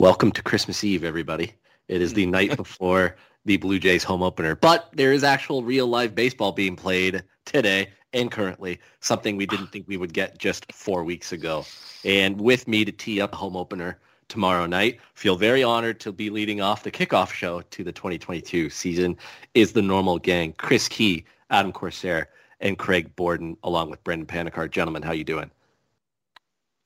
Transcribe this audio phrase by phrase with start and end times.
[0.00, 1.52] Welcome to Christmas Eve, everybody.
[1.88, 5.86] It is the night before the Blue Jays home opener, but there is actual real
[5.86, 10.72] live baseball being played today and currently, something we didn't think we would get just
[10.72, 11.66] four weeks ago.
[12.02, 13.98] And with me to tee up the home opener
[14.28, 18.70] tomorrow night, feel very honored to be leading off the kickoff show to the 2022
[18.70, 19.18] season
[19.52, 22.30] is the normal gang, Chris Key, Adam Corsair,
[22.60, 24.70] and Craig Borden, along with Brendan Panicard.
[24.70, 25.50] Gentlemen, how you doing?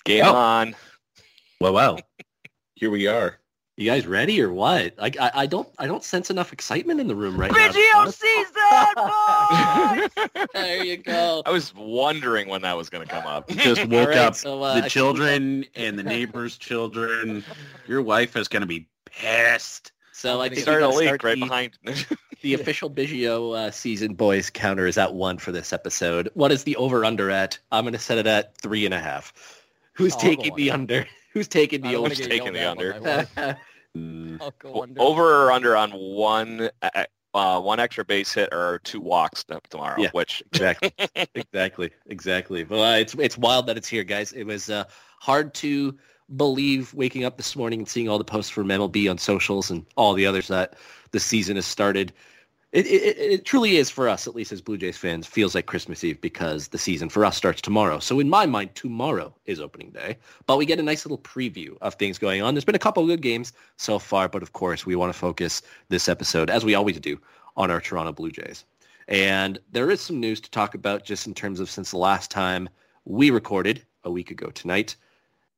[0.05, 0.34] Game Oh.
[0.34, 0.75] on.
[1.61, 2.00] Well, well.
[2.84, 3.39] Here we are.
[3.78, 4.93] You guys ready or what?
[4.99, 7.56] Like I, I don't I don't sense enough excitement in the room right now.
[7.71, 8.53] Biggio season,
[10.37, 10.49] boys!
[10.53, 11.43] there you go.
[11.47, 13.49] I was wondering when that was going to come up.
[13.56, 17.43] Just woke right, up so, uh, the children and the neighbors' children.
[17.89, 19.93] Your wife is going to be pissed.
[20.12, 21.78] So I It think started a leak start right the, behind.
[22.43, 26.28] the official Biggio uh, season boys counter is at one for this episode.
[26.34, 27.59] What is the over under at?
[27.73, 29.33] I'm going to set it at three and a half.
[29.94, 31.06] Who's Oh, taking go the under.
[31.34, 31.39] Under?
[31.39, 32.22] Who's taking the don't wanna over?
[32.22, 33.00] get taking the under.
[33.00, 33.59] my wife.
[34.41, 35.00] I'll go under.
[35.00, 40.00] Over or under on one uh, uh, one extra base hit or two walks tomorrow,
[40.00, 40.11] Yeah.
[40.12, 40.93] which exactly,
[41.34, 42.65] exactly, exactly.
[42.65, 44.33] But uh, it's it's wild that it's here, guys.
[44.33, 44.84] It was uh,
[45.21, 45.97] hard to
[46.37, 49.84] believe waking up this morning and seeing all the posts from MLB on socials and
[49.97, 50.75] all the others that
[51.11, 52.12] the season has started.
[52.75, 55.67] It, it, it truly is for us, at least as Blue Jays fans, feels like
[55.67, 58.01] Christmas Eve because the season for us starts tomorrow.
[58.01, 60.19] So in my mind, tomorrow is opening day.
[60.47, 62.53] But we get a nice little preview of things going on.
[62.53, 65.62] There's been a couple good games so far, but of course we want to focus
[65.89, 67.17] this episode, as we always do,
[67.57, 68.65] on our Toronto Blue Jays.
[69.06, 72.29] And there is some news to talk about just in terms of since the last
[72.29, 72.69] time
[73.05, 74.97] we recorded a week ago tonight.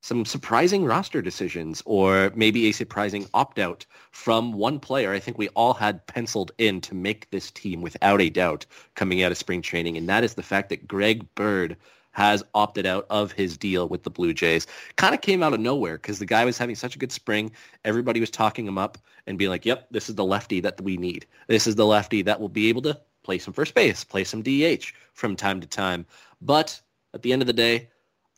[0.06, 5.48] Some surprising roster decisions or maybe a surprising opt-out from one player I think we
[5.48, 9.62] all had penciled in to make this team without a doubt coming out of spring
[9.62, 9.96] training.
[9.96, 11.76] And that is the fact that Greg Bird
[12.12, 14.68] has opted out of his deal with the Blue Jays.
[14.94, 17.50] Kind of came out of nowhere because the guy was having such a good spring.
[17.84, 20.96] Everybody was talking him up and being like, yep, this is the lefty that we
[20.96, 21.26] need.
[21.48, 24.42] This is the lefty that will be able to play some first base, play some
[24.42, 26.06] DH from time to time.
[26.40, 26.80] But
[27.12, 27.88] at the end of the day,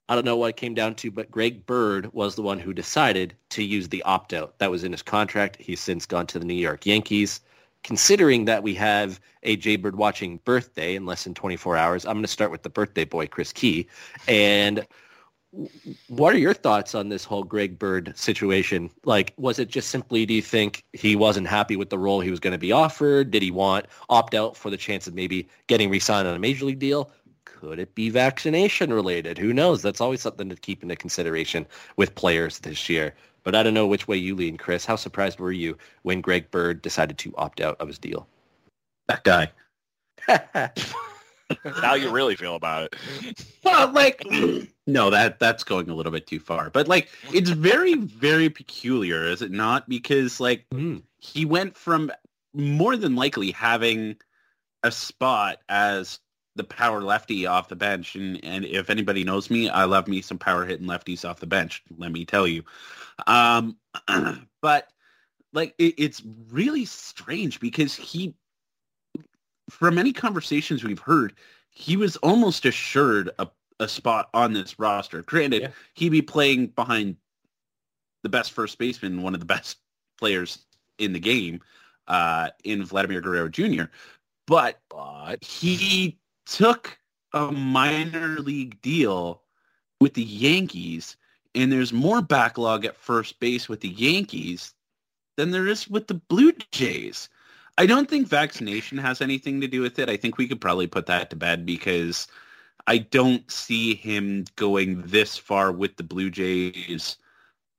[0.08, 2.72] I don't know what it came down to, but Greg Bird was the one who
[2.72, 4.58] decided to use the opt-out.
[4.58, 5.56] That was in his contract.
[5.60, 7.40] He's since gone to the New York Yankees.
[7.84, 12.14] Considering that we have a Jay Bird watching birthday in less than 24 hours, I'm
[12.14, 13.86] going to start with the birthday boy, Chris Key.
[14.26, 14.86] And
[16.08, 18.90] what are your thoughts on this whole Greg Bird situation?
[19.04, 22.30] Like, was it just simply, do you think he wasn't happy with the role he
[22.30, 23.30] was going to be offered?
[23.30, 26.64] Did he want opt out for the chance of maybe getting re-signed on a major
[26.64, 27.10] league deal?
[27.60, 29.38] Could it be vaccination related?
[29.38, 29.82] Who knows?
[29.82, 31.66] That's always something to keep into consideration
[31.96, 33.14] with players this year.
[33.44, 34.84] But I don't know which way you lean, Chris.
[34.84, 38.26] How surprised were you when Greg Bird decided to opt out of his deal?
[39.08, 39.50] that guy.
[41.64, 43.44] How you really feel about it?
[43.64, 44.22] Well, like,
[44.86, 46.68] no, that that's going a little bit too far.
[46.68, 49.88] But like, it's very, very peculiar, is it not?
[49.88, 51.02] Because like, Mm.
[51.18, 52.12] he went from
[52.52, 54.16] more than likely having
[54.82, 56.20] a spot as
[56.58, 60.20] the power lefty off the bench, and and if anybody knows me, I love me
[60.20, 61.82] some power hitting lefties off the bench.
[61.96, 62.64] Let me tell you.
[63.26, 63.78] Um,
[64.60, 64.88] but
[65.54, 68.34] like, it, it's really strange because he
[69.70, 71.34] from many conversations we've heard,
[71.70, 73.48] he was almost assured a,
[73.80, 75.22] a spot on this roster.
[75.22, 75.68] Granted, Yeah.
[75.94, 77.16] he'd be playing behind
[78.22, 79.78] the best first baseman, one of the best
[80.18, 80.66] players
[80.98, 81.60] in the game,
[82.08, 83.84] uh, in Vladimir Guerrero Jr.
[84.46, 86.18] But But he
[86.50, 86.98] took
[87.32, 89.42] a minor league deal
[90.00, 91.16] with the Yankees,
[91.54, 94.74] and there's more backlog at first base with the Yankees
[95.36, 97.28] than there is with the Blue Jays.
[97.76, 100.08] I don't think vaccination has anything to do with it.
[100.08, 102.26] I think we could probably put that to bed because
[102.86, 107.18] I don't see him going this far with the Blue Jays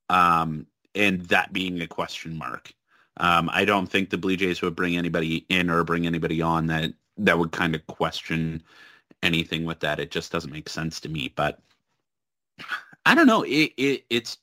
[0.08, 2.72] um, and that being a question mark.
[3.18, 6.68] Um, I don't think the Blue Jays would bring anybody in or bring anybody on
[6.68, 6.94] that
[7.24, 8.62] that would kind of question
[9.22, 10.00] anything with that.
[10.00, 11.32] It just doesn't make sense to me.
[11.34, 11.60] But
[13.06, 13.42] I don't know.
[13.42, 14.38] It, it it's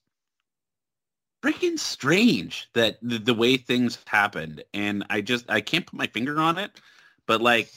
[1.43, 6.07] freaking strange that the, the way things happened, and I just I can't put my
[6.07, 6.79] finger on it.
[7.25, 7.71] But like,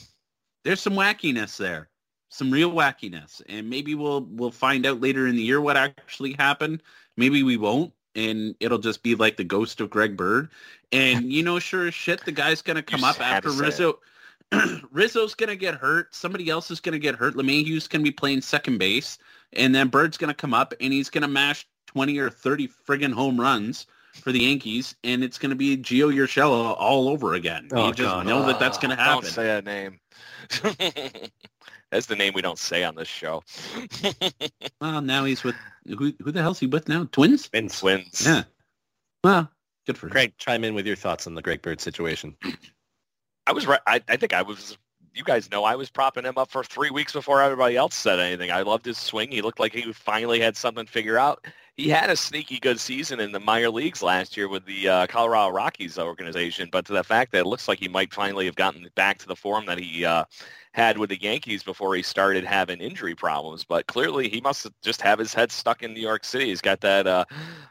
[0.64, 1.88] there's some wackiness there,
[2.28, 6.34] some real wackiness, and maybe we'll we'll find out later in the year what actually
[6.38, 6.82] happened.
[7.16, 10.50] Maybe we won't, and it'll just be like the ghost of Greg Bird.
[10.92, 13.96] And you know, sure as shit, the guy's gonna come up after say it.
[14.52, 14.80] Rizzo.
[14.92, 16.14] Rizzo's gonna get hurt.
[16.14, 17.34] Somebody else is gonna get hurt.
[17.34, 19.18] LeMahieu's gonna be playing second base,
[19.52, 23.40] and then Bird's gonna come up and he's gonna mash twenty or thirty friggin' home
[23.40, 27.68] runs for the Yankees, and it's gonna be Gio Urshela all over again.
[27.72, 28.26] Oh, you just God.
[28.26, 29.22] know that that's ah, gonna happen.
[29.22, 29.34] Don't happen.
[29.34, 30.00] say that name.
[31.90, 33.42] That's the name we don't say on this show.
[34.80, 35.56] Well, now he's with
[35.86, 36.14] who?
[36.22, 37.06] Who the hell's he with now?
[37.12, 37.46] Twins?
[37.48, 38.24] Vince, Twins.
[38.24, 38.44] Yeah.
[39.22, 39.50] Well,
[39.86, 40.12] good for him.
[40.12, 42.34] Greg, chime in with your thoughts on the Greg Bird situation.
[43.46, 43.80] I was right.
[43.86, 44.76] I, I think I was.
[45.12, 48.20] You guys know I was propping him up for three weeks before everybody else said
[48.20, 48.52] anything.
[48.52, 49.32] I loved his swing.
[49.32, 51.44] He looked like he finally had something figured out.
[51.80, 55.06] He had a sneaky good season in the minor leagues last year with the uh,
[55.06, 58.54] Colorado Rockies organization, but to the fact that it looks like he might finally have
[58.54, 60.24] gotten back to the form that he uh,
[60.72, 63.64] had with the Yankees before he started having injury problems.
[63.64, 66.48] But clearly, he must just have his head stuck in New York City.
[66.48, 67.06] He's got that.
[67.06, 67.24] Uh,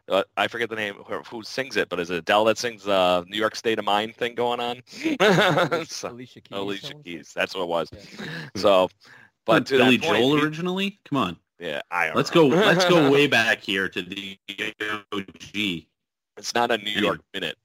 [0.07, 2.85] uh, I forget the name who, who sings it, but is it Adele that sings
[2.85, 4.81] the uh, New York State of Mind thing going on?
[5.87, 6.57] So- Alicia Keys.
[6.57, 6.93] Alicia?
[7.03, 7.31] Keys.
[7.35, 7.89] That's what it was.
[7.93, 8.25] Yeah.
[8.55, 8.89] So,
[9.45, 10.99] but But to that Billy point, Joel he- originally?
[11.05, 11.37] Come on.
[11.59, 12.49] Yeah, I Let's know.
[12.49, 14.37] go let's go way back here to the
[15.13, 15.85] OG.
[16.37, 17.57] It's not a New York minute.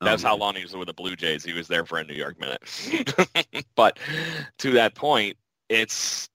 [0.00, 1.44] Oh, That's Oh, how long he was with the Blue Jays.
[1.44, 2.62] He was there for a New York minute.
[3.76, 3.98] but
[4.58, 5.36] to that point,
[5.68, 6.28] it's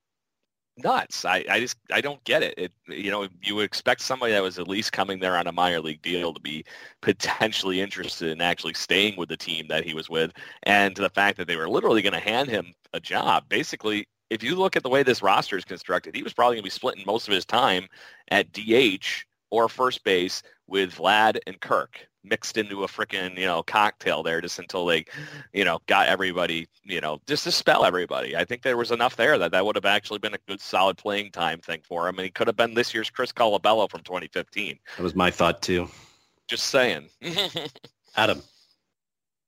[0.78, 1.26] nuts.
[1.26, 2.54] I, I just I don't get it.
[2.58, 5.52] It you know you would expect somebody that was at least coming there on a
[5.52, 6.64] minor league deal to be
[7.02, 10.32] potentially interested in actually staying with the team that he was with,
[10.64, 13.46] and to the fact that they were literally going to hand him a job.
[13.50, 16.64] Basically, if you look at the way this roster is constructed, he was probably going
[16.64, 17.88] to be splitting most of his time
[18.30, 23.62] at DH or first base with Vlad and Kirk mixed into a freaking, you know,
[23.64, 25.06] cocktail there just until they,
[25.54, 28.36] you know, got everybody, you know, just to spell everybody.
[28.36, 30.98] I think there was enough there that that would have actually been a good solid
[30.98, 32.16] playing time thing for him.
[32.18, 34.80] And he could have been this year's Chris Colabello from 2015.
[34.98, 35.88] That was my thought too.
[36.48, 37.10] Just saying.
[38.18, 38.42] Adam,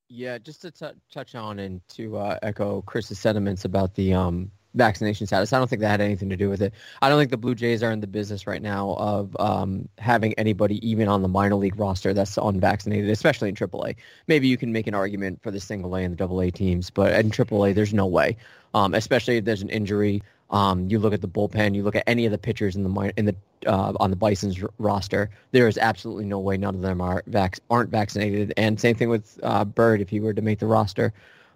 [0.09, 4.51] Yeah, just to tou- touch on and to uh, echo Chris's sentiments about the um,
[4.77, 5.51] vaccination status.
[5.51, 6.73] I don't think that had anything to do with it.
[7.01, 10.33] I don't think the Blue Jays are in the business right now of um, having
[10.35, 13.95] anybody even on the minor league roster that's unvaccinated, especially in AAA.
[14.27, 16.89] Maybe you can make an argument for the single A and the double A teams,
[16.89, 18.37] but in AAA, there's no way.
[18.73, 20.21] Um, especially if there's an injury.
[20.49, 21.75] Um, you look at the bullpen.
[21.75, 24.61] You look at any of the pitchers in the in the uh, on the Bison's
[24.61, 25.29] r- roster.
[25.51, 28.53] There is absolutely no way none of them are vac- aren't vaccinated.
[28.55, 31.13] And same thing with uh, Bird if he were to make the roster.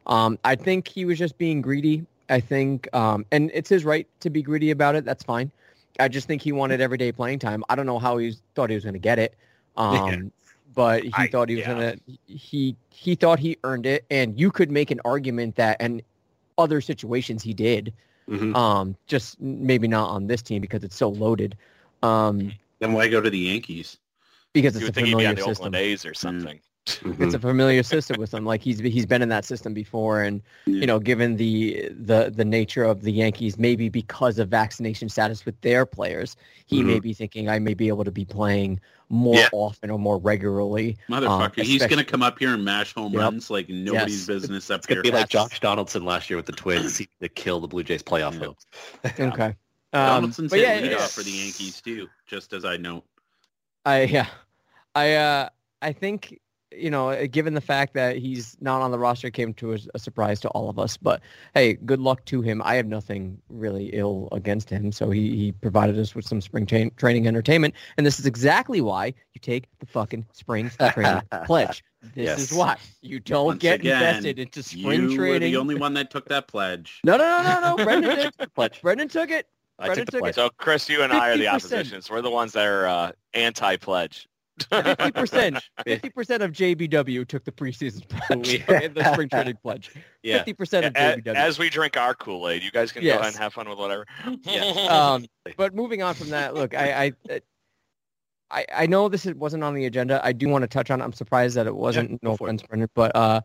[0.08, 2.06] Um, I think he was just being greedy.
[2.32, 5.06] I think, um, and it's his right to be greedy about it.
[5.06, 5.52] That's fine.
[6.00, 7.64] I just think he wanted everyday playing time.
[7.70, 9.36] I don't know how he thought he was going to get it,
[9.76, 10.32] um,
[10.74, 11.74] but he I- thought he was yeah.
[11.74, 12.34] going to.
[12.34, 16.02] He he thought he earned it, and you could make an argument that, and
[16.58, 17.94] other situations he did.
[18.30, 18.56] Mhm.
[18.56, 21.58] Um, just maybe not on this team because it's so loaded.
[22.02, 23.98] Um, Then why go to the Yankees?
[24.54, 25.66] because you it's a would think he'd be familiar on the system.
[25.68, 26.60] Oakland A's or something.
[27.20, 28.44] It's a familiar system with him.
[28.46, 30.80] Like he's he's been in that system before, and Yeah.
[30.82, 35.46] you know, given the the the nature of the Yankees, maybe because of vaccination status
[35.46, 36.36] with their players,
[36.66, 39.50] he may be thinking I may be able to be playing more Yeah.
[39.52, 40.98] often or more regularly.
[41.08, 43.22] Motherfucker, he's gonna come up here and mash home Yep.
[43.22, 44.26] runs like nobody's Yes.
[44.28, 45.12] business up It's gonna here.
[45.12, 48.02] be like Josh Donaldson last year with the Twins, seemed to kill the Blue Jays
[48.02, 48.40] playoff Yeah.
[48.48, 48.66] hopes.
[49.20, 49.56] Okay.
[49.94, 52.08] Um, Donaldson's but yeah, leadoff it's- for the Yankees too.
[52.26, 53.04] Just as I note.
[53.86, 54.28] I yeah,
[54.96, 55.50] I uh,
[55.82, 56.40] I think
[56.72, 59.74] you know, uh, given the fact that he's not on the roster, it came to
[59.74, 60.98] a, a surprise to all of us.
[60.98, 61.22] But
[61.54, 62.62] hey, good luck to him.
[62.64, 66.66] I have nothing really ill against him, so he he provided us with some spring
[66.66, 71.84] tra- training entertainment, and this is exactly why you take the fucking spring training pledge.
[72.16, 72.40] This Yes.
[72.40, 75.52] is why you don't Once get again, invested into spring you were training.
[75.52, 77.00] the only one that took that pledge.
[77.04, 77.84] No, no, no, no, no.
[77.86, 78.54] Brendan did.
[78.56, 78.82] Pledge.
[78.82, 79.48] Brendan took it.
[79.78, 80.22] I Brendan took the took it.
[80.22, 80.36] pledge.
[80.36, 81.54] So Chris, you and I are the 50%.
[81.54, 82.10] oppositions.
[82.10, 84.28] We're the ones that are uh, anti-pledge.
[84.72, 85.58] Fifty percent.
[85.86, 88.80] Fifty percent of JBW took the preseason pledge, Yeah.
[88.84, 89.92] and the spring training pledge.
[90.24, 90.38] Yeah.
[90.38, 91.36] Fifty percent of JBW.
[91.36, 93.16] As we drink our Kool-Aid, you guys can Yes.
[93.16, 94.06] go ahead and have fun with whatever.
[94.90, 95.26] um,
[95.58, 97.42] but moving on from that, look, I, I,
[98.52, 100.20] I, I know this wasn't on the agenda.
[100.24, 101.02] I do want to touch on.
[101.02, 101.04] it.
[101.04, 102.12] I'm surprised that it wasn't.
[102.12, 103.42] Yeah, no go for offense, Brendan, but uh,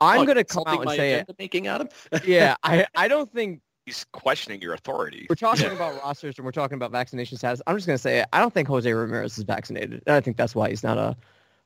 [0.00, 1.30] I'm Oh, gonna come insulting out and say it.
[1.38, 1.88] making Adam.
[2.24, 5.26] Yeah, I, I don't think He's questioning your authority.
[5.30, 7.62] we're talking about rosters and we're talking about vaccination status.
[7.66, 8.22] I'm just gonna say.
[8.34, 11.16] I don't think Jose Ramirez is vaccinated, and I think that's why he's not a,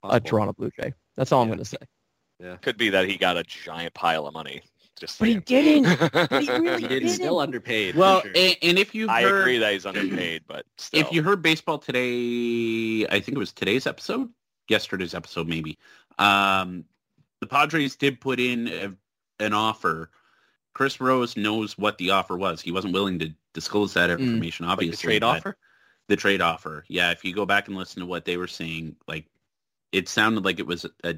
[0.05, 0.93] a Toronto Blue Jay.
[1.17, 1.79] That's all I'm gonna say.
[2.39, 2.55] Yeah.
[2.59, 4.63] Could be that he got a giant pile of money.
[5.01, 5.99] Just But he didn't.
[6.13, 7.09] But he really He didn't.
[7.09, 7.97] is still underpaid.
[7.97, 8.31] Well, sure.
[8.37, 11.01] and, and if you I agree that he's underpaid, but still.
[11.01, 14.29] if you heard baseball today, I think it was today's episode,
[14.69, 15.77] yesterday's episode maybe.
[16.21, 16.85] Um,
[17.41, 18.95] the Padres did put in a,
[19.45, 20.11] an offer.
[20.75, 22.61] Chris Rose knows what the offer was.
[22.61, 24.21] He wasn't willing to disclose that Mm.
[24.21, 24.97] information, Like obviously.
[24.97, 25.57] the trade offer.
[26.09, 26.85] The trade offer.
[26.89, 29.27] Yeah, if you go back and listen to what they were saying, like
[29.93, 31.15] it sounded like it was a, a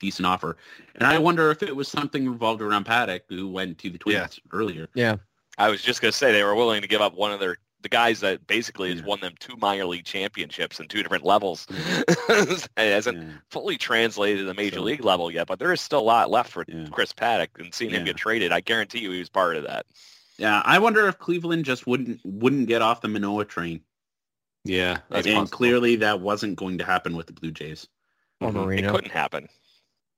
[0.00, 0.56] decent offer.
[0.94, 4.40] And I wonder if it was something revolved around Paddack, who went to the Twins
[4.44, 4.50] Yeah.
[4.52, 4.88] earlier.
[4.94, 5.16] Yeah.
[5.58, 7.88] I was just gonna say they were willing to give up one of their the
[7.88, 11.66] guys that basically has won them two minor league championships in two different levels.
[11.70, 13.28] it hasn't Yeah.
[13.50, 16.30] fully translated to the major So- league level yet, but there is still a lot
[16.30, 16.86] left for Yeah.
[16.90, 18.50] Chris Paddack and seeing him get traded.
[18.50, 19.86] I guarantee you he was part of that.
[20.38, 23.82] Yeah, I wonder if Cleveland just wouldn't wouldn't get off the Manoa train.
[24.64, 25.56] Yeah, that's and possible.
[25.56, 27.86] clearly that wasn't going to happen with the Blue Jays.
[28.40, 28.78] Or Mhm.
[28.78, 29.48] It couldn't happen.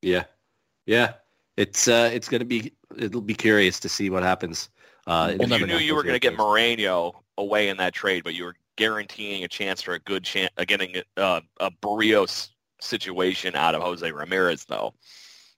[0.00, 0.24] Yeah,
[0.86, 1.14] yeah.
[1.56, 4.70] It's uh, it's gonna be it'll be curious to see what happens.
[5.06, 6.38] Uh, in We'll you knew you were going to get years.
[7.36, 10.52] Moreno away in that trade, but you were guaranteeing a chance for a good chance
[10.56, 12.50] of getting uh, a Berrios
[12.80, 14.94] situation out of Jose Ramirez, though.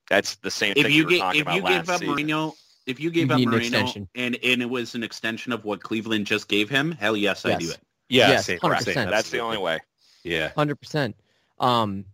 [0.08, 1.88] That's the same If thing you we were get talking if about you last gave
[1.90, 2.14] up season.
[2.14, 2.54] Moreno,
[2.87, 5.82] if you gave You up need an and and it was an extension of what
[5.82, 7.78] Cleveland just gave him, hell yes, I do it.
[8.08, 8.82] Yeah, Yes, same, 100%.
[8.82, 9.80] same, That's the only way.
[10.25, 11.14] Yeah, Hundred percent.
[11.58, 12.06] Um,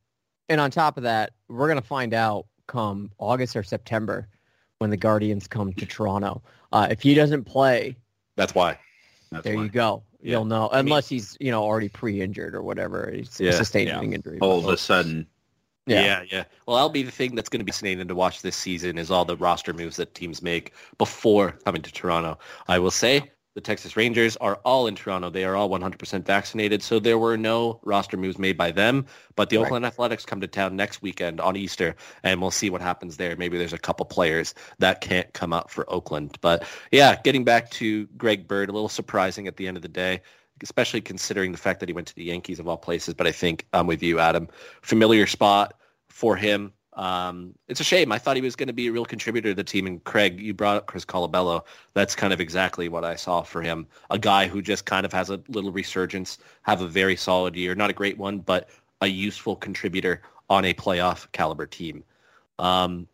[0.48, 4.28] and on top of that, we're gonna find out come August or September
[4.78, 6.42] when the Guardians come to Toronto.
[6.72, 7.96] Uh, if he doesn't play,
[8.36, 8.78] that's why.
[9.34, 9.62] That's there why.
[9.64, 10.02] you go.
[10.22, 10.32] Yeah.
[10.32, 13.10] You'll know, I mean- unless he's you know already pre-injured or whatever.
[13.14, 13.50] He's Yeah.
[13.52, 14.00] sustained Yeah.
[14.02, 14.38] injury.
[14.40, 15.26] All of a sudden,
[15.86, 16.00] Yeah.
[16.02, 16.22] Yeah.
[16.30, 18.96] yeah, Well, that'll be the thing that's going to be fascinating to watch this season
[18.96, 22.38] is all the roster moves that teams make before coming to Toronto.
[22.68, 25.30] I will say the Texas Rangers are all in Toronto.
[25.30, 29.06] They are all 100% vaccinated, so there were no roster moves made by them.
[29.36, 29.66] But the Right.
[29.66, 31.94] Oakland Athletics come to town next weekend on Easter,
[32.24, 33.36] and we'll see what happens there.
[33.36, 36.36] Maybe there's a couple players that can't come out for Oakland.
[36.40, 39.88] But yeah, getting back to Greg Bird, a little surprising at the end of the
[39.88, 40.20] day
[40.62, 43.12] especially considering the fact that he went to the Yankees of all places.
[43.12, 44.48] But I think I'm with you, Adam.
[44.82, 45.74] Familiar spot
[46.08, 46.72] for him.
[46.94, 48.12] Um, it's a shame.
[48.12, 49.86] I thought he was going to be a real contributor to the team.
[49.86, 51.62] And Craig, you brought up Chris Colabello.
[51.94, 53.86] That's kind of exactly what I saw for him.
[54.10, 57.74] A guy who just kind of has a little resurgence, have a very solid year.
[57.74, 58.68] Not a great one, but
[59.00, 62.04] a useful contributor on a playoff caliber team.
[62.58, 63.08] Um,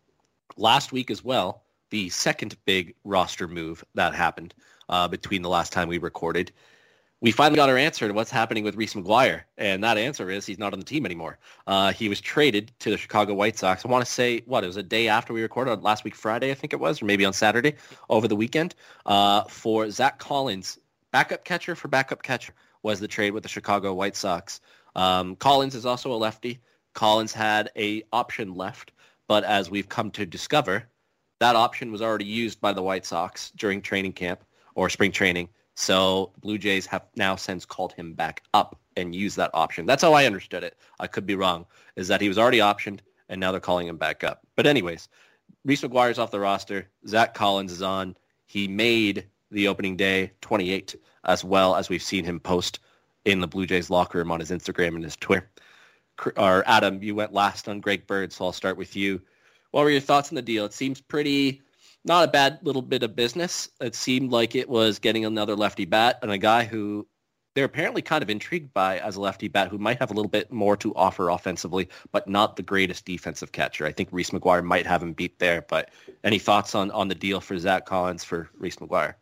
[0.57, 4.53] last week as well, the second big roster move that happened
[4.89, 6.51] uh, between the last time we recorded
[7.21, 10.43] we finally got our answer to what's happening with Reese McGuire, and that answer is
[10.43, 11.37] he's not on the team anymore.
[11.67, 13.85] Uh, he was traded to the Chicago White Sox.
[13.85, 16.49] I want to say what it was a day after we recorded last week, Friday,
[16.49, 17.75] I think it was, or maybe on Saturday
[18.09, 18.73] over the weekend
[19.05, 20.79] uh, for Zach Collins,
[21.11, 24.59] backup catcher for backup catcher was the trade with the Chicago White Sox.
[24.95, 26.59] Um, Collins is also a lefty.
[26.95, 28.93] Collins had a option left,
[29.27, 30.89] but as we've come to discover,
[31.39, 35.49] that option was already used by the White Sox during training camp or spring training.
[35.75, 39.85] So Blue Jays have now since called him back up and used that option.
[39.85, 40.77] That's how I understood it.
[40.99, 41.65] I could be wrong.
[41.95, 42.99] Is that he was already optioned
[43.29, 44.41] and now they're calling him back up.
[44.55, 45.07] But anyways,
[45.63, 46.89] Reese McGuire's off the roster.
[47.07, 48.15] Zach Collins is on.
[48.45, 52.79] He made the opening day 28 as well as we've seen him post
[53.25, 55.49] in the Blue Jays locker room on his Instagram and his Twitter.
[56.37, 59.21] or Adam, you went last on Greg Bird, so I'll start with you.
[59.71, 60.65] What were your thoughts on the deal?
[60.65, 61.61] It seems pretty,
[62.03, 63.69] not a bad little bit of business.
[63.79, 67.07] It seemed like it was getting another lefty bat and a guy who
[67.53, 70.29] they're apparently kind of intrigued by as a lefty bat who might have a little
[70.29, 73.85] bit more to offer offensively, but not the greatest defensive catcher.
[73.85, 75.61] I think Reese McGuire might have him beat there.
[75.63, 75.89] But
[76.23, 79.15] any thoughts on, on the deal for Zach Collins for Reese McGuire?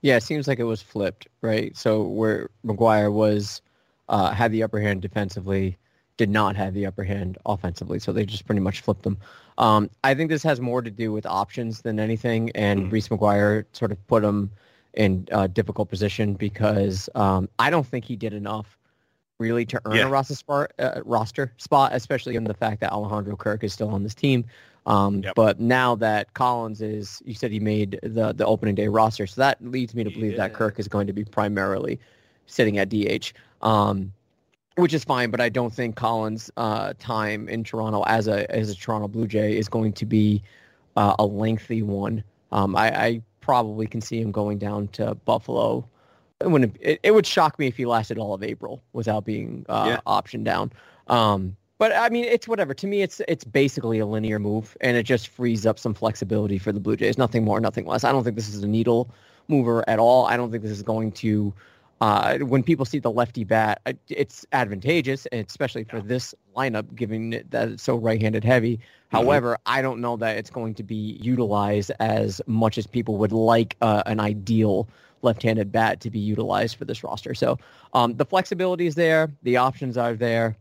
[0.00, 1.76] Yeah, it seems like it was flipped, right?
[1.76, 3.60] So where McGuire was
[4.08, 5.76] uh, had the upper hand defensively,
[6.16, 7.98] did not have the upper hand offensively.
[7.98, 9.18] So they just pretty much flipped them.
[9.60, 12.90] Um, I think this has more to do with options than anything, and mm-hmm.
[12.90, 14.50] Reese McGuire sort of put him
[14.94, 18.78] in a difficult position because um, I don't think he did enough
[19.38, 20.06] really to earn yeah.
[20.06, 23.90] a roster spot, uh, roster spot, especially in the fact that Alejandro Kirk is still
[23.90, 24.46] on this team.
[24.86, 25.34] Um, yep.
[25.36, 29.42] But now that Collins is, you said he made the the opening day roster, so
[29.42, 30.38] that leads me to believe yeah.
[30.38, 32.00] that Kirk is going to be primarily
[32.46, 34.10] sitting at DH, um,
[34.80, 35.30] which is fine.
[35.30, 39.26] But I don't think Collins' uh, time in Toronto as a as a Toronto Blue
[39.26, 40.42] Jay is going to be
[40.96, 42.24] uh, a lengthy one.
[42.52, 45.86] Um, I, I probably can see him going down to Buffalo.
[46.40, 49.66] It, wouldn't, it, it would shock me if he lasted all of April without being
[49.68, 50.00] uh, yeah.
[50.06, 50.72] optioned down.
[51.08, 52.74] Um, but I mean, it's whatever.
[52.74, 56.58] To me, it's it's basically a linear move, and it just frees up some flexibility
[56.58, 57.16] for the Blue Jays.
[57.16, 58.04] Nothing more, nothing less.
[58.04, 59.10] I don't think this is a needle
[59.48, 60.26] mover at all.
[60.26, 61.52] I don't think this is going to.
[62.00, 67.68] Uh, when people see the lefty bat, it's advantageous, especially for this lineup, given that
[67.68, 68.76] it's so right-handed heavy.
[68.76, 69.16] Mm-hmm.
[69.16, 73.32] However, I don't know that it's going to be utilized as much as people would
[73.32, 74.88] like uh, an ideal
[75.22, 77.34] left-handed bat to be utilized for this roster.
[77.34, 77.58] So
[77.92, 80.56] um, the flexibility is there, the options are there,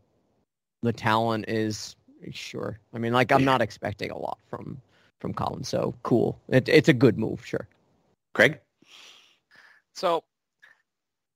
[0.81, 1.95] the talent is
[2.31, 2.77] sure.
[2.93, 4.81] I mean, like I'm not expecting a lot from
[5.19, 6.39] from Collins, so cool.
[6.47, 7.67] It, it's a good move, sure.
[8.33, 8.59] Craig.
[9.93, 10.23] So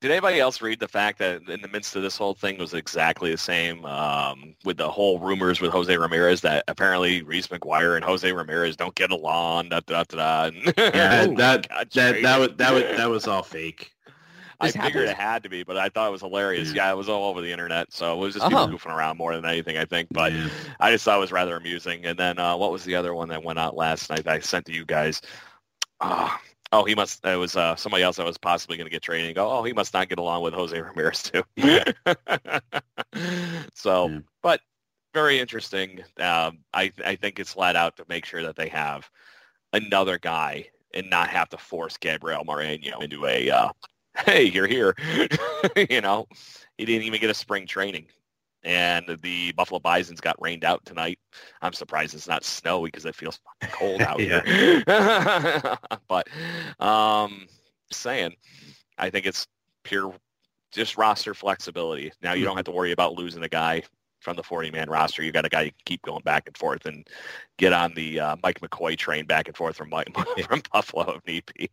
[0.03, 2.73] did anybody else read the fact that in the midst of this whole thing was
[2.73, 7.95] exactly the same um, with the whole rumors with Jose Ramirez that apparently Reese McGuire
[7.95, 9.69] and Jose Ramirez don't get along?
[9.69, 10.51] Da, da, da, da.
[10.77, 13.93] Yeah, oh, that, that, that, that, was, that, was, that was all fake.
[14.59, 16.73] I figured it had to be, but I thought it was hilarious.
[16.73, 18.65] Yeah, yeah it was all over the internet, so it was just uh-huh.
[18.65, 20.09] people goofing around more than anything, I think.
[20.11, 20.49] But yeah.
[20.81, 22.03] I just thought it was rather amusing.
[22.03, 24.27] And then uh, what was the other one that went out last night?
[24.27, 25.21] I sent to you guys.
[26.01, 26.29] Uh,
[26.73, 27.25] oh, he must.
[27.25, 29.27] It was uh, somebody else that was possibly going to get traded.
[29.27, 31.43] And go, oh, he must not get along with Jose Ramirez too.
[33.73, 34.19] so, yeah.
[34.41, 34.59] but
[35.13, 36.01] very interesting.
[36.19, 39.09] Um, I I think it's flat out to make sure that they have
[39.71, 43.69] another guy and not have to force Gabriel Moreno into a uh,
[44.25, 44.95] hey, you're here.
[45.89, 46.27] you know,
[46.77, 48.07] he didn't even get a spring training
[48.63, 51.19] and the Buffalo Bisons got rained out tonight.
[51.61, 54.43] I'm surprised it's not snowy because it feels fucking cold out here.
[56.07, 56.27] but
[56.79, 57.47] um,
[57.91, 58.35] saying,
[58.97, 59.47] I think it's
[59.83, 60.13] pure
[60.71, 62.11] just roster flexibility.
[62.21, 63.83] Now you don't have to worry about losing a guy
[64.21, 65.21] from the 40-man roster.
[65.23, 67.07] You got a guy you can keep going back and forth and
[67.57, 70.07] get on the uh, Mike McCoy train back and forth from Mike,
[70.47, 71.69] from Buffalo if need be.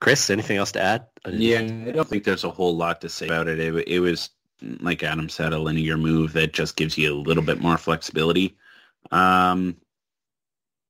[0.00, 1.06] Chris, anything else to add?
[1.26, 3.58] Yeah, I don't think there's a whole lot to say about it.
[3.58, 4.30] It, it was
[4.62, 8.56] like Adam said, a linear move that just gives you a little bit more flexibility.
[9.10, 9.76] Um,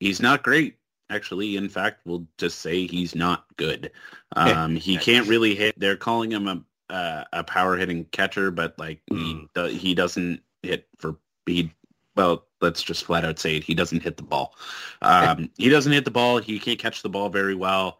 [0.00, 0.76] he's not great,
[1.10, 1.56] actually.
[1.56, 3.90] In fact, we'll just say he's not good.
[4.36, 5.78] Um, he can't really hit.
[5.78, 9.48] They're calling him a uh, a power hitting catcher, but like mm.
[9.54, 11.72] he he doesn't hit for he.
[12.16, 13.64] Well, let's just flat out say it.
[13.64, 14.54] He doesn't hit the ball.
[15.02, 16.38] Um, he doesn't hit the ball.
[16.38, 17.98] He can't catch the ball very well.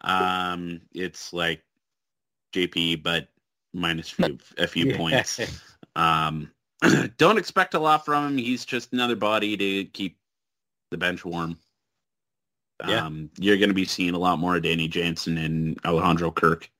[0.00, 1.62] Um, it's like
[2.52, 3.28] JP, but
[3.72, 4.96] minus few, a few yeah.
[4.96, 5.40] points.
[5.94, 6.50] Um,
[7.18, 8.38] don't expect a lot from him.
[8.38, 10.16] He's just another body to keep
[10.90, 11.58] the bench warm.
[12.86, 13.04] Yeah.
[13.04, 16.70] Um, you're going to be seeing a lot more of Danny Jansen and Alejandro Kirk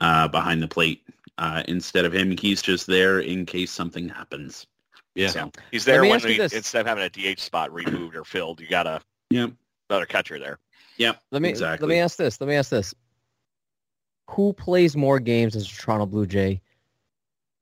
[0.00, 1.02] uh, behind the plate.
[1.38, 4.66] Uh, instead of him, he's just there in case something happens.
[5.14, 8.60] Yeah, so, he's there when we, instead of having a DH spot removed or filled,
[8.60, 9.48] you got a yeah
[9.88, 10.58] another catcher there.
[10.98, 11.86] Yeah, let me exactly.
[11.86, 12.40] let me ask this.
[12.40, 12.94] Let me ask this
[14.30, 16.60] who plays more games as a Toronto Blue Jay?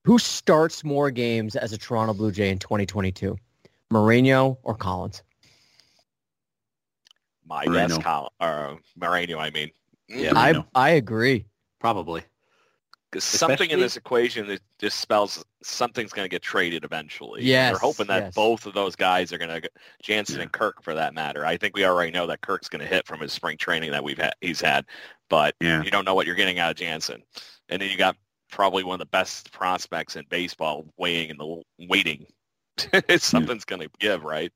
[0.05, 3.37] Who starts more games as a Toronto Blue Jay in 2022?
[3.91, 5.23] Moreno or Collins?
[7.47, 7.89] My Moreno.
[7.89, 9.39] guess, Col- uh, or Moreno.
[9.39, 9.71] I mean,
[10.09, 11.47] yeah, I I agree.
[11.81, 12.23] Probably
[13.11, 17.43] because something in this equation that just spells something's going to get traded eventually.
[17.43, 18.35] Yeah, we're hoping that yes.
[18.35, 19.71] both of those guys are going to
[20.03, 20.43] Jansen yeah.
[20.43, 21.47] and Kirk for that matter.
[21.47, 24.05] I think we already know that Kirk's going to hit from his spring training that
[24.05, 24.35] we've had.
[24.41, 24.85] He's had,
[25.31, 25.83] but yeah.
[25.83, 27.23] you don't know what you're getting out of Jansen.
[27.71, 28.17] And then you got
[28.51, 32.27] probably one of the best prospects in baseball waiting in the waiting.
[33.19, 33.77] Something's yeah.
[33.77, 34.53] going to give, right?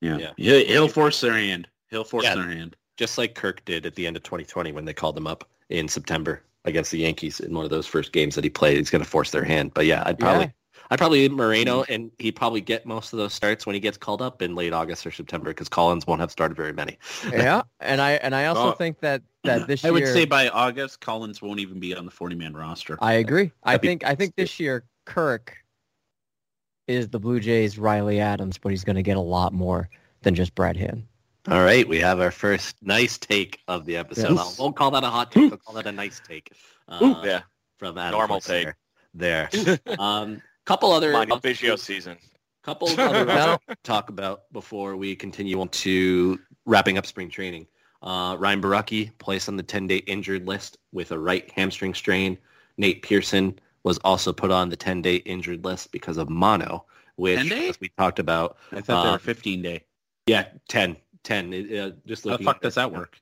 [0.00, 0.32] Yeah.
[0.36, 0.58] yeah.
[0.58, 1.68] He'll force their hand.
[1.90, 2.76] He'll force their hand.
[2.96, 5.88] Just like Kirk did at the end of 2020 when they called him up in
[5.88, 8.78] September against the Yankees in one of those first games that he played.
[8.78, 9.72] He's going to force their hand.
[9.74, 10.52] But yeah, I'd probably
[10.90, 11.92] I'd probably leave Moreno, mm-hmm.
[11.92, 14.72] and he'd probably get most of those starts when he gets called up in late
[14.72, 16.98] August or September because Collins won't have started very many.
[17.32, 20.24] yeah, and I and I also Well, think that that this I year would say
[20.24, 22.98] by August, Collins won't even be on the 40-man roster.
[23.00, 23.50] I agree.
[23.62, 25.56] I That'd be- think I think this year Kirk
[26.86, 29.88] is the Blue Jays Riley Adams, but he's going to get a lot more
[30.22, 31.04] than just Brad Hand.
[31.48, 34.34] All right, we have our first nice take of the episode.
[34.34, 34.58] Yes.
[34.58, 35.52] I won't call that a hot take.
[35.52, 36.50] I'll call that a nice take.
[36.88, 37.42] Uh, yeah,
[37.78, 38.76] from Adam Normal Forster
[39.12, 39.50] There.
[39.98, 42.16] um, couple other Come on, Biggio season.
[42.62, 47.66] couple other rounds to talk about before we continue on to wrapping up spring training.
[48.02, 52.38] Uh, Ryan Borucki placed on the 10-day injured list with a right hamstring strain.
[52.78, 56.84] Nate Pearson was also put on the 10-day injured list because of mono,
[57.16, 59.84] which, as we talked about, I thought they Uh, were 15 day.
[60.26, 60.96] yeah, 10.
[61.24, 61.52] 10.
[61.52, 63.18] It, uh, just How the fuck at does that work?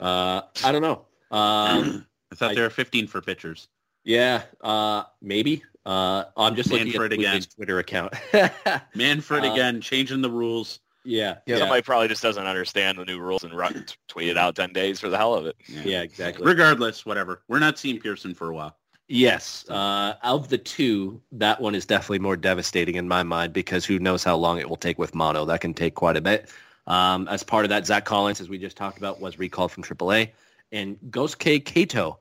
[0.00, 1.06] Uh, I don't know.
[1.30, 3.68] Um, I thought I- they were 15 for pitchers.
[4.04, 5.62] yeah, uh, maybe.
[5.86, 7.34] Uh, I'm just looking Manfred at again.
[7.34, 8.14] Jays Twitter account.
[8.94, 10.80] Manfred Uh, again, changing the rules.
[11.04, 11.54] yeah, Yeah.
[11.54, 14.72] yeah, Somebody probably just doesn't understand the new rules and run, tweet it out 10
[14.72, 15.56] days for the hell of it.
[15.68, 16.44] yeah, exactly.
[16.46, 17.42] Regardless, whatever.
[17.48, 18.76] We're not seeing Pearson for a while.
[19.08, 23.84] Yes, uh, of the two, that one is definitely more devastating in my mind because
[23.84, 25.44] who knows how long it will take with mono.
[25.44, 26.48] That can take quite a bit.
[26.86, 29.82] Um, as part of that, Zach Collins, as we just talked about, was recalled from
[29.82, 30.30] AAA,
[30.72, 32.16] and Gosuke Katoh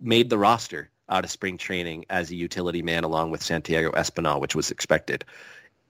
[0.00, 4.40] made the roster out of spring training as a utility man along with Santiago Espinal,
[4.40, 5.24] which was expected.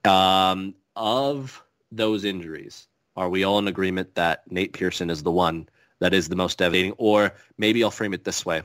[0.03, 5.69] Um, of those injuries, are we all in agreement that Nate Pearson is the one
[5.99, 6.93] that is the most devastating?
[6.97, 8.63] Or maybe I'll frame it this way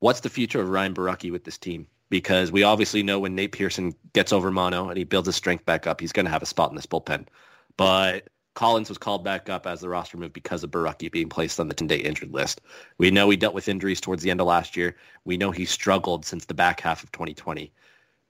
[0.00, 1.86] what's the future of Ryan Borucki with this team?
[2.10, 5.64] Because we obviously know when Nate Pearson gets over mono and he builds his strength
[5.64, 7.26] back up, he's going to have a spot in this bullpen.
[7.76, 11.60] But Collins was called back up as the roster moved because of Borucki being placed
[11.60, 12.62] on the 10-day injured list.
[12.98, 14.96] We know he dealt with injuries towards the end of last year.
[15.24, 17.70] We know he struggled since the back half of 2020.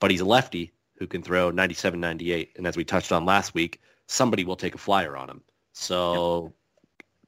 [0.01, 2.53] But he's a lefty who can throw 97, 98.
[2.57, 5.43] And as we touched on last week, somebody will take a flyer on him.
[5.73, 6.53] So,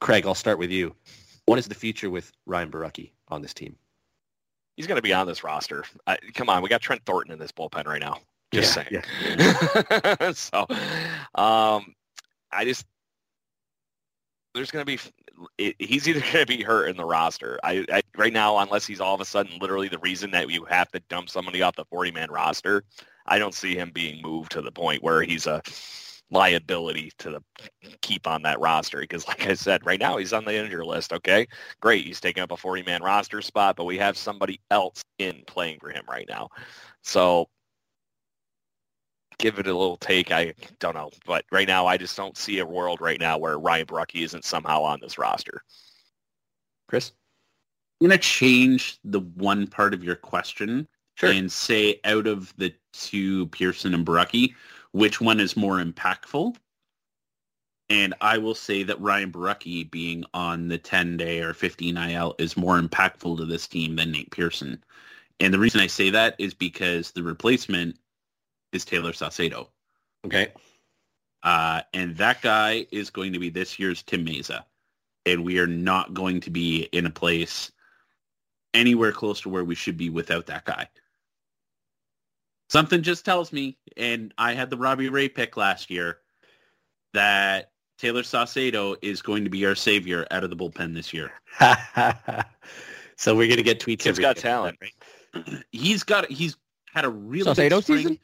[0.00, 0.94] Craig, I'll start with you.
[1.46, 3.76] What is the future with Ryan Borucki on this team?
[4.76, 5.84] He's going to be on this roster.
[6.06, 8.18] I, come on, we got Trent Thornton in this bullpen right now.
[8.52, 9.02] Just Yeah,
[9.36, 10.34] saying.
[10.34, 10.66] so,
[11.34, 11.94] um,
[12.50, 12.86] I just
[14.54, 15.00] there's going to be
[15.56, 17.58] it, he's either going to be hurt in the roster.
[17.62, 20.64] I, I right now, unless he's all of a sudden literally the reason that you
[20.64, 22.84] have to dump somebody off the 40 man roster,
[23.26, 25.62] I don't see him being moved to the point where he's a
[26.30, 27.42] liability to the
[28.02, 29.00] keep on that roster.
[29.00, 31.46] Because like I said right now he's on the injury list okay?
[31.80, 35.42] Great he's taking up a 40 man roster spot but we have somebody else in
[35.46, 36.48] playing for him right now.
[37.02, 37.48] So
[39.38, 42.58] give it a little take I don't know but right now I just don't see
[42.58, 45.62] a world right now where Ryan Borucki isn't somehow on this roster
[46.88, 47.12] Chris?
[48.00, 51.32] I'm going to change the one part of your question Sure.
[51.32, 54.54] and say out of the two, Pearson and Borucki,
[54.92, 56.54] which one is more impactful?
[57.90, 62.56] And I will say that Ryan Borucki being on the 10-day or 15 IL is
[62.56, 64.84] more impactful to this team than Nate Pearson.
[65.40, 67.98] And the reason I say that is because the replacement
[68.72, 69.68] is Tayler Saucedo.
[70.24, 70.52] Okay.
[71.42, 74.64] Uh, and that guy is going to be this year's Tim Mayza.
[75.26, 77.70] And we are not going to be in a place
[78.74, 80.88] anywhere close to where we should be without that guy.
[82.68, 86.18] Something just tells me, and I had the Robbie Ray pick last year,
[87.14, 91.32] that Tayler Saucedo is going to be our savior out of the bullpen this year.
[93.16, 94.02] so we're gonna get tweets.
[94.02, 94.78] He's got day, talent.
[94.80, 95.64] right?
[95.72, 96.56] He's got he's
[96.92, 98.18] had a really Saucedo good season?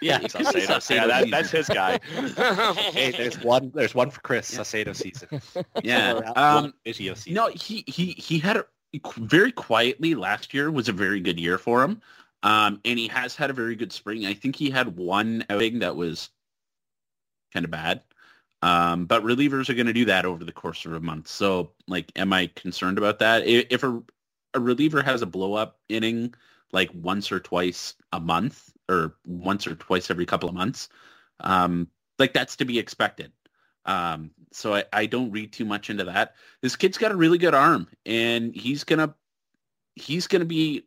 [0.00, 0.20] Yeah.
[0.20, 0.66] Saucedo.
[0.66, 1.98] Saucedo yeah, that, that's his guy
[2.92, 3.70] hey, there's one.
[3.74, 4.52] There's one for Chris.
[4.52, 4.60] Yeah.
[4.60, 5.40] Saucedo season.
[5.82, 6.20] Yeah.
[6.36, 7.34] Um, one season.
[7.34, 8.66] No, he he he had a
[9.16, 12.00] very quietly last year was a very good year for him.
[12.42, 14.26] Um, and he has had a very good spring.
[14.26, 16.28] I think he had one outing that was
[17.52, 18.02] kind of bad.
[18.60, 21.28] Um, but relievers are going to do that over the course of a month.
[21.28, 23.46] So, like, am I concerned about that?
[23.46, 24.02] If a,
[24.54, 26.34] a reliever has a blow up inning
[26.72, 30.88] like once or twice a month or once or twice every couple of months,
[31.40, 33.32] um, like that's to be expected.
[33.86, 36.34] Um, so I, I don't read too much into that.
[36.62, 39.14] This kid's got a really good arm and he's gonna
[39.94, 40.86] he's gonna be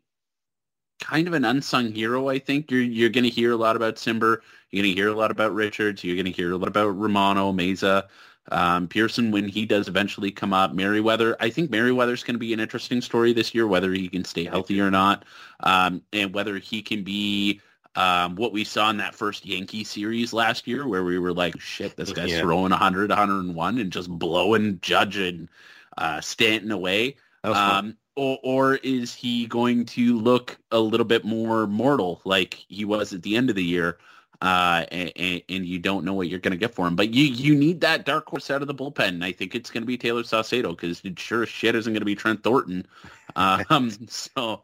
[0.99, 2.71] kind of an unsung hero, I think.
[2.71, 4.39] You're you're gonna hear a lot about Cimber,
[4.71, 8.07] you're gonna hear a lot about Richards, you're gonna hear a lot about Romano, Mayza,
[8.51, 11.35] um, Pearson when he does eventually come up, Merryweather.
[11.39, 14.81] I think Merryweather's gonna be an interesting story this year, whether he can stay healthy
[14.81, 15.25] or not.
[15.59, 17.61] Um, and whether he can be
[17.97, 21.59] um, what we saw in that first Yankee series last year, where we were like,
[21.59, 22.41] "Shit, this guy's Yeah.
[22.41, 25.49] throwing 100, 101, and just blowing Judge and
[25.97, 27.85] uh, Stanton away." That was fun.
[27.85, 32.85] Um, or, or is he going to look a little bit more mortal like he
[32.85, 33.97] was at the end of the year?
[34.39, 36.95] Uh, and, and you don't know what you're going to get for him.
[36.95, 39.07] But you you need that dark horse out of the bullpen.
[39.07, 41.91] And I think it's going to be Tayler Saucedo because it sure as shit isn't
[41.91, 42.85] going to be Trent Thornton.
[43.35, 44.63] Um, so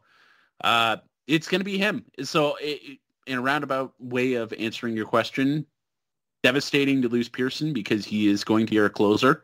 [0.62, 0.96] uh,
[1.28, 2.04] it's going to be him.
[2.22, 5.66] So it, in a roundabout way of answering your question,
[6.42, 9.42] devastating to lose Pearson because he is going to be our closer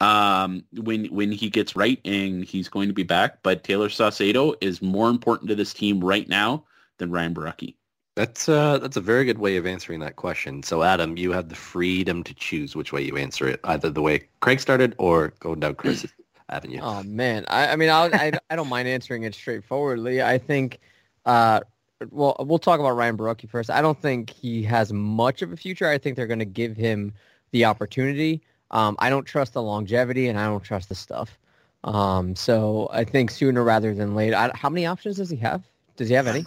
[0.00, 3.42] um, when when he gets right and he's going to be back.
[3.42, 6.64] But Tayler Saucedo is more important to this team right now
[6.98, 7.76] than Ryan Borucki.
[8.14, 10.62] That's uh, that's a very good way of answering that question.
[10.62, 14.02] So, Adam, you have the freedom to choose which way you answer it, either the
[14.02, 16.06] way Craig started or going down Chris'
[16.50, 16.80] avenue.
[16.82, 20.22] Oh man, I, I mean, I'll, I I don't mind answering it straightforwardly.
[20.22, 20.80] I think,
[21.24, 21.60] uh,
[22.10, 23.70] well, we'll talk about Ryan Borucki first.
[23.70, 25.88] I don't think he has much of a future.
[25.88, 27.12] I think they're going to give him
[27.52, 28.42] the opportunity.
[28.70, 31.38] Um, I don't trust the longevity, and I don't trust the stuff.
[31.84, 34.36] Um, so I think sooner rather than later.
[34.36, 35.62] I, how many options does he have?
[35.96, 36.44] Does he have any?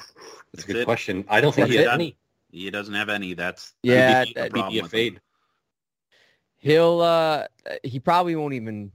[0.53, 1.23] That's a good question.
[1.29, 2.15] I don't think he has any.
[2.51, 3.33] He doesn't have any.
[3.33, 5.13] That's Yeah, that'd be that- a Be a fade.
[5.15, 5.19] him.
[6.57, 7.45] He'll uh,
[7.83, 8.91] he probably won't even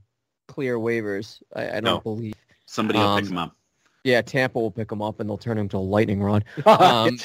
[0.49, 1.41] clear waivers.
[1.55, 2.01] I, I don't No.
[2.01, 2.35] believe.
[2.67, 3.57] Somebody will pick Um, him up.
[4.05, 6.45] Yeah, Tampa will pick him up and they'll turn him to a lightning rod.
[6.67, 7.19] Um,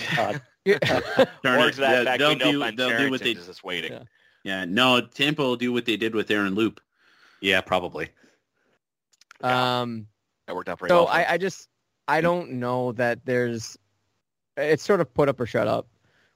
[0.65, 0.79] yeah.
[0.79, 3.93] Turn or it- to that yeah, they'll do- they'll do what they- is just waiting.
[3.93, 4.03] Yeah.
[4.43, 6.79] Yeah, no, Tampa will do what they did with Aaron Loup.
[7.41, 8.09] Yeah, probably.
[9.41, 10.07] Um,
[10.47, 11.07] That worked out pretty so well.
[11.07, 11.25] for him.
[11.29, 11.67] I, I just
[12.07, 13.77] I don't know that there's
[14.57, 15.87] it's sort of put up or shut up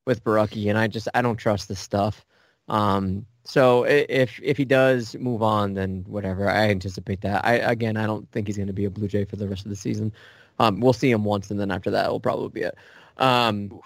[0.06, 2.26] with Borucki, and I just I don't trust this stuff.
[2.68, 6.50] Um, so if if he does move on, then whatever.
[6.50, 7.46] I anticipate that.
[7.46, 9.66] I again I don't think he's going to be a Blue Jay for the rest
[9.66, 10.12] of the season.
[10.60, 12.78] Um, we'll see him once, and then after that, will probably be it.
[13.18, 13.80] Um,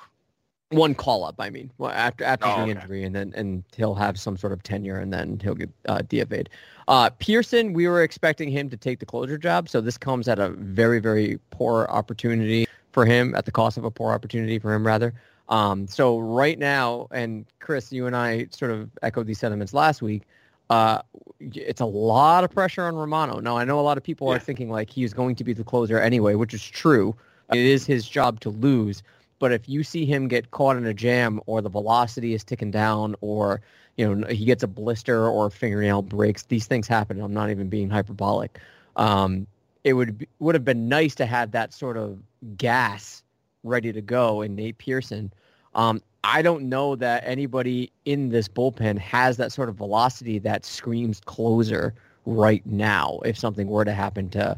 [0.69, 2.71] one call up, I mean, well, after after Oh, the okay.
[2.71, 5.99] injury, and then and he'll have some sort of tenure, and then he'll get uh,
[5.99, 6.49] DFA'd.
[6.87, 10.39] Uh, Pearson, we were expecting him to take the closer job, so this comes at
[10.39, 14.73] a very very poor opportunity for him, at the cost of a poor opportunity for
[14.73, 15.13] him, rather.
[15.49, 20.01] Um, so right now, and Chris, you and I sort of echoed these sentiments last
[20.01, 20.23] week.
[20.69, 21.01] Uh,
[21.39, 23.39] it's a lot of pressure on Romano.
[23.39, 25.63] Now I know a lot of people are thinking like he's going to be the
[25.63, 27.15] closer anyway, which is true.
[27.51, 29.03] It is his job to lose.
[29.39, 32.71] But if you see him get caught in a jam or the velocity is ticking
[32.71, 33.61] down or,
[33.97, 37.19] you know, he gets a blister or a fingernail breaks, these things happen.
[37.19, 38.59] I'm not even being hyperbolic.
[38.95, 39.45] Um,
[39.83, 42.19] it would be, would have been nice to have that sort of
[42.55, 43.22] gas
[43.63, 45.31] ready to go in Nate Pearson.
[45.75, 50.65] Um, I don't know that anybody in this bullpen has that sort of velocity that
[50.65, 51.93] screams closer
[52.25, 54.57] right now if something were to happen to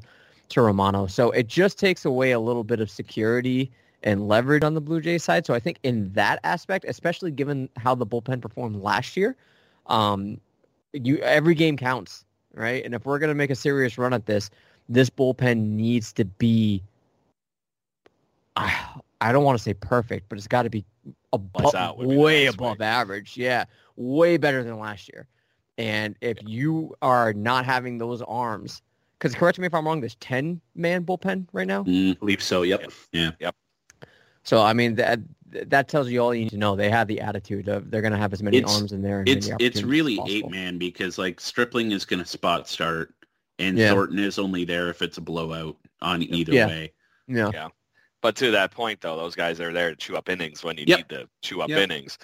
[0.49, 1.07] to Romano.
[1.07, 3.71] So it just takes away a little bit of security
[4.03, 5.45] and leverage on the Blue Jays side.
[5.45, 9.35] So I think in that aspect, especially given how the bullpen performed last year,
[9.87, 10.39] um,
[10.93, 12.85] you every game counts, right?
[12.85, 14.51] And if we're going to make a serious run at this,
[14.87, 16.83] this bullpen needs to be.
[18.55, 18.73] I,
[19.21, 20.85] I don't want to say perfect, but it's got to be
[21.33, 22.85] above, out would be the way nice above way.
[22.85, 23.37] average.
[23.37, 23.65] Yeah,
[23.95, 25.27] way better than last year.
[25.77, 28.81] And if you are not having those arms,
[29.19, 31.83] because correct me if I'm wrong, there's 10 man bullpen right now.
[31.83, 32.61] Mm, believe so.
[32.61, 32.91] Yep.
[33.11, 33.31] Yeah.
[33.39, 33.55] Yep.
[34.43, 35.19] So I mean that
[35.51, 36.75] that tells you all you need to know.
[36.75, 39.19] They have the attitude of they're going to have as many It's- arms in there.
[39.19, 43.13] And it's it's really as eight man because like Stripling is going to spot start
[43.59, 43.91] and Yeah.
[43.91, 46.67] Thornton is only there if it's a blowout on either Yeah.
[46.67, 46.91] way.
[47.27, 47.69] Yeah.
[48.25, 50.85] But to that point, though, those guys are there to chew up innings when you
[50.88, 50.97] Yep.
[50.97, 51.77] need to chew up Yep.
[51.77, 52.17] innings.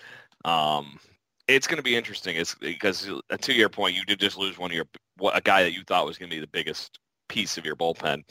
[0.45, 0.99] Um,
[1.47, 2.37] it's going to be interesting.
[2.37, 4.87] It's because uh, to your point, you did just lose one of your
[5.31, 6.97] a guy that you thought was going to be the biggest
[7.29, 8.23] piece of your bullpen.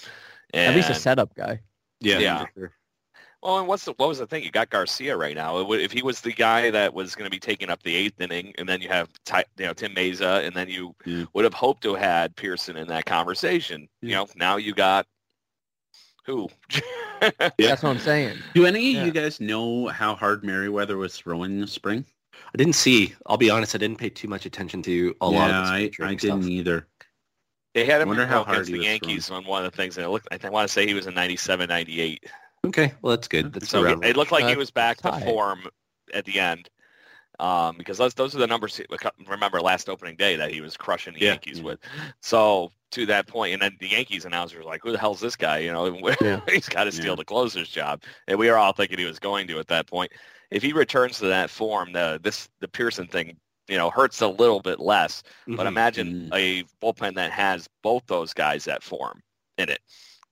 [0.52, 1.60] At least a setup guy.
[2.00, 2.18] Yeah.
[2.18, 2.46] Yeah.
[2.58, 2.72] sure.
[3.40, 4.42] Well, and what's the, what was the thing?
[4.42, 5.62] You got Garcia right now.
[5.62, 8.20] Would- If he was the guy that was going to be taking up the eighth
[8.20, 11.26] inning, and then you have Ty, you know Tim Mayza, and then you Yeah.
[11.34, 13.88] would have hoped to have had Pearson in that conversation.
[14.02, 15.06] You know, now you got
[16.26, 16.48] who?
[17.20, 18.38] That's what I'm saying.
[18.54, 19.00] Do any Yeah.
[19.00, 22.04] of you guys know how hard Merryweather was throwing this spring?
[22.32, 23.14] I didn't see.
[23.26, 23.74] I'll be honest.
[23.74, 26.42] I didn't pay too much attention to a yeah, lot of I, the I didn't
[26.42, 26.50] stuff.
[26.50, 26.86] either.
[27.74, 29.70] They had him Wonder in how how hard against the was Yankees on one of
[29.70, 30.28] the things, and it looked.
[30.32, 32.24] I want to say he was in 97, 98.
[32.66, 32.92] Okay.
[33.02, 33.52] Well, that's good.
[33.52, 35.60] That's So it, it looked like he Uh, was back to form
[36.12, 36.68] at the end.
[37.40, 38.76] Um, because those those are the numbers.
[38.76, 38.86] he-
[39.26, 41.30] Remember last opening day that he was crushing the Yeah.
[41.30, 41.64] Yankees Yeah.
[41.64, 41.80] with.
[42.20, 45.36] So to that point, and then the Yankees announcer was like, "Who the hell's this
[45.36, 45.58] guy?
[45.58, 45.86] You know,
[46.20, 46.40] Yeah.
[46.48, 49.46] he's got to steal the closer's job." And we were all thinking he was going
[49.48, 50.12] to at that point.
[50.50, 53.36] If he returns to that form, the this the Pearson thing,
[53.68, 55.22] you know, hurts a little bit less.
[55.46, 55.68] But Mhm.
[55.68, 56.34] imagine Mhm.
[56.34, 59.22] a bullpen that has both those guys at form
[59.56, 59.80] in it.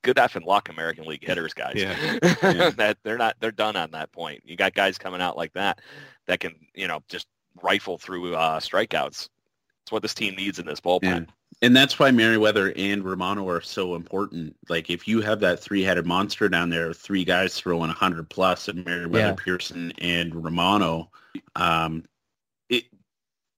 [0.01, 1.73] Good effing luck, American League hitters, guys.
[1.75, 1.95] Yeah.
[2.43, 2.69] Yeah.
[2.71, 4.41] that they're not they're done on that point.
[4.45, 5.79] You got guys coming out like that
[6.29, 7.27] that can you know just
[7.61, 9.27] rifle through uh, strikeouts.
[9.83, 11.27] It's what this team needs in this bullpen.
[11.61, 14.55] And that's why Merryweather and Romano are so important.
[14.69, 18.85] Like if you have that three-headed monster down there, three guys throwing 100 plus, and
[18.85, 19.33] Merryweather, Yeah.
[19.35, 21.09] Pearson, and Romano,
[21.55, 22.05] um,
[22.69, 22.85] it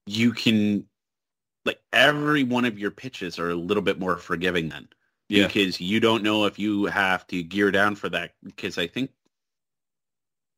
[0.06, 0.86] you can
[1.64, 4.88] like every one of your pitches are a little bit more forgiving then
[5.28, 5.46] Yeah.
[5.46, 9.10] because you don't know if you have to gear down for that because I think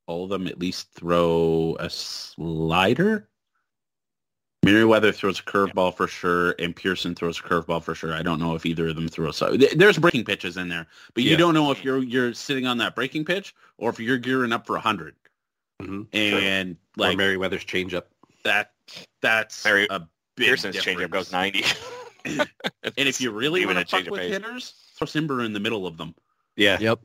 [0.06, 3.28] all of them at least throw a slider.
[4.64, 8.14] Merryweather throws a curveball for sure, and Pearson throws a curveball for sure.
[8.14, 9.58] I don't know if either of them throw a slider.
[9.76, 11.36] There's breaking pitches in there, but you Yeah.
[11.36, 14.66] don't know if you're you're sitting on that breaking pitch or if you're gearing up
[14.66, 15.16] for a 100
[15.82, 16.06] Mhm.
[16.14, 18.04] and Or like Merryweather's changeup.
[18.44, 18.72] that.
[19.20, 20.00] That's Mary- a
[20.36, 21.12] big Pearson's changeup difference.
[21.12, 21.64] goes 90.
[22.96, 24.32] And if you really Even want to a fuck with pace.
[24.32, 26.14] hitters, throw Cimber in the middle of them.
[26.56, 26.78] Yeah.
[26.80, 27.00] Yep.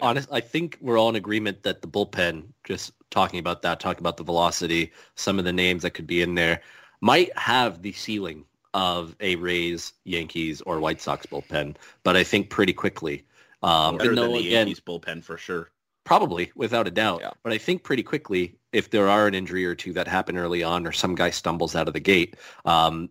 [0.00, 4.00] Honest, I think we're all in agreement that the bullpen, just talking about that, talking
[4.00, 6.60] about the velocity, some of the names that could be in there,
[7.00, 11.76] might have the ceiling of a Rays, Yankees, or White Sox bullpen.
[12.02, 13.24] But I think pretty quickly,
[13.62, 15.70] um, Better and than though, the again, Yankees bullpen for sure.
[16.04, 17.20] probably without a doubt.
[17.22, 17.30] Yeah.
[17.42, 20.62] But I think pretty quickly, if there are an injury or two that happen early
[20.62, 23.10] on, or some guy stumbles out of the gate, um,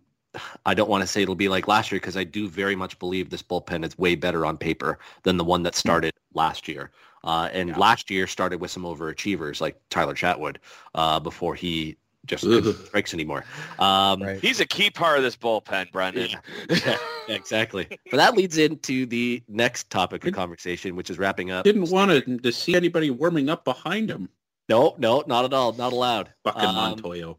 [0.64, 2.98] I don't want to say it'll be like last year because I do very much
[2.98, 6.90] believe this bullpen is way better on paper than the one that started last year.
[7.24, 7.78] Uh, and Yeah.
[7.78, 10.56] last year started with some overachievers like Tyler Chatwood
[10.94, 11.96] uh, before he
[12.26, 12.62] just Ugh.
[12.62, 13.44] couldn't strikes anymore.
[13.78, 14.40] Um, Right.
[14.40, 16.30] He's a key part of this bullpen, Brendan.
[16.68, 17.86] Yeah, exactly.
[18.10, 21.64] But that leads into the next topic of conversation, which is wrapping up.
[21.64, 24.28] Didn't want to, to see anybody warming up behind him.
[24.68, 25.72] No, no, not at all.
[25.72, 26.32] Not allowed.
[26.44, 27.38] Fucking Um, Montoyo.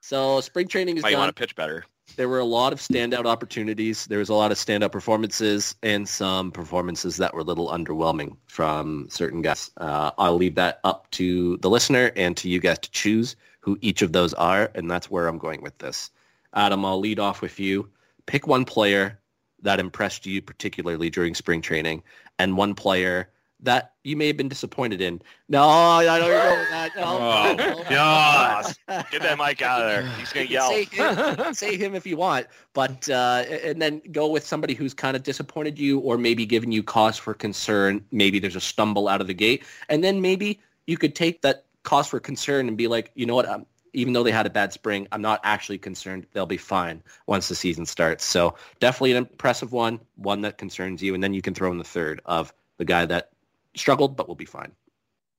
[0.00, 1.84] So spring training is Why you want to pitch better?
[2.16, 4.06] There were a lot of standout opportunities.
[4.06, 8.36] There was a lot of standout performances and some performances that were a little underwhelming
[8.46, 9.70] from certain guys.
[9.76, 13.78] Uh, I'll leave that up to the listener and to you guys to choose who
[13.80, 16.10] each of those are, and that's where I'm going with this.
[16.54, 17.88] Adam, I'll lead off with you.
[18.26, 19.18] Pick one player
[19.62, 22.02] that impressed you particularly during spring training
[22.38, 23.28] and one player
[23.60, 25.20] that you may have been disappointed in.
[25.48, 26.92] No, I don't with that.
[26.96, 29.02] No, Oh.
[29.10, 30.06] Get that mic out of there.
[30.18, 30.70] He's gonna yell.
[30.70, 34.94] Say him, say him if you want, but uh, and then go with somebody who's
[34.94, 38.04] kind of disappointed you, or maybe given you cause for concern.
[38.12, 41.64] Maybe there's a stumble out of the gate, and then maybe you could take that
[41.82, 43.48] cause for concern and be like, you know what?
[43.48, 46.26] Um, even though they had a bad spring, I'm not actually concerned.
[46.32, 48.24] They'll be fine once the season starts.
[48.24, 51.78] So definitely an impressive one, one that concerns you, and then you can throw in
[51.78, 53.30] the third of the guy that
[53.76, 54.72] struggled but we'll be fine.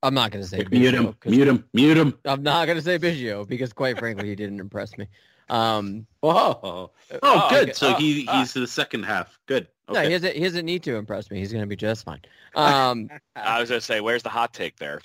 [0.01, 1.13] I'm not going to say Mute Biggio, him.
[1.19, 1.65] 'cause- Mute him.
[1.73, 2.17] Mute him.
[2.23, 5.07] I'm not going to say Biggio because, quite frankly, he didn't impress me.
[5.49, 6.59] Um, Whoa!
[6.63, 7.63] Oh, Oh, good.
[7.63, 7.73] okay.
[7.73, 8.39] So Oh, he ah.
[8.39, 9.37] he's the second half.
[9.47, 9.67] Good.
[9.89, 10.05] No, Okay.
[10.05, 10.35] he doesn't.
[10.35, 11.39] He doesn't need to impress me.
[11.39, 12.21] He's going to be just fine.
[12.55, 15.01] Um, I was gonna say, where's the hot take there?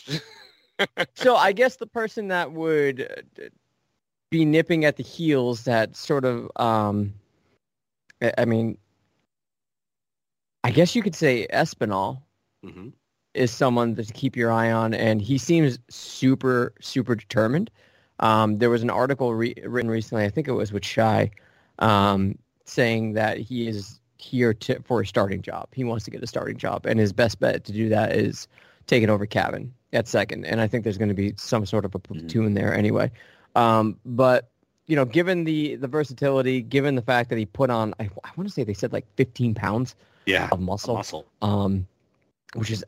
[1.14, 3.00] so I guess the person that would
[3.40, 3.48] uh,
[4.30, 7.14] be nipping at the heels, that sort of, um,
[8.22, 8.76] I I mean,
[10.62, 12.20] I guess you could say Espinal
[12.62, 12.90] hmm
[13.35, 17.70] is someone to keep your eye on, and he seems super, super determined.
[18.20, 21.31] Um, there was an article re- written recently, I think it was with Shi,
[21.81, 25.68] um, saying that he is here to, for a starting job.
[25.73, 28.47] He wants to get a starting job, and his best bet to do that is
[28.87, 30.44] taking over Cavan at second.
[30.47, 33.11] And I think there's going to be some sort of a platoon there anyway.
[33.57, 34.49] Um, but
[34.87, 38.31] you know, given the the versatility, given the fact that he put on, I, I
[38.37, 39.94] want to say they said like 15 pounds
[40.27, 41.27] Yeah, of muscle, muscle.
[41.42, 41.87] um,
[42.55, 42.85] which is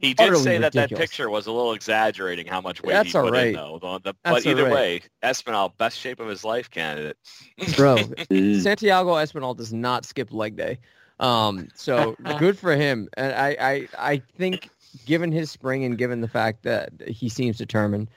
[0.00, 3.12] He did Utterly say that that picture was a little exaggerating how much weight That's
[3.12, 3.78] he all put in, though.
[3.80, 4.74] The- the- That's but either all right.
[4.74, 7.18] way, Espinal, best shape of his life candidate.
[7.76, 7.96] bro.
[7.96, 8.62] Mm.
[8.62, 10.78] Santiago Espinal does not skip leg day.
[11.18, 13.08] Um, so good for him.
[13.18, 14.70] And I, I, I think
[15.04, 18.08] given his spring and given the fact that he seems determined,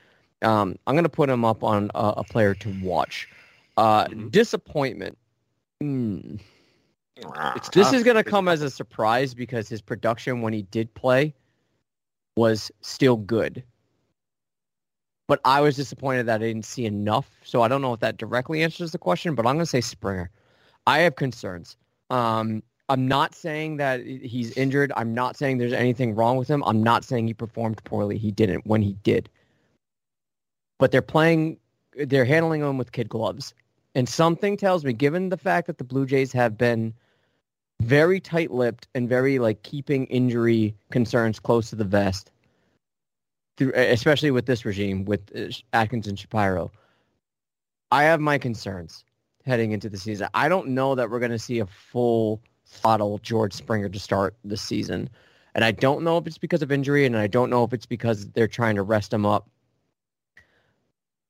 [0.41, 3.27] um, I'm going to put him up on a, a player to watch.
[3.75, 4.31] Uh, Mhm.
[4.31, 5.17] Disappointment.
[5.81, 6.35] Hmm.
[7.17, 7.93] It's This tough.
[7.95, 11.33] is going to come as a surprise because his production when he did play
[12.35, 13.63] was still good.
[15.27, 17.29] But I was disappointed that I didn't see enough.
[17.43, 19.81] So I don't know if that directly answers the question, but I'm going to say
[19.81, 20.29] Springer.
[20.85, 21.77] I have concerns.
[22.09, 24.91] Um, I'm not saying that he's injured.
[24.97, 26.63] I'm not saying there's anything wrong with him.
[26.65, 28.17] I'm not saying he performed poorly.
[28.17, 29.29] He didn't when he did.
[30.79, 31.57] But they're playing,
[31.95, 33.53] they're handling him with kid gloves.
[33.95, 36.93] And something tells me, given the fact that the Blue Jays have been
[37.83, 42.31] very tight-lipped and very like keeping injury concerns close to the vest,
[43.57, 46.71] through, especially with this regime with uh, Atkins and Shapiro.
[47.91, 49.05] I have my concerns
[49.45, 50.27] heading into the season.
[50.33, 54.35] I don't know that we're going to see a full throttle George Springer to start
[54.43, 55.09] the season.
[55.53, 57.85] And I don't know if it's because of injury and I don't know if it's
[57.85, 59.47] because they're trying to rest him up.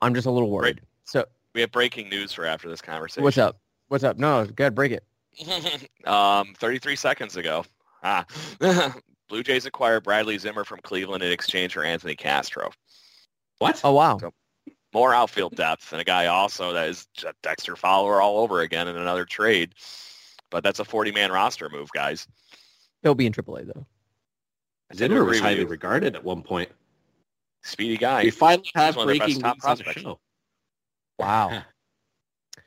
[0.01, 0.79] I'm just a little worried.
[1.03, 3.23] So We have breaking news for after this conversation.
[3.23, 3.57] what's up?
[3.89, 4.17] What's up?
[4.17, 5.03] No, go ahead, break it.
[6.05, 7.65] um, 33 seconds ago.
[8.03, 8.25] Ah.
[9.29, 12.71] Blue Jays acquired Bradley Zimmer from Cleveland in exchange for Anthony Castro.
[13.59, 13.81] What?
[13.83, 14.17] Oh wow.
[14.19, 14.33] So-
[14.93, 18.87] More outfield depth and a guy also that is a Dexter Fowler all over again
[18.87, 19.73] in another trade.
[20.51, 22.27] But that's a 40-man roster move, guys.
[23.01, 23.87] He'll be in AAA though.
[24.91, 25.67] I Zimmer was highly you.
[25.67, 26.69] regarded at one point.
[27.63, 28.23] Speedy guy.
[28.23, 30.19] We finally have one of the best breaking top news on the show.
[31.17, 31.63] Wow.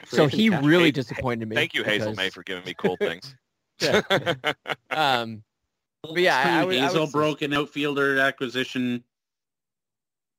[0.05, 1.57] For so he really Hey, disappointed me.
[1.57, 3.34] Thank you, Hazel because- May, for giving me cool things.
[3.80, 4.03] Yeah.
[4.90, 5.42] Um,
[6.03, 9.03] but yeah, I, I I Hazel would say- broke an outfielder acquisition.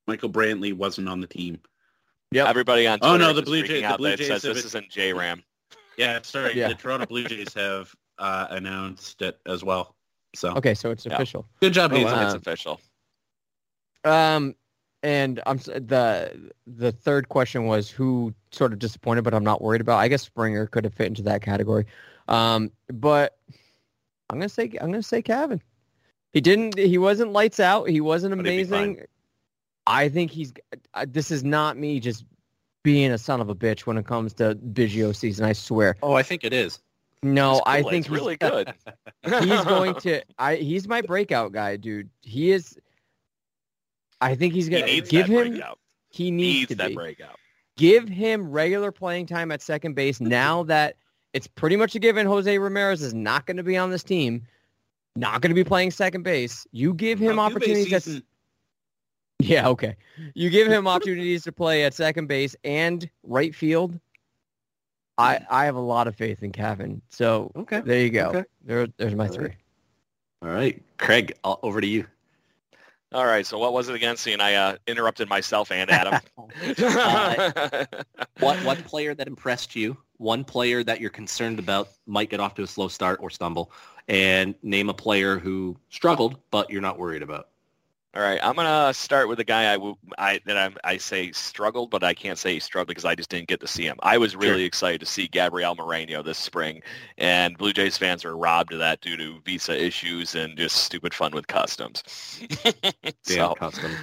[0.07, 1.59] Michael Brantley wasn't on the team.
[2.31, 4.89] Yeah, Everybody on Oh, no, the Blue Jays- the Blue Jays says this it- isn't
[4.89, 5.43] J-Ram.
[5.97, 6.53] Yeah, sorry.
[6.55, 6.67] Yeah.
[6.67, 9.95] The Toronto Blue Jays have uh, announced it as well.
[10.35, 11.15] So Okay, so it's Yeah.
[11.15, 11.47] official.
[11.59, 12.19] good job, Oh, Hazel.
[12.19, 12.81] It's Um, official.
[14.03, 14.55] Um,
[15.03, 19.81] and I'm the the third question was who sort of disappointed, but I'm not worried
[19.81, 19.97] about.
[19.99, 21.85] I guess Springer could have fit into that category.
[22.27, 23.37] Um, but
[24.29, 25.61] I'm gonna say I'm gonna say Cavan.
[26.33, 26.77] He didn't.
[26.77, 27.89] He wasn't lights out.
[27.89, 28.83] He wasn't But he'd be fine.
[28.83, 29.05] amazing.
[29.85, 30.51] I think he's.
[30.93, 32.25] I, this is not me just
[32.83, 35.45] being a son of a bitch when it comes to Biggio season.
[35.45, 35.95] I swear.
[36.03, 36.79] Oh, I think it is.
[37.23, 38.73] No, It's I think it's he's- really good.
[39.23, 42.09] he's going to I he's my breakout guy, dude.
[42.21, 42.77] He is
[44.21, 45.79] I think he's gonna needs give him breakout.
[46.09, 46.95] he needs, Needs to that be.
[46.95, 47.39] breakout.
[47.77, 50.97] Give him regular playing time at second base now that
[51.33, 54.45] it's pretty much a given Jose Ramirez is not going to be on this team,
[55.15, 56.67] not going to be playing second base.
[56.71, 58.23] You give him opportunities at
[59.39, 59.95] Yeah, okay.
[60.33, 63.99] You give him opportunities to play at second base and right field.
[65.19, 67.01] I I have a lot of faith in Cavan.
[67.09, 67.81] So Okay.
[67.81, 68.29] there you go.
[68.29, 68.43] Okay.
[68.63, 69.45] There there's my All three.
[69.45, 69.55] right.
[70.43, 72.05] All right, Craig, over to you.
[73.13, 73.45] All right.
[73.45, 74.17] So what was it again?
[74.17, 76.19] Seeing I uh, interrupted myself and Adam.
[78.39, 79.97] What one player that impressed you?
[80.17, 83.71] One player that you're concerned about might get off to a slow start or stumble,
[84.07, 87.49] and name a player who struggled but you're not worried about.
[88.17, 91.91] All right, I'm gonna start with the guy I, I that I'm, I say struggled,
[91.91, 93.95] but I can't say he struggled because I just didn't get to see him.
[94.01, 94.65] I was really Sure.
[94.65, 96.81] excited to see Gabriel Moreno this spring,
[97.19, 101.13] and Blue Jays fans were robbed of that due to visa issues and just stupid
[101.13, 102.01] fun with customs.
[103.23, 103.97] So, custom.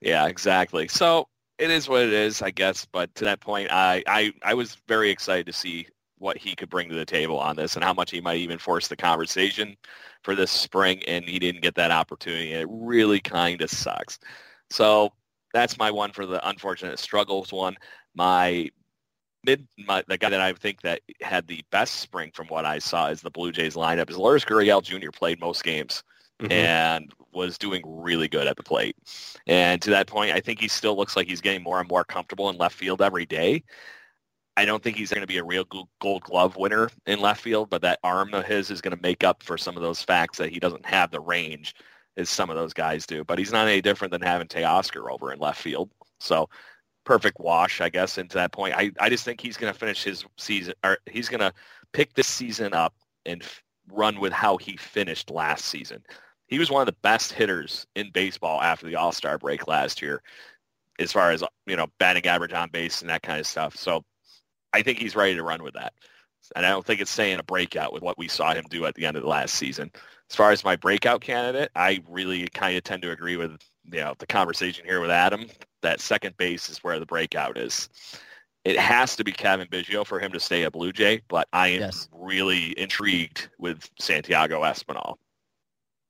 [0.00, 0.88] yeah, exactly.
[0.88, 2.86] So it is what it is, I guess.
[2.86, 5.86] But to that point, I, I, I was very excited to see
[6.20, 8.58] what he could bring to the table on this and how much he might even
[8.58, 9.76] force the conversation
[10.22, 11.02] for this spring.
[11.08, 12.52] And he didn't get that opportunity.
[12.52, 14.18] And it really kind of sucks.
[14.70, 15.12] So
[15.52, 17.76] that's my one for the unfortunate struggles one.
[18.14, 18.70] My
[19.44, 22.78] mid, my, the guy that I think that had the best spring from what I
[22.78, 25.10] saw is the Blue Jays lineup is Lourdes Gurriel Jr.
[25.10, 26.04] played most games
[26.40, 26.52] Mhm.
[26.52, 28.96] and was doing really good at the plate.
[29.46, 32.04] And to that point, I think he still looks like he's getting more and more
[32.04, 33.62] comfortable in left field every day.
[34.60, 35.64] I don't think he's going to be a real
[36.00, 39.24] gold glove winner in left field, but that arm of his is going to make
[39.24, 41.74] up for some of those facts that he doesn't have the range
[42.18, 43.24] as some of those guys do.
[43.24, 45.90] But he's not any different than having Teoscar over in left field.
[46.18, 46.50] So
[47.04, 48.74] perfect wash, I guess, into that point.
[48.76, 51.54] I, I just think he's going to finish his season, or he's going to
[51.94, 52.92] pick this season up
[53.24, 56.02] and f- run with how he finished last season.
[56.48, 60.22] He was one of the best hitters in baseball after the All-Star break last year,
[60.98, 63.74] as far as you know, batting average on base and that kind of stuff.
[63.74, 64.04] So
[64.72, 65.94] I think he's ready to run with that.
[66.56, 68.94] And I don't think it's saying a breakout with what we saw him do at
[68.94, 69.90] the end of the last season.
[70.30, 74.00] As far as my breakout candidate, I really kind of tend to agree with you
[74.00, 75.48] know the conversation here with Adam
[75.82, 77.88] that second base is where the breakout is.
[78.64, 81.68] It has to be Cavan Biggio for him to stay a Blue Jay, but I
[81.68, 82.08] am Yes.
[82.12, 85.16] really intrigued with Santiago Espinal.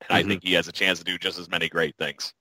[0.09, 0.29] And I Mhm.
[0.29, 2.35] think he has a chance to do just as many great things.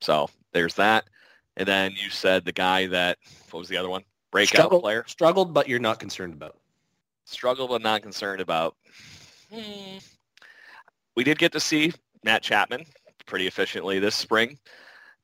[0.00, 1.08] So there's that.
[1.56, 3.18] And then you said the guy that,
[3.50, 4.02] what was the other one?
[4.32, 5.04] Breakout struggled, player?
[5.06, 6.56] struggled, but you're not concerned about.
[7.26, 8.74] Struggled but not concerned about.
[9.52, 9.98] Hmm.
[11.14, 11.92] We did get to see
[12.24, 12.86] Matt Chapman
[13.26, 14.58] pretty efficiently this spring,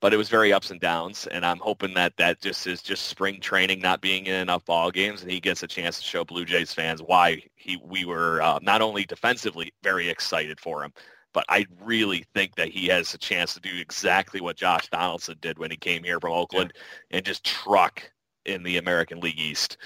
[0.01, 1.27] but it was very ups and downs.
[1.27, 4.91] And I'm hoping that that just is just spring training, not being in enough ball
[4.91, 8.43] games, and he gets a chance to show Blue Jays fans why he we were
[8.43, 10.93] uh, not only defensively very excited for him,
[11.33, 15.39] but I really think that he has a chance to do exactly what Josh Donaldson
[15.41, 16.75] did when he came here from Oakland
[17.11, 18.11] and just truck
[18.49, 19.77] in the American League East.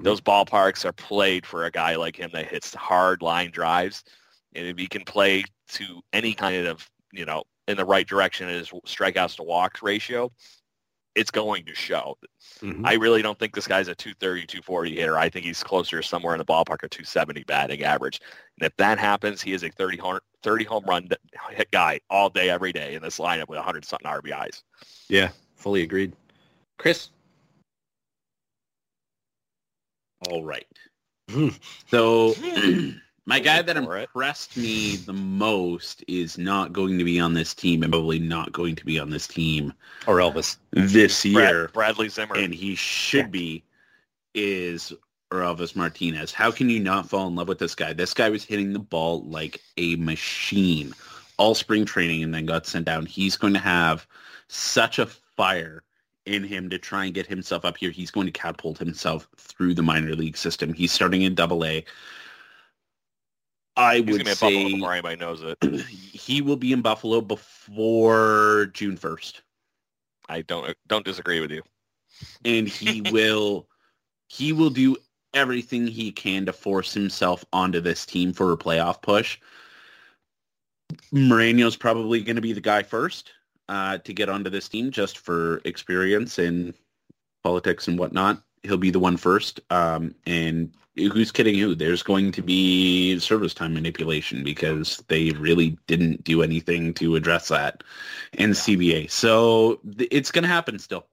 [0.00, 4.04] Those ballparks are played for a guy like him that hits hard line drives.
[4.54, 8.48] And if he can play to any kind of, you know, in the right direction
[8.48, 10.30] in his strikeouts to walks ratio,
[11.14, 12.16] it's going to show.
[12.60, 12.86] Mhm.
[12.86, 15.18] I really don't think this guy's a 230, 240 hitter.
[15.18, 18.20] I think he's closer somewhere in the ballpark of 270 batting average.
[18.58, 21.08] And if that happens, he is a 30 home, 30 home run
[21.50, 24.62] hit guy all day, every day in this lineup with 100 something RBIs.
[25.08, 26.14] Yeah, fully agreed.
[26.78, 27.10] Chris,
[30.30, 30.66] All right.
[31.88, 32.34] So
[33.26, 37.82] my guy that impressed me the most is not going to be on this team
[37.82, 39.72] and probably not going to be on this team
[40.06, 40.58] Orelvis.
[40.72, 41.68] this year.
[41.68, 42.36] Brad, Bradley Zimmer.
[42.36, 43.62] and he should be,
[44.34, 44.92] is
[45.30, 46.32] Elvis Martinez.
[46.32, 47.92] How can you not fall in love with this guy?
[47.92, 50.92] This guy was hitting the ball like a machine
[51.38, 53.06] all spring training and then got sent down.
[53.06, 54.06] He's going to have
[54.48, 55.82] such a fire
[56.26, 57.90] in him to try and get himself up here.
[57.90, 60.72] He's going to catapult himself through the minor league system.
[60.72, 61.84] He's starting in double A.
[63.76, 65.58] I He's would be say before anybody knows it.
[65.86, 69.40] he will be in Buffalo before June 1st.
[70.28, 71.62] I don't don't disagree with you.
[72.44, 73.68] and he will
[74.28, 74.96] he will do
[75.34, 79.38] everything he can to force himself onto this team for a playoff push.
[81.10, 83.32] Moreno's probably going to be the guy first
[83.72, 86.74] uh, to get onto this team just for experience in
[87.42, 88.42] politics and whatnot.
[88.64, 89.60] He'll be the one first.
[89.70, 91.74] Um, and who's kidding who?
[91.74, 97.48] There's going to be service time manipulation because they really didn't do anything to address
[97.48, 97.82] that
[98.34, 99.10] in CBA.
[99.10, 101.06] So th- it's going to happen still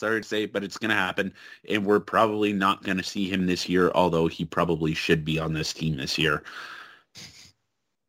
[0.00, 1.32] sorry to say, but it's going to happen.
[1.68, 5.38] And we're probably not going to see him this year, although he probably should be
[5.38, 6.42] on this team this year.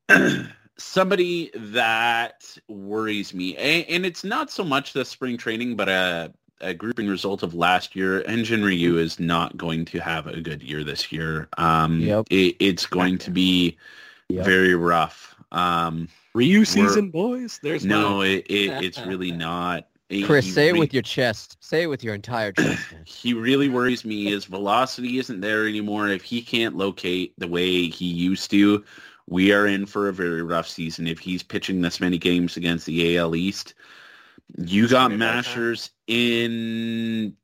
[0.78, 6.34] Somebody that worries me, and, and it's not so much the spring training, but a,
[6.62, 8.24] a grouping result of last year.
[8.24, 11.50] Hyunjin Ryu is not going to have a good year this year.
[11.58, 12.28] Um, Yep.
[12.30, 13.78] it, it's going to be
[14.30, 14.46] Yep.
[14.46, 15.36] very rough.
[15.52, 17.60] Um, Ryu season, boys.
[17.62, 19.88] There's no, it, it, it's really not.
[20.24, 21.58] Chris, He say it with your chest.
[21.62, 22.94] Say it with your entire chest.
[23.06, 24.26] he really worries me.
[24.26, 26.10] His velocity isn't there anymore.
[26.10, 28.84] If he can't locate the way he used to,
[29.32, 31.08] we are in for a very rough season.
[31.08, 33.74] If he's pitching this many games against the AL East,
[34.58, 35.56] you got gonna be like that.
[35.56, 37.36] mashers in.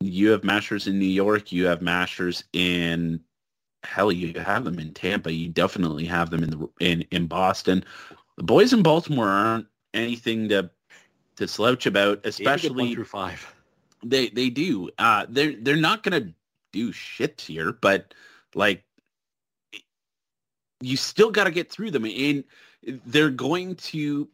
[0.00, 1.52] You have mashers in New York.
[1.52, 3.20] You have mashers in.
[3.84, 5.30] Hell, you have them in Tampa.
[5.30, 7.84] You definitely have them in the in in Boston.
[8.38, 10.70] The boys in Baltimore aren't anything to
[11.36, 13.54] to slouch about, especially through five.
[14.02, 14.88] they they do.
[14.96, 16.32] Uh they're they're not gonna
[16.72, 18.14] do shit here, but
[18.54, 18.84] like
[20.80, 22.04] you still gotta get through them.
[22.04, 22.44] And
[23.06, 24.28] they're going to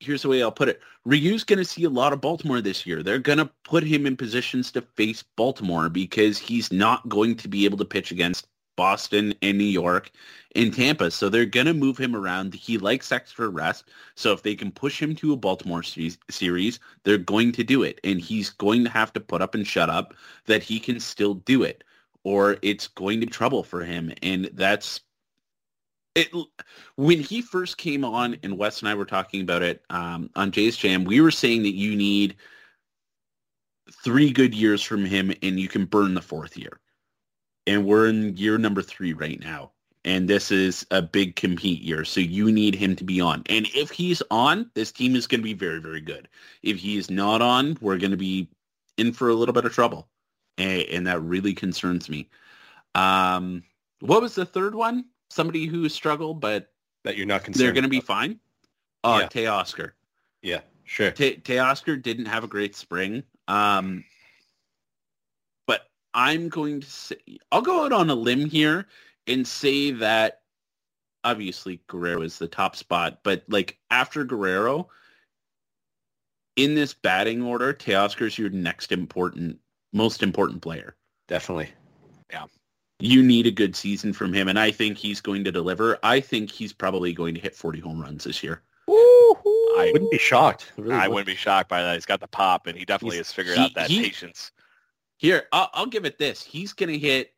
[0.00, 0.80] here's the way I'll put it.
[1.04, 3.02] Ryu's gonna see a lot of Baltimore this year.
[3.02, 7.64] They're gonna put him in positions to face Baltimore because he's not going to be
[7.64, 8.46] able to pitch against
[8.78, 10.12] Boston and New York
[10.54, 11.10] and Tampa.
[11.10, 12.54] So they're going to move him around.
[12.54, 13.90] He likes extra rest.
[14.14, 17.82] So if they can push him to a Baltimore series, series, they're going to do
[17.82, 17.98] it.
[18.04, 20.14] And he's going to have to put up and shut up
[20.46, 21.82] that he can still do it
[22.22, 24.12] or it's going to be trouble for him.
[24.22, 25.00] And that's
[26.18, 26.46] it.
[26.96, 30.50] When he first came on and Wes and I were talking about it um, on
[30.50, 32.36] Jay's Jam, we were saying that you need
[34.04, 36.80] three good years from him and you can burn the fourth year.
[37.66, 39.72] And we're in year number three right now
[40.08, 42.02] and this is a big compete year.
[42.04, 43.42] So you need him to be on.
[43.46, 46.28] And if he's on, this team is going to be very, very good.
[46.62, 48.48] If he is not on, we're going to be
[48.96, 50.08] in for a little bit of trouble.
[50.56, 52.28] And, and that really concerns me.
[52.94, 53.62] Um,
[54.00, 55.04] what was the third one?
[55.30, 56.72] Somebody who struggled, but
[57.04, 57.64] That you're not concerned.
[57.64, 58.40] they're going to be fine.
[59.04, 59.28] Oh, Yeah.
[59.28, 59.92] Teoscar.
[60.42, 61.10] Yeah, sure.
[61.10, 63.22] Te- Teoscar didn't have a great spring.
[63.48, 64.04] Um,
[65.66, 65.82] but
[66.14, 67.16] I'm going to say,
[67.52, 68.86] I'll go out on a limb here
[69.26, 70.42] and say that
[71.24, 74.88] obviously Guerrero is the top spot, but like after Guerrero,
[76.56, 79.58] in this batting order, Teoscar's your next important,
[79.92, 80.96] most important player.
[81.28, 81.68] Definitely.
[83.00, 85.98] You need a good season from him, and I think he's going to deliver.
[86.02, 88.62] I think he's probably going to hit 40 home runs this year.
[88.88, 90.72] I wouldn't be shocked.
[90.76, 91.14] Really I wouldn't.
[91.14, 91.94] wouldn't be shocked by that.
[91.94, 94.50] He's got the pop, and he definitely He's- has figured he- out that he- patience.
[95.18, 96.42] Here, I'll, I'll give it this.
[96.42, 97.34] He's going to hit,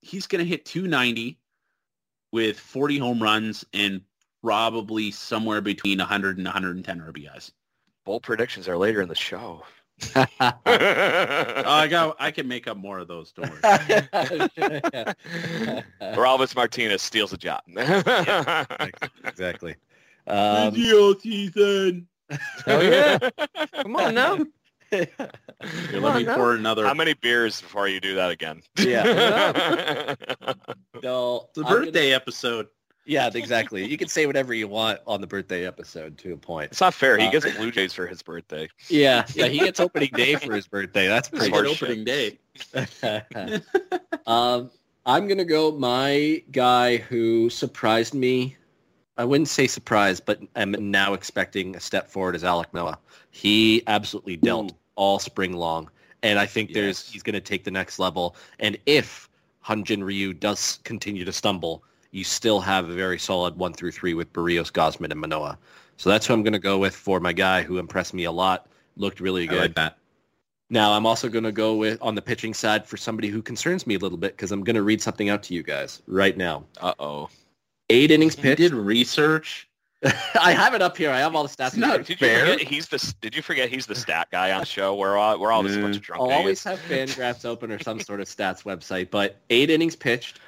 [0.00, 1.38] he's going to hit 290
[2.32, 4.00] with 40 home runs and
[4.42, 7.50] probably somewhere between 100 and 110 RBIs.
[8.04, 9.62] Bold predictions are later in the show.
[10.16, 10.24] Oh,
[10.66, 13.32] I got, I can make up more of those.
[13.32, 13.60] Don't worry.
[16.00, 17.62] or Orelvis Martinez steals a job.
[19.24, 19.76] exactly.
[20.26, 22.06] Um, Deal season.
[22.66, 23.18] Hell yeah.
[23.82, 24.38] Come on now.
[24.90, 26.34] Here, Come let me on now.
[26.36, 26.84] pour another.
[26.86, 28.62] How many beers before you do that again?
[28.78, 29.04] Yeah.
[31.02, 32.68] no, It's a I'm gonna- birthday episode.
[33.06, 33.84] Yeah, exactly.
[33.86, 36.70] You can say whatever you want on the birthday episode to a point.
[36.70, 37.18] it's not fair.
[37.18, 38.68] He Uh, gets Blue Jays for his birthday.
[38.88, 39.46] Yeah, yeah.
[39.46, 41.08] He gets opening day for his birthday.
[41.08, 42.38] That's pretty Horse opening day.
[44.26, 44.70] um,
[45.06, 48.56] I'm gonna go my guy who surprised me.
[49.16, 52.98] I wouldn't say surprised, but I'm now expecting a step forward is Alek Manoah.
[53.30, 55.90] He absolutely dealt all spring long,
[56.22, 58.36] and I think there's he's gonna take the next level.
[58.60, 59.28] And if
[59.64, 64.14] Hyunjin Ryu does continue to stumble, you still have a very solid one through three
[64.14, 65.58] with Berrios, Gausman, and Manoah.
[65.96, 68.32] So that's who I'm going to go with for my guy who impressed me a
[68.32, 68.66] lot.
[68.96, 69.60] Looked really I good.
[69.60, 69.98] like that.
[70.70, 73.86] Now I'm also going to go with on the pitching side for somebody who concerns
[73.86, 76.36] me a little bit because I'm going to read something out to you guys right
[76.36, 76.64] now.
[76.80, 77.28] Uh-oh.
[77.90, 78.58] Eight innings pitched.
[78.58, 79.68] did research.
[80.40, 81.10] I have it up here.
[81.10, 81.68] I have all the stats.
[81.68, 82.46] It's not Did you fair.
[82.46, 84.94] forget he's the Did you forget he's the stat guy on the show?
[84.94, 86.86] We're all we're all just a bunch of drunk I'll always idiots.
[86.88, 89.10] have Fangraphs open or some sort of stats website.
[89.10, 90.40] But eight innings pitched,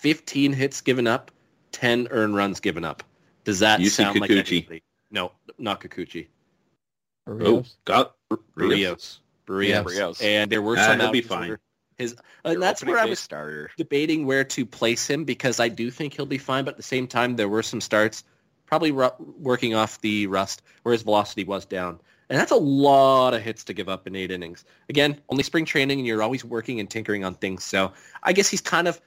[0.00, 1.30] 15 hits given up,
[1.72, 3.02] 10 earned runs given up.
[3.44, 4.52] Does that Yusei sound like Kikuchi.
[4.58, 4.82] anybody?
[5.10, 6.28] No, not Kikuchi.
[7.28, 8.14] Oh, got
[8.56, 9.18] Berrios.
[9.46, 9.84] Berrios.
[9.84, 10.22] Berrios.
[10.22, 11.48] And there were Ah, some That'll be fine.
[11.50, 11.60] where
[11.98, 13.70] His, Your and that's where I day was starter.
[13.76, 16.64] debating where to place him because I do think he'll be fine.
[16.64, 18.24] But at the same time, there were some starts,
[18.64, 22.00] probably ru- working off the rust, where his velocity was down.
[22.30, 24.64] And that's a lot of hits to give up in eight innings.
[24.88, 27.64] Again, only spring training, and you're always working and tinkering on things.
[27.64, 27.92] So
[28.22, 28.98] I guess he's kind of.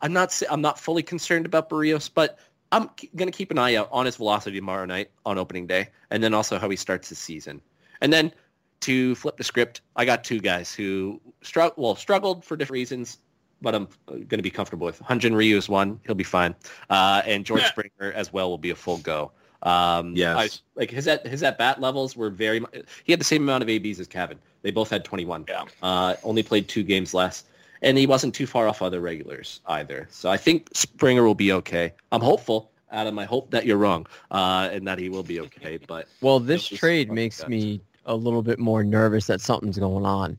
[0.00, 0.28] I'm not.
[0.28, 2.38] s- I'm not fully concerned about Berrios, but
[2.72, 5.88] I'm going to keep an eye out on his velocity tomorrow night on opening day,
[6.10, 7.60] and then also how he starts the season.
[8.00, 8.32] And then
[8.80, 13.18] to flip the script, I got two guys who strugg- well struggled for different reasons,
[13.60, 15.00] but I'm going to be comfortable with.
[15.02, 16.54] Hyunjin Ryu is one; he'll be fine,
[16.90, 17.68] uh, and George Yeah.
[17.70, 19.32] Springer as well will be a full go.
[19.64, 20.62] Um, Yes.
[20.76, 22.62] I, like his at his at bat levels were very.
[23.02, 24.38] He had the same amount of ABs as Cavan.
[24.62, 25.46] They both had 21.
[25.48, 25.64] Yeah.
[25.82, 27.44] Uh, only played two games less,
[27.82, 30.06] and he wasn't too far off other regulars either.
[30.10, 31.92] So I think Springer will be okay.
[32.12, 32.70] I'm hopeful.
[32.90, 35.78] Adam, I hope that you're wrong, uh, and that he will be okay.
[35.86, 37.50] But Well, this trade makes guys.
[37.50, 40.38] me a little bit more nervous that something's going on.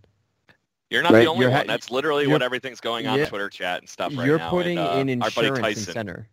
[0.90, 1.68] You're not Right, the only you're one.
[1.68, 3.26] That's literally what everything's going on yeah.
[3.26, 4.50] Twitter chat and stuff right You're now.
[4.50, 5.94] putting and, uh, in our buddy insurance in Tyson.
[5.94, 6.28] center.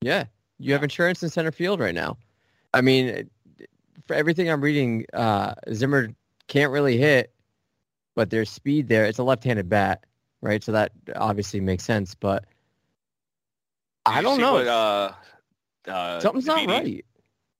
[0.00, 0.24] Yeah,
[0.58, 2.16] you have insurance in center field right now.
[2.72, 3.28] I mean,
[4.06, 6.08] for everything I'm reading, uh, Zimmer
[6.46, 7.34] can't really hit,
[8.16, 9.04] but there's speed there.
[9.04, 10.04] It's a left-handed bat,
[10.40, 10.62] right?
[10.62, 12.14] So that obviously makes sense.
[12.14, 12.42] But
[14.06, 14.54] Did I don't know.
[14.54, 15.12] What, uh,
[15.86, 17.04] uh, Something's not right.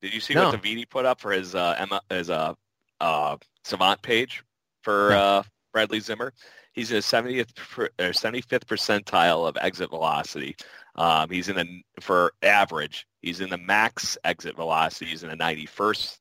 [0.00, 0.50] Did you see No.
[0.50, 2.54] what Davidi put up for his uh, Emma his uh,
[3.00, 4.42] uh, Savant page
[4.82, 5.18] for No.
[5.18, 6.32] uh, Bradley Zimmer?
[6.72, 10.54] He's in a 70th per- or 75th percentile of exit velocity.
[10.94, 13.06] Um, he's in the for average.
[13.20, 15.06] He's in the max exit velocity.
[15.10, 16.18] He's in the 91st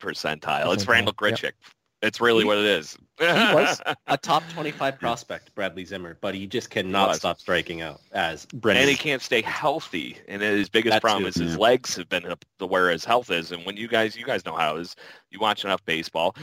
[0.00, 0.72] percentile.
[0.72, 1.54] It's Randall yep.
[2.02, 2.06] Grichuk.
[2.08, 2.96] It's really He- what it is.
[3.18, 7.16] he was a top 25 prospect, Bradley Zimmer, but he just cannot was.
[7.18, 8.82] stop striking out as Brendan.
[8.82, 10.16] and he can't stay healthy.
[10.28, 11.58] And his biggest That problem too, is his yeah.
[11.58, 13.52] legs have been up to where his health is.
[13.52, 14.96] And when you guys, you guys know how it is.
[15.30, 16.34] You watch enough baseball,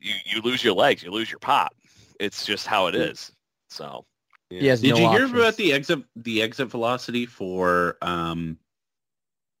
[0.00, 1.72] you you lose your legs, you lose your pop.
[2.20, 3.32] It's just how it is.
[3.68, 4.04] So
[4.50, 4.76] Yeah.
[4.76, 8.58] Did no you hear about the exit the exit velocity for um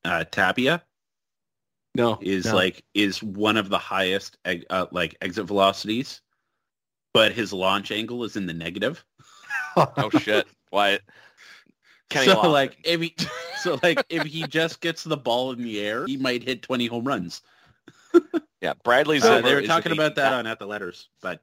[0.04, 0.82] uh Tapia
[1.94, 2.54] no, is No.
[2.54, 6.20] like is one of the highest uh, like exit velocities,
[7.14, 9.04] but his launch angle is in the negative.
[9.76, 10.98] oh shit, why?
[12.10, 12.52] Kenny so Lofton.
[12.52, 13.14] like if he
[13.62, 16.86] so like if he just gets the ball in the air, he might hit 20
[16.86, 17.42] home runs.
[18.60, 19.42] yeah, Bradley So Zimmer.
[19.48, 21.40] they were talking a- about that on at the letters, but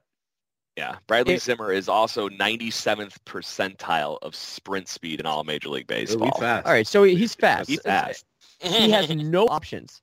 [0.76, 5.86] Yeah, Bradley It- Zimmer is also 97th percentile of sprint speed in all Major League
[5.86, 6.30] Baseball.
[6.38, 6.66] fast.
[6.66, 7.68] All right, so he's fast.
[7.68, 8.24] He's fast.
[8.60, 10.02] He has no options,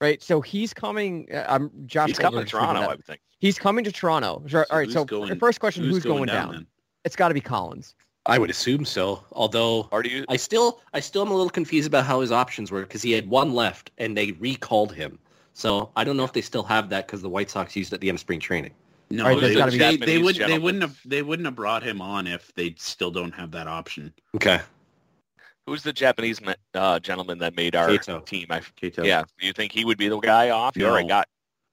[0.00, 0.22] right?
[0.22, 1.28] So he's coming.
[1.32, 2.08] uh, I'm Josh.
[2.08, 2.82] He's coming to Toronto.
[2.82, 3.20] I would think.
[3.38, 4.42] He's coming to Toronto.
[4.48, 4.90] So All right.
[4.90, 6.52] So going- the first question: Who's, going, down?
[6.52, 6.66] then?
[7.04, 7.94] It's got to be Collins.
[8.28, 9.22] I would assume so.
[9.32, 10.24] Although Or do you?
[10.28, 13.12] I still, I still am a little confused about how his options were because he
[13.12, 15.18] had one left and they recalled him.
[15.52, 17.96] So I don't know if they still have that because the White Sox used it
[17.96, 18.72] at the end of spring training.
[19.10, 21.84] No, All right, there's they, they, they would they wouldn't have they wouldn't have brought
[21.84, 24.12] him on if they still don't have that option.
[24.34, 24.60] Okay.
[25.66, 26.40] Who's the Japanese
[26.74, 28.24] uh, gentleman that made our Katoh.
[28.24, 28.46] team?
[28.50, 29.04] I, Katoh.
[29.04, 30.76] yeah, do you think he would be the guy off?
[30.76, 30.90] You No.
[30.90, 31.28] already got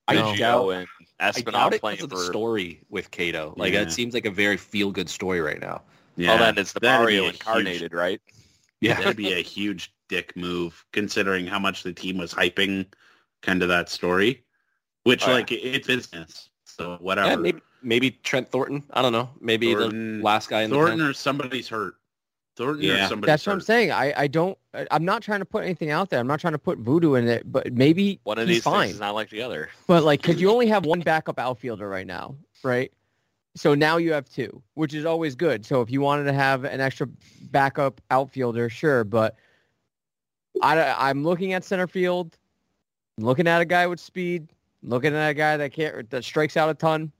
[0.08, 0.36] I No.
[0.36, 0.88] doubt, Biggio and
[1.20, 2.08] I doubt Espinal it playing for.
[2.08, 3.56] the story with Katoh.
[3.58, 3.82] Like Yeah.
[3.84, 5.84] it seems like a very feel-good story right now.
[6.18, 8.22] Yeah, oh, then it's the that'd Mario a huge- incarnated, right?
[8.82, 8.96] Yeah.
[9.00, 12.86] That'd be a huge dick move, considering how much the team was hyping
[13.42, 14.44] kind of that story.
[15.04, 15.34] Which, Oh, yeah.
[15.36, 16.50] like, it's business.
[16.66, 17.30] So whatever.
[17.30, 18.84] Yeah, maybe, maybe Trent Thornton.
[18.92, 19.30] I don't know.
[19.40, 21.08] Maybe Thornton- the last guy in the Thornton pen.
[21.08, 21.96] or somebody's hurt.
[22.56, 23.06] Thornton Yeah.
[23.06, 23.92] or somebody's That's what I'm saying.
[23.92, 24.58] I, I don't.
[24.74, 26.20] I- I'm not trying to put anything out there.
[26.20, 27.52] I'm not trying to put voodoo in it.
[27.52, 28.82] But maybe One of he's these fine.
[28.84, 29.70] things is not like the other.
[29.88, 32.92] But like, because you only have one backup outfielder right now, right?
[33.56, 35.66] So now you have two, which is always good.
[35.66, 37.08] So if you wanted to have an extra
[37.52, 39.04] backup outfielder, sure.
[39.04, 39.36] But
[40.62, 42.38] I, I'm looking at center field,
[43.18, 44.48] looking at a guy with speed,
[44.82, 47.12] looking at a guy that can't that strikes out a ton.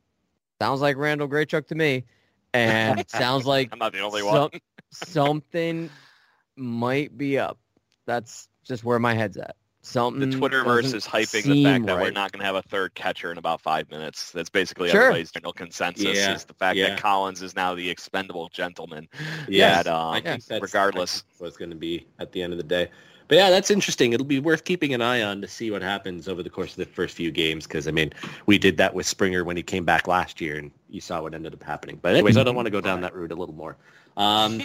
[0.62, 2.04] Sounds like Randall Grichuk to me,
[2.54, 4.50] and sounds like I'm not the only some- one.
[4.94, 5.90] Something
[6.56, 7.58] might be up.
[8.06, 9.56] That's just where my head's at.
[9.82, 10.30] something.
[10.30, 12.94] The Twitterverse doesn't is hyping the fact that we're not going to have a third
[12.96, 14.32] catcher in about five minutes.
[14.32, 15.02] That's basically Sure.
[15.02, 16.90] everybody's general consensus Yeah, is the fact yeah.
[16.92, 19.10] that Collins is now the expendable gentleman.
[19.50, 21.12] Yes, That, uh, I think that's regardless.
[21.12, 22.90] I think that's what it's going to be at the end of the day.
[23.28, 24.14] But yeah, that's interesting.
[24.14, 26.78] It'll be worth keeping an eye on to see what happens over the course of
[26.78, 27.66] the first few games.
[27.66, 28.14] Because I mean,
[28.46, 31.34] we did that with Springer when he came back last year, and you saw what
[31.34, 32.00] ended up happening.
[32.02, 33.76] But anyways, I don't want to go down that route a little more.
[34.18, 34.62] Um,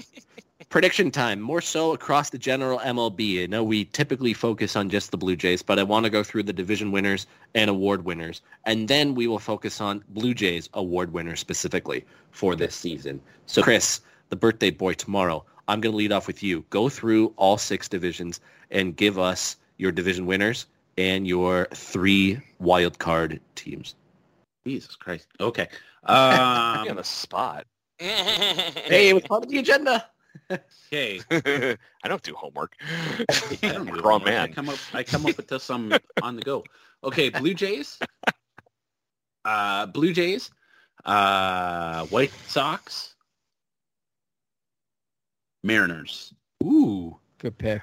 [0.69, 3.43] prediction time, more so across the general MLB.
[3.43, 6.23] I know we typically focus on just the Blue Jays, but I want to go
[6.23, 10.69] through the division winners and award winners, and then we will focus on Blue Jays
[10.75, 13.21] award winners specifically for this season.
[13.47, 16.65] So, Chris, the birthday boy tomorrow, I'm going to lead off with you.
[16.71, 18.41] Go through all six divisions
[18.71, 20.67] and give us your division winners
[20.99, 23.95] and your three wild card teams.
[24.67, 25.29] Jesus Christ.
[25.41, 25.69] Okay.
[26.03, 27.67] Put me on Um, the spot.
[27.99, 30.07] Hey, it was part of the agenda.
[30.51, 31.21] okay.
[32.05, 32.75] I don't do homework.
[32.81, 33.25] I
[33.63, 34.35] don't I'm do a grown homework.
[34.35, 34.79] I come up.
[34.95, 35.93] I come up with this um
[36.23, 36.65] on the go.
[37.05, 37.99] Okay, Blue Jays.
[39.45, 40.51] Uh, Blue Jays.
[41.05, 43.15] Uh, White Sox.
[45.63, 46.33] Mariners.
[46.65, 47.17] Ooh.
[47.39, 47.83] Good pick.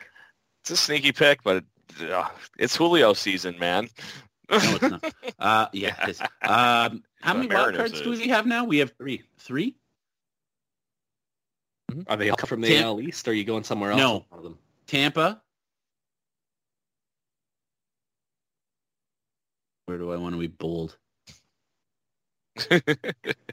[0.61, 1.63] It's a sneaky pick, but
[2.01, 3.89] uh, it's Julio season, man.
[4.49, 5.13] No, it's not.
[5.39, 5.95] Uh, yeah.
[6.03, 6.21] it is.
[6.21, 6.27] Um,
[7.21, 8.19] how The many wild Mariners cards do is.
[8.19, 8.63] we have now?
[8.65, 9.23] We have Three.
[9.37, 9.75] three.
[11.91, 12.01] Mm-hmm.
[12.07, 13.27] Are they all from the Tam- AL East?
[13.27, 13.99] Or are you going somewhere else?
[13.99, 14.25] No.
[14.29, 14.57] One of them?
[14.87, 15.41] Tampa.
[19.85, 20.97] Where do I want to be bold?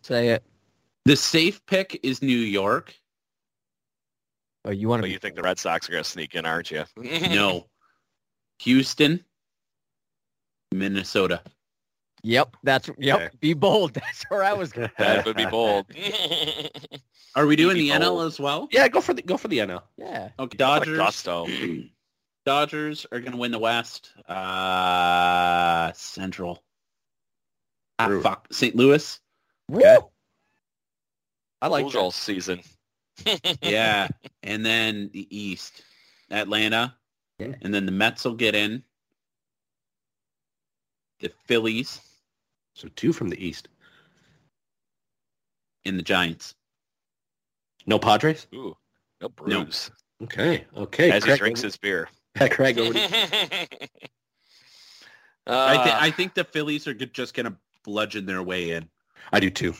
[0.02, 0.44] Say it.
[1.04, 2.94] The safe pick is New York.
[4.64, 6.46] Oh, you want But to you think the Red Sox are going to sneak in,
[6.46, 6.84] aren't you?
[7.28, 7.66] No.
[8.60, 9.24] Houston.
[10.72, 11.42] Minnesota.
[12.22, 13.16] Yep, that's yep.
[13.16, 13.28] Okay.
[13.40, 13.94] Be bold.
[13.94, 14.90] That's where I was going.
[14.96, 15.86] That would be bold.
[17.34, 18.68] Are we doing Be the NL as well?
[18.70, 19.82] Yeah, go for the go for the NL.
[19.96, 20.30] Yeah.
[20.38, 20.56] Okay.
[20.58, 20.98] Dodgers.
[20.98, 21.46] gusto.
[22.44, 24.10] Dodgers are going to win the West.
[24.28, 26.62] Uh, Central.
[27.98, 28.48] Ah, fuck.
[28.52, 28.74] St.
[28.76, 29.20] Louis.
[29.72, 29.96] Okay.
[31.62, 31.98] I like Like that.
[31.98, 32.60] all season.
[33.62, 34.08] Yeah.
[34.42, 35.82] and then the East.
[36.30, 36.94] Atlanta.
[37.38, 37.54] Yeah.
[37.62, 38.82] And then the Mets will get in.
[41.20, 42.00] The Phillies
[42.74, 43.68] So two from the East.
[45.84, 46.54] and the Giants.
[47.86, 48.46] No Padres?
[48.54, 48.76] Ooh,
[49.20, 49.90] no bruise.
[50.22, 50.64] Okay.
[50.76, 51.10] Okay.
[51.10, 52.08] As he drinks his beer.
[52.50, 53.06] Craig, over to you.
[55.46, 58.88] I, Uh, th- I think the Phillies are just going to bludgeon their way in.
[59.32, 59.74] I do too.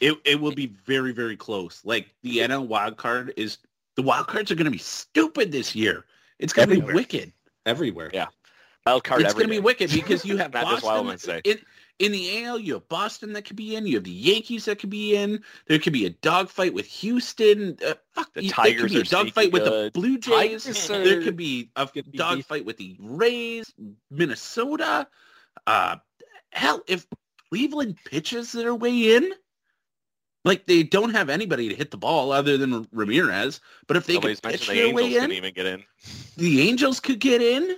[0.00, 1.82] It it will be very very close.
[1.84, 3.58] Like the NL wild card is
[3.94, 6.04] the wild cards are going to be stupid this year.
[6.38, 7.32] It's going to be wicked.
[7.64, 8.10] Everywhere.
[8.12, 8.26] Yeah.
[8.86, 11.40] wild card it's going to be wicked because you have Not just Wild Boston Wednesday.
[11.44, 11.58] in
[11.98, 12.58] in the AL.
[12.58, 13.86] You have Boston that could be in.
[13.86, 15.42] You have the Yankees that could be in.
[15.66, 17.76] There could be a dogfight with Houston.
[17.86, 19.90] Uh, fuck, The you- there could be a dogfight with the.
[19.94, 20.64] Blue Jays.
[20.64, 23.72] Tigers There could be a dogfight with the Rays,
[24.10, 25.06] Minnesota.
[25.66, 25.96] Uh,
[26.52, 27.06] hell, if
[27.50, 29.32] Cleveland pitches their way in,
[30.44, 33.60] like they don't have anybody to hit the ball other than Ramirez.
[33.86, 35.66] But if they Nobody's could pitch mentioned the their Angels way didn't in, even get
[35.66, 35.84] in.
[36.36, 37.76] the Angels could get in.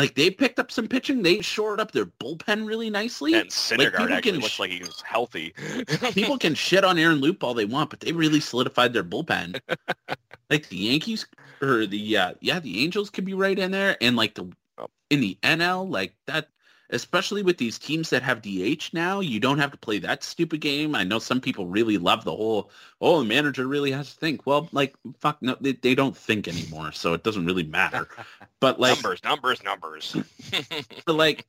[0.00, 1.22] Like they picked up some pitching.
[1.22, 3.34] They shored up their bullpen really nicely.
[3.34, 5.52] And Syndergaard people actually can looks like he was healthy.
[6.12, 9.60] People can shit on Aaron Loup all they want, but they really solidified their bullpen.
[10.50, 11.26] like the Yankees
[11.60, 14.86] or the uh, yeah, the Angels could be right in there, and like the Oh.
[15.10, 16.48] in the NL, like that.
[16.92, 20.60] Especially with these teams that have DH now, you don't have to play that stupid
[20.60, 20.94] game.
[20.94, 22.70] I know some people really love the whole,
[23.00, 24.46] oh, the manager really has to think.
[24.46, 28.08] Well, like, fuck, no, they, they don't think anymore, so it doesn't really matter.
[28.60, 30.16] But like, numbers, numbers, numbers.
[31.06, 31.46] but like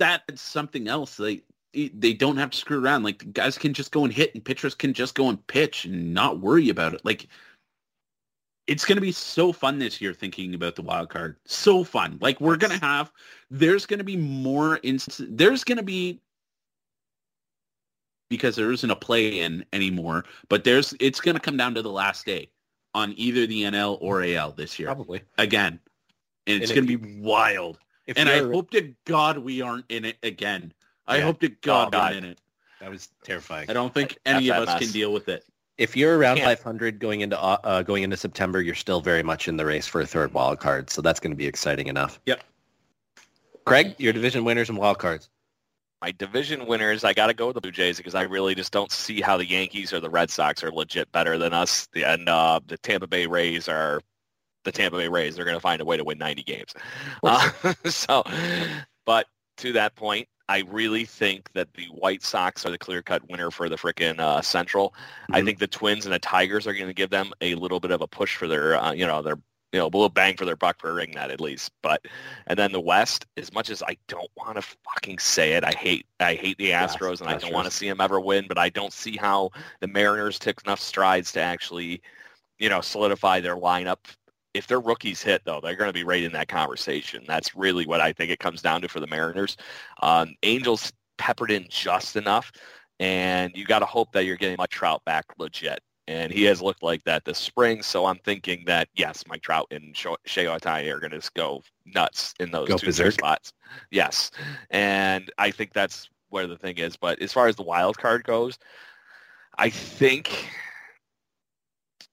[0.00, 1.18] that's something else.
[1.18, 3.04] Like they don't have to screw around.
[3.04, 5.84] Like the guys can just go and hit, and pitchers can just go and pitch
[5.84, 7.04] and not worry about it.
[7.04, 7.28] Like
[8.70, 11.36] it's gonna be so fun this year thinking about the wild card.
[11.44, 12.18] So fun.
[12.20, 13.10] Like we're gonna have.
[13.50, 15.26] There's gonna be more instances.
[15.30, 16.20] There's gonna be
[18.28, 20.24] because there isn't a play in anymore.
[20.48, 22.48] But there's it's gonna come down to the last day
[22.94, 25.22] on either the NL or AL this year Probably.
[25.38, 25.80] again.
[26.46, 27.78] And it's going to be wild.
[28.06, 30.72] If And I hope to God we aren't in it again.
[31.06, 32.16] I hope to God Oh, we're God.
[32.16, 32.40] in it.
[32.80, 33.70] that was terrifying.
[33.70, 35.44] I don't think any F of that us can deal with it.
[35.80, 36.58] If you're around Can't.
[36.58, 39.86] 500 going into uh, uh, going into September, you're still very much in the race
[39.86, 40.90] for a third wild card.
[40.90, 42.20] So that's going to be exciting enough.
[42.26, 42.44] Yep.
[43.64, 45.30] Craig, your division winners and wild cards.
[46.02, 48.72] My division winners, I got to go with the Blue Jays because I really just
[48.72, 51.88] don't see how the Yankees or the Red Sox are legit better than us.
[51.92, 54.00] The- And uh, the Tampa Bay Rays are
[54.64, 55.36] the Tampa Bay Rays.
[55.36, 56.74] They're going to find a way to win 90 games.
[57.22, 57.50] Uh,
[57.86, 58.22] so,
[59.06, 59.26] but
[59.58, 63.68] to that point, I really think that the White Sox are the clear-cut winner for
[63.68, 64.92] the frickin' uh, Central.
[65.32, 65.44] I Mhm.
[65.44, 68.00] think the Twins and the Tigers are going to give them a little bit of
[68.00, 69.38] a push for their, uh, you know, their
[69.72, 71.70] you know, a little bang for their buck for ring that at least.
[71.80, 72.04] But
[72.48, 75.70] and then the West, as much as I don't want to fucking say it, I
[75.70, 78.46] hate I hate the Astros and I don't want to see them ever win.
[78.48, 82.02] But I don't see how the Mariners took enough strides to actually,
[82.58, 83.98] you know, solidify their lineup.
[84.52, 87.24] If their rookies hit, though, they're going to be right in that conversation.
[87.26, 89.56] That's really what I think it comes down to for the Mariners.
[90.02, 92.50] Um, Angels peppered in just enough,
[92.98, 95.80] and you got to hope that you're getting Mike Trout back legit
[96.10, 97.82] and he has looked like that this spring.
[97.82, 102.34] So I'm thinking that yes, Mike Trout and Shohei Ohtani are going to go nuts
[102.40, 103.52] in those go two spots.
[103.92, 104.32] Yes,
[104.70, 106.96] and I think that's where the thing is.
[106.96, 108.58] But as far as the wild card goes,
[109.56, 110.50] I think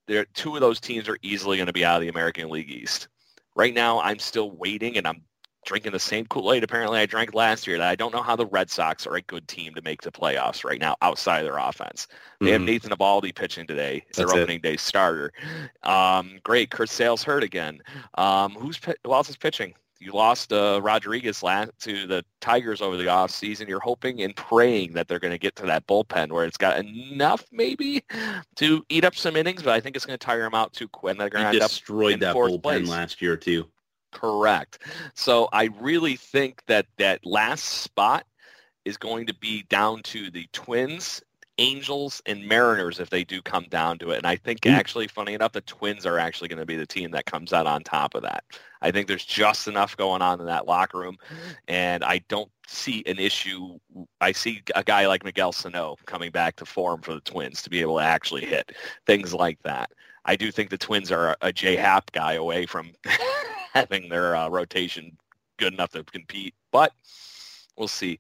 [0.08, 2.70] there two of those teams are easily going to be out of the American League
[2.70, 3.08] East.
[3.56, 5.24] Right now, I'm still waiting, and I'm
[5.68, 8.46] drinking the same Kool-Aid apparently I drank last year that I don't know how the
[8.46, 11.58] Red Sox are a good team to make the playoffs right now outside of their
[11.58, 12.08] offense.
[12.40, 12.54] They mm-hmm.
[12.54, 14.06] have Nathan Eovaldi pitching today.
[14.08, 14.62] It's their opening it.
[14.62, 15.34] day starter.
[15.84, 16.72] Um, great.
[16.72, 17.82] Chris Sale's hurt again.
[18.16, 19.74] Um, who's who else is pitching?
[20.00, 23.68] You lost uh, Rodriguez last to the Tigers over the offseason.
[23.68, 26.78] You're hoping and praying that they're going to get to that bullpen where it's got
[26.78, 28.04] enough maybe
[28.58, 30.88] to eat up some innings, but I think it's going to tire them out too
[30.88, 31.18] quick.
[31.18, 32.88] They're going to destroyed that bullpen place.
[32.88, 33.68] last year too.
[34.12, 34.80] Correct.
[35.16, 38.26] So I really think that that last spot
[38.86, 41.22] is going to be down to the Twins,
[41.58, 44.18] Angels, and Mariners if they do come down to it.
[44.18, 44.72] And I think mm.
[44.72, 47.68] actually, funny enough, the Twins are actually going to be the team that comes out
[47.68, 48.44] on top of that.
[48.82, 51.18] I think there's just enough going on in that locker room,
[51.68, 53.80] and I don't see an issue.
[54.22, 57.70] I see a guy like Miguel Sano coming back to form for the Twins to
[57.70, 58.74] be able to actually hit
[59.06, 59.92] things like that.
[60.26, 62.92] I do think the Twins are a J Hap guy away from
[63.74, 65.18] having their uh, rotation
[65.58, 66.94] good enough to compete, but
[67.78, 68.20] we'll see.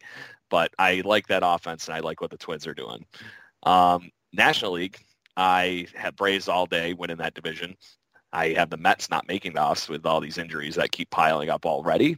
[0.49, 3.05] But I like that offense, and I like what the Twins are doing.
[3.63, 4.97] Um, National League,
[5.35, 7.75] I have Braves all day winning that division.
[8.33, 11.49] I have the Mets not making the offs with all these injuries that keep piling
[11.49, 12.17] up already.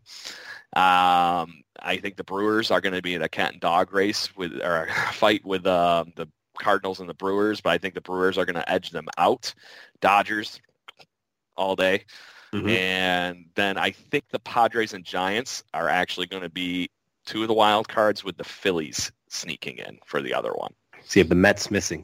[0.75, 4.35] Um, I think the Brewers are going to be in a cat and dog race
[4.35, 6.27] with or fight with uh, the
[6.59, 9.53] Cardinals and the Brewers, but I think the Brewers are going to edge them out.
[10.01, 10.59] Dodgers
[11.55, 12.05] all day.
[12.53, 12.69] Mm-hmm.
[12.69, 16.89] And then I think the Padres and Giants are actually going to be
[17.29, 20.73] two of the wild cards with the Phillies sneaking in for the other one.
[21.05, 22.03] So you have the Mets missing.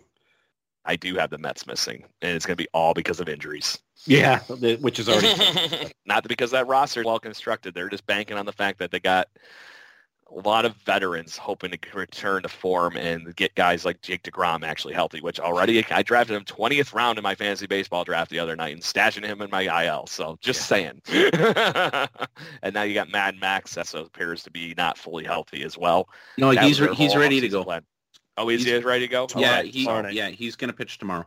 [0.86, 3.80] I do have the Mets missing, and it's going to be all because of injuries.
[4.06, 7.74] Yeah, which is already not because that roster is well constructed.
[7.74, 9.28] They're just banking on the fact that they got
[10.32, 14.64] a lot of veterans hoping to return to form and get guys like Jake DeGrom
[14.64, 18.40] actually healthy, which already I drafted him 20th round in my fantasy baseball draft the
[18.40, 20.08] other night and stashing him in my IL.
[20.08, 20.92] So just yeah.
[21.08, 22.10] saying.
[22.64, 26.10] and now you got Mad Max that appears to be not fully healthy as well.
[26.38, 27.64] No, that he's he's ready to go.
[27.64, 27.84] Plan.
[28.38, 29.28] Oh, is he's, he ready to go?
[29.36, 29.66] Yeah, right.
[29.66, 31.26] he, yeah, he's going to pitch tomorrow.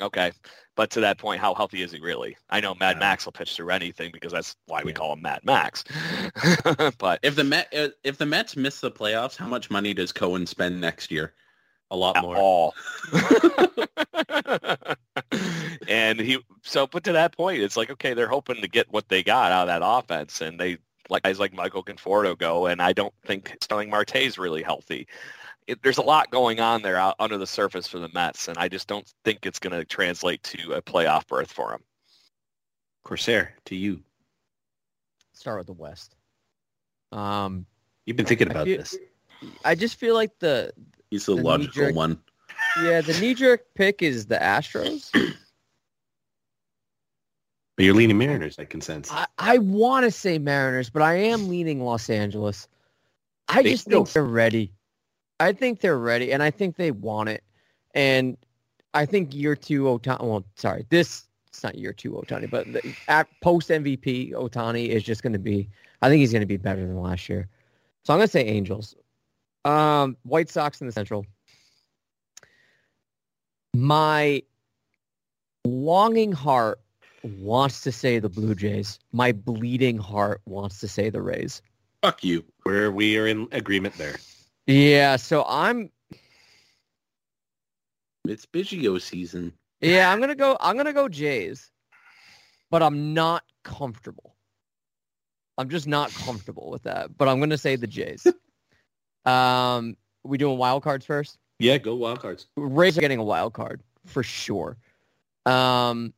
[0.00, 0.32] Okay.
[0.76, 2.36] But to that point, how healthy is he really?
[2.50, 4.96] I know Mad Max will pitch through anything because that's why we yeah.
[4.96, 5.84] call him Mad Max.
[6.98, 10.10] but if the Met uh, if the Mets miss the playoffs, how much money does
[10.10, 11.32] Cohen spend next year?
[11.92, 12.36] A lot more.
[12.36, 12.74] All.
[15.88, 19.08] and he so but to that point, it's like okay, they're hoping to get what
[19.08, 20.78] they got out of that offense, and they
[21.08, 25.06] like guys like Michael Conforto go, and I don't think Starling Marte is really healthy
[25.66, 28.58] it, there's a lot going on there out under the surface for the Mets, and
[28.58, 31.82] I just don't think it's going to translate to a playoff berth for them.
[33.04, 34.02] Corsair, to you.
[35.32, 36.14] Start with the West.
[37.12, 37.66] Um,
[38.06, 38.96] You've been thinking about feel, this.
[39.64, 40.72] I just feel like the
[41.10, 42.18] he's the, the logical one.
[42.82, 45.10] Yeah, the knee-jerk pick is the Astros.
[47.76, 49.10] But you're leaning Mariners, I can sense.
[49.10, 52.68] I, I want to say Mariners, but I am leaning Los Angeles.
[53.48, 54.72] I they just think they're ready.
[55.44, 57.44] I think they're ready, and I think they want it.
[57.94, 58.38] And
[58.94, 60.22] I think year two Ohtani.
[60.22, 65.02] Well, sorry, this it's not year two Ohtani, but the, at post MVP Ohtani is
[65.02, 65.68] just going to be.
[66.00, 67.48] I think he's going to be better than last year.
[68.04, 68.96] So I'm going to say Angels.
[69.66, 71.26] Um, White Sox in the Central.
[73.74, 74.42] My
[75.64, 76.80] longing heart
[77.22, 78.98] wants to say the Blue Jays.
[79.12, 81.60] My bleeding heart wants to say the Rays.
[82.02, 82.44] Fuck you.
[82.62, 84.16] Where we are in agreement there.
[84.66, 85.90] Yeah, so I'm.
[88.26, 89.52] It's Biggio season.
[89.80, 90.56] Yeah, I'm gonna go.
[90.60, 91.70] I'm gonna go Jays,
[92.70, 94.36] but I'm not comfortable.
[95.58, 97.16] I'm just not comfortable with that.
[97.16, 98.26] But I'm gonna say the Jays.
[99.26, 101.38] um, we doing wild cards first?
[101.58, 102.46] Yeah, go wild cards.
[102.56, 104.78] Rays are getting a wild card for sure.
[105.44, 106.14] Um,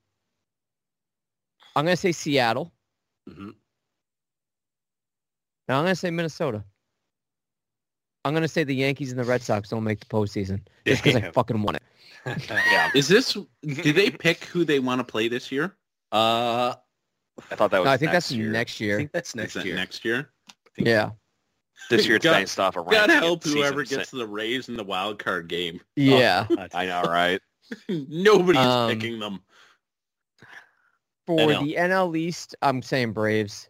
[1.74, 2.72] I'm gonna say Seattle.
[3.28, 3.50] Mm-hmm.
[5.68, 6.64] Now I'm gonna say Minnesota.
[8.26, 11.22] I'm gonna say the Yankees and the Red Sox don't make the postseason just because
[11.22, 11.82] I fucking want it.
[12.50, 12.90] yeah.
[12.94, 13.34] Is this?
[13.34, 15.76] Do they pick who they want to play this year?
[16.10, 16.74] Uh,
[17.50, 18.50] I thought that was No, I think next that's year.
[18.50, 18.94] next year.
[18.96, 19.76] I think that's Is next that year.
[19.76, 20.30] next year?
[20.76, 21.10] Yeah.
[21.90, 24.68] This year it's God- based off a God ranking help whoever season gets the Rays
[24.68, 25.80] in the wild card game.
[25.96, 26.46] Yeah.
[26.50, 27.40] Oh, I know, right?
[27.88, 29.40] Nobody's Um, picking them.
[31.26, 31.64] For NL.
[31.64, 33.68] the NL East, I'm saying Braves.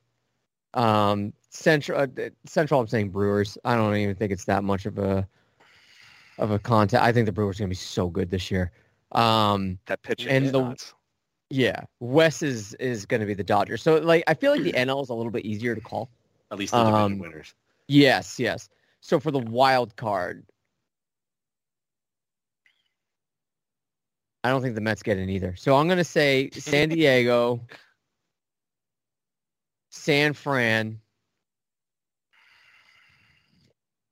[0.75, 2.07] Um, Central, uh,
[2.45, 3.57] Central, I'm saying Brewers.
[3.65, 5.27] I don't even think it's that much of a
[6.39, 7.03] of a contest.
[7.03, 8.73] I think the Brewers are gonna be so good this year.
[9.13, 10.95] Um, That pitching And the- nuts.
[11.49, 13.83] yeah, West is is gonna be the Dodgers.
[13.83, 16.11] So like, I feel like the NL is a little bit easier to call.
[16.51, 17.55] At least the Um, winners.
[17.89, 18.69] Yes, yes.
[19.01, 20.45] So for the wild card,
[24.45, 25.57] I don't think the Mets get in either.
[25.57, 27.67] So I'm gonna say San Diego,
[29.91, 31.01] San Fran,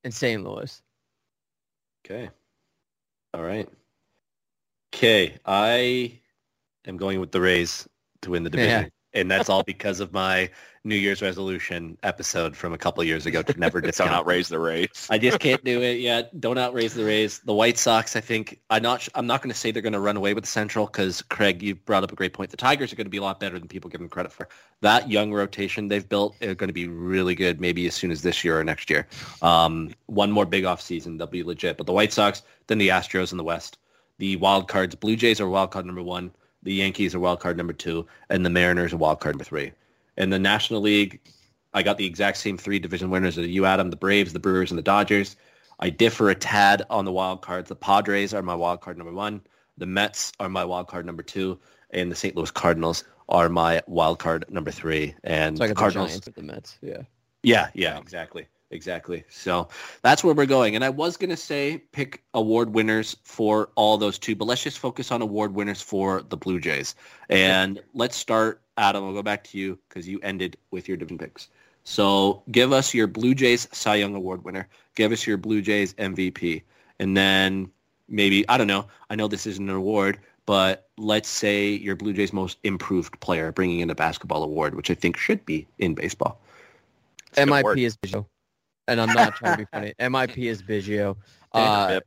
[0.05, 0.45] and St.
[0.45, 0.81] Louis.
[2.05, 2.31] Okay.
[3.33, 3.69] All right.
[4.95, 6.21] Okay, I
[6.87, 7.89] am going with the Rays
[8.23, 8.91] to win the division.
[9.15, 10.51] And that's all because of my
[10.87, 14.11] New Year's resolution episode from a couple of years ago to never Don't discount.
[14.11, 15.07] outraise the Rays.
[15.09, 16.39] I just can't do it yet.
[16.41, 17.39] Don't outraise the Rays.
[17.39, 19.09] The White Sox, I think, I'm not.
[19.15, 21.63] I'm not going to say they're going to run away with the Central because Craig,
[21.63, 22.51] you brought up a great point.
[22.51, 24.49] The Tigers are going to be a lot better than people give them credit for.
[24.83, 27.61] That young rotation they've built are going to be really good.
[27.61, 29.07] Maybe as soon as this year or next year.
[29.41, 31.79] Um, one more big off season, they'll be legit.
[31.79, 33.79] But the White Sox, then the Astros in the West.
[34.19, 36.31] The wild cards, Blue Jays are wild card number one.
[36.65, 39.73] The Yankees are wild card number two, and the Mariners are wild card number three.
[40.17, 41.21] In the National League,
[41.75, 44.71] I got the exact same three division winners as you, Adam, the Braves, the Brewers,
[44.71, 45.37] and the Dodgers.
[45.81, 47.69] I differ a tad on the wild cards.
[47.69, 49.43] The Padres are my wild card number one.
[49.77, 51.59] The Mets are my wild card number two.
[51.91, 52.37] And the St.
[52.37, 55.15] Louis Cardinals are my wild card number three.
[55.25, 56.11] And So I the got the Cardinals.
[56.11, 56.79] Giants the Mets.
[56.81, 57.03] Yeah.
[57.43, 58.47] Yeah, yeah, exactly.
[58.75, 59.23] Exactly.
[59.31, 59.69] So
[60.03, 60.75] that's where we're going.
[60.75, 64.65] And I was going to say pick award winners for all those two, but let's
[64.65, 66.97] just focus on award winners for the Blue Jays.
[67.31, 71.19] And let's start, Adam, I'll go back to you because you ended with your division
[71.19, 71.49] picks.
[71.85, 74.69] So give us your Blue Jays Cy Young Award winner.
[74.97, 76.63] Give us your Blue Jays MVP.
[76.99, 77.71] And then
[78.09, 82.13] maybe, I don't know, I know this isn't an award, but let's say your Blue
[82.13, 85.95] Jays most improved player bringing in a basketball award, which I think should be in
[85.95, 86.41] baseball.
[87.37, 88.27] It's MIP is Biggio.
[88.87, 89.95] And I'm not trying to be funny.
[90.01, 91.17] MIP is Biggio.
[91.53, 92.01] Uh,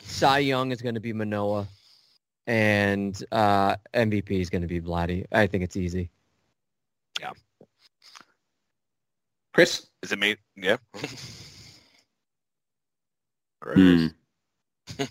[0.00, 1.66] Cy Young is going to be Manoah.
[2.46, 5.24] And uh, MVP is going to be Vladdy.
[5.32, 6.10] I think it's easy.
[7.20, 7.30] Yeah.
[9.52, 9.86] Chris?
[10.02, 10.36] Is it me?
[10.56, 10.76] Yeah.
[13.62, 14.12] There it
[14.98, 15.06] Hmm.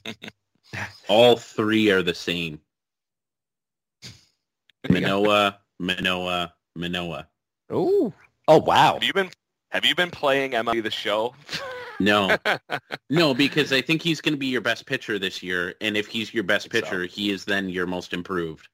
[1.10, 2.60] All three are the same.
[4.90, 7.28] Manoah, Manoah, Manoah.
[7.72, 8.14] Oh,
[8.48, 8.96] Oh, wow.
[8.96, 9.30] Have you been
[9.74, 11.34] Have you been playing MLB the Show?
[12.00, 12.38] No,
[13.10, 16.06] no, because I think he's going to be your best pitcher this year, and if
[16.08, 16.92] he's your best Think so.
[16.92, 18.68] pitcher, he is then your most improved,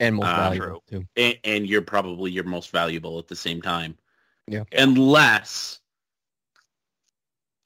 [0.00, 1.04] and most Ah, valuable too.
[1.16, 3.94] and, and you're probably your most valuable at the same time.
[4.48, 4.64] Yeah.
[4.72, 5.80] Unless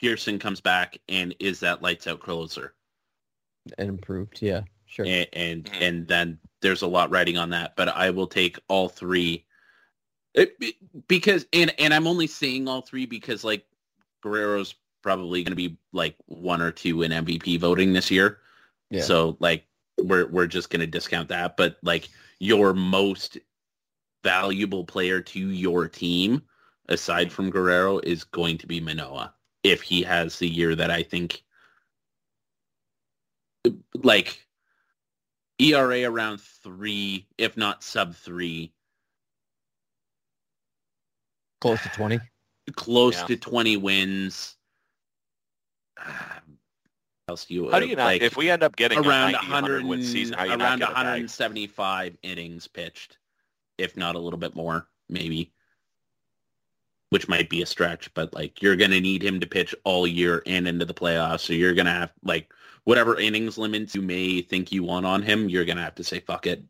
[0.01, 2.73] Pearson comes back and is that lights out closer,
[3.77, 4.41] And improved.
[4.41, 5.05] Yeah, sure.
[5.05, 5.81] and and, Mhm.
[5.81, 7.77] and then there's a lot riding on that.
[7.77, 9.45] But I will take all three,
[10.37, 10.77] Uh, it- be-
[11.07, 13.65] because and and I'm only saying all three because like
[14.21, 18.39] Guerrero's probably going to be like one or two in MVP voting this year.
[18.89, 19.01] Yeah.
[19.01, 19.65] So like
[19.97, 22.09] we're we're just going to discount that, but like
[22.39, 23.37] your most
[24.23, 26.41] valuable player to your team
[26.89, 29.33] aside from Guerrero is going to be Manoah
[29.63, 31.43] if he has the year that I think
[33.95, 34.45] like
[35.59, 38.71] ERA around 3 if not sub 3
[41.61, 42.19] Close to 20.
[42.75, 43.25] close Yeah.
[43.25, 44.57] to 20 wins
[45.97, 46.07] um,
[47.29, 48.05] else you How do you not?
[48.05, 50.79] like if we end up getting around a 90, 100 win season, how around not
[50.79, 53.17] get 175 innings pitched,
[53.77, 55.51] if not a little bit more, maybe.
[57.09, 60.43] Which might be a stretch, but like you're gonna need him to pitch all year
[60.45, 61.39] and into the playoffs.
[61.39, 62.51] So you're gonna have like
[62.83, 66.19] whatever innings limits you may think you want on him, you're gonna have to say
[66.19, 66.63] fuck it.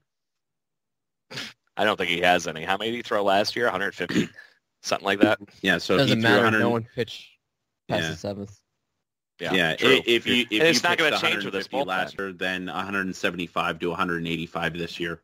[1.77, 2.63] I don't think he has any.
[2.63, 3.65] How many did he throw last year?
[3.65, 4.29] 150,
[4.81, 5.39] something like that.
[5.61, 5.77] Yeah.
[5.77, 6.43] So if Doesn't he matter.
[6.43, 7.27] 100 No one pitched
[7.87, 8.09] past Yeah.
[8.11, 8.59] the seventh.
[9.39, 9.89] Yeah, Yeah, true.
[9.97, 11.85] i- if you if And it's you not going to change with this bullpen.
[11.87, 15.21] last year, then 175 to 185 this year.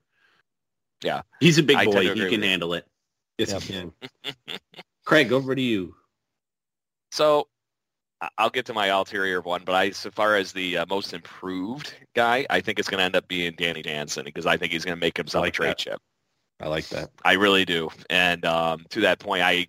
[1.03, 1.21] Yeah.
[1.39, 2.01] he's a big I boy.
[2.01, 2.41] He can with you.
[2.41, 2.87] handle it.
[3.37, 3.69] Yes, Yep.
[3.69, 3.93] you
[4.23, 4.59] can.
[5.05, 5.95] Craig, over to you.
[7.11, 7.47] So
[8.21, 11.11] I- I'll get to my ulterior one, but I, so far as the uh, most
[11.13, 14.71] improved guy, I think it's going to end up being Danny Jansen because I think
[14.71, 15.77] he's going to make himself like a trade that.
[15.79, 16.01] chip.
[16.63, 17.09] I like that.
[17.25, 17.89] I really do.
[18.09, 19.67] And um, to that point, I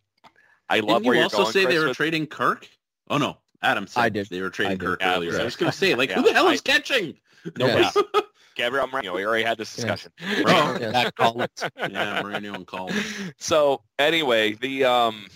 [0.68, 1.52] I love Didn't where you you're also going.
[1.52, 2.68] say Chris, they were with- trading Kirk?
[3.10, 4.28] Oh no, Adam said I did.
[4.30, 4.84] they were trading I.
[4.84, 5.32] Kirk Yeah, earlier.
[5.32, 5.40] yeah.
[5.40, 7.16] I was going to say, like, Yeah, who the hell I- is catching?
[7.58, 7.86] Nobody.
[8.14, 8.20] Yeah.
[8.56, 9.14] Gabriel Moreno.
[9.14, 10.12] We already had this discussion.
[10.44, 10.92] Bro, Yes.
[10.92, 11.64] Back Collins.
[11.76, 13.04] yeah, Moreno and Collins.
[13.36, 15.26] so anyway, the um,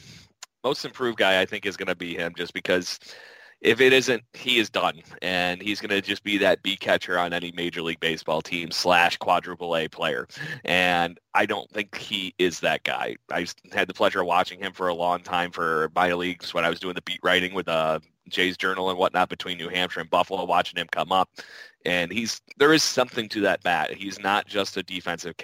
[0.63, 3.01] most improved guy I think is going to be him, just because
[3.61, 7.19] if it isn't, he is done, and he's going to just be that B catcher
[7.19, 10.29] on any Major League Baseball team slash quadruple A player,
[10.65, 13.17] and I don't think he is that guy.
[13.31, 16.65] I had the pleasure of watching him for a long time for minor leagues when
[16.65, 20.01] I was doing the beat writing with uh, Jay's Journal and whatnot between New Hampshire
[20.01, 21.31] and Buffalo, watching him come up.
[21.85, 23.93] And he's there is something to that bat.
[23.95, 25.35] He's not just a defensive.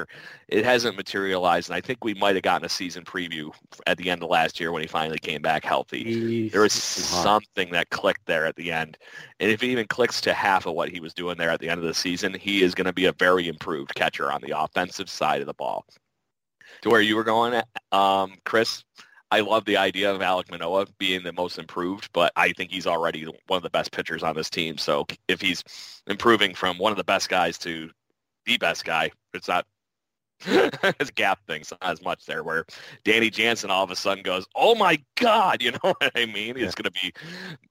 [0.49, 3.51] It hasn't materialized, and I think we might have gotten a season preview
[3.87, 6.49] at the end of last year when he finally came back healthy.
[6.49, 8.99] There was something that clicked there at the end.
[9.39, 11.69] And if it even clicks to half of what he was doing there at the
[11.69, 14.59] end of the season, he is going to be a very improved catcher on the
[14.59, 15.87] offensive side of the ball.
[16.83, 17.63] To where you were going,
[17.93, 18.85] um, Chris,
[19.31, 22.87] I love the idea of Alek Manoah being the most improved, but I think he's
[22.87, 24.79] already one of the best pitchers on this team.
[24.79, 25.65] So if he's
[26.07, 27.91] improving from one of the best guys to
[28.47, 29.67] the best guy, it's not
[30.47, 31.63] it's a gap thing.
[31.71, 32.65] Not as much there where
[33.05, 36.57] Danny Jansen all of a sudden goes, oh my God, you know what I mean?
[36.57, 37.13] It's going to be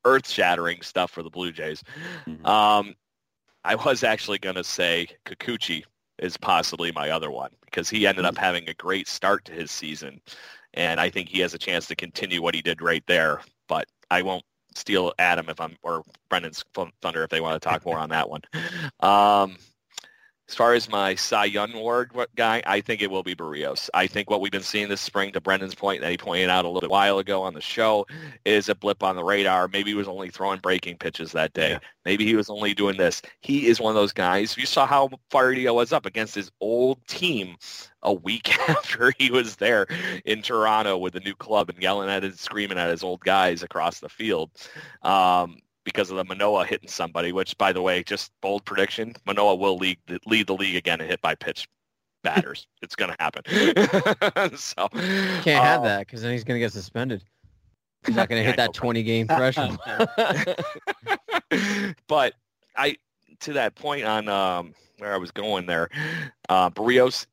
[0.06, 1.84] earth shattering stuff for the Blue Jays.
[2.28, 2.46] Mhm.
[2.46, 2.96] Um,
[3.64, 5.84] I was actually going to say Kikuchi
[6.20, 9.72] is possibly my other one because he ended up having a great start to his
[9.72, 10.20] season.
[10.74, 13.42] And I think he has a chance to continue what he did right there.
[13.68, 14.44] But I won't
[14.76, 16.64] steal Adam if I'm or Brendan's
[17.02, 18.42] Thunder if they want to talk more on that one.
[19.00, 19.58] Um,
[20.54, 23.90] as far as my Cy Young Award guy, I think it will be Berrios.
[23.96, 26.64] I think what we've been seeing this spring, to Brendan's point that he pointed out
[26.64, 28.06] a little while ago on the show,
[28.46, 29.68] is a blip on the radar.
[29.68, 31.72] Maybe he was only throwing breaking pitches that day.
[31.72, 31.80] Yeah.
[32.06, 33.24] Maybe he was only doing this.
[33.42, 34.56] He is one of those guys.
[34.56, 37.56] You saw how fired he was up against his old team
[38.04, 39.88] a week after he was there
[40.24, 43.64] in Toronto with the new club and yelling at it, screaming at his old guys
[43.64, 44.52] across the field.
[45.02, 49.56] Um, because of the Manoah hitting somebody, which, by the way, just bold prediction, Manoah
[49.56, 51.68] will lead the, lead the league again in hit by pitch
[52.24, 52.68] batters.
[52.82, 53.44] it's going to happen.
[54.58, 54.88] so
[55.42, 57.24] Can't have um, that because then he's going to get suspended.
[58.06, 59.78] He's not going to Yeah, hit that 20 game threshold.
[62.08, 62.34] but
[62.76, 62.98] I,
[63.42, 65.90] to that point on um, where I was going there,
[66.50, 67.26] uh, Berrios,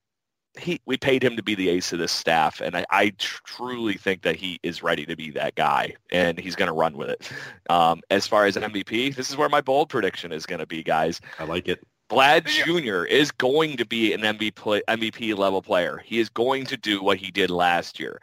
[0.61, 3.95] he we paid him to be the ace of this staff, and I, I truly
[3.95, 7.11] think that he is ready to be that guy, and he's going to run with
[7.11, 7.31] it.
[7.69, 10.83] Um, as far as MVP, this is where my bold prediction is going to be,
[10.83, 11.21] guys.
[11.39, 11.81] I like it.
[12.11, 13.05] Vlad Jr.
[13.05, 16.03] is going to be an MVP MVP level player.
[16.05, 18.21] He is going to do what he did last year.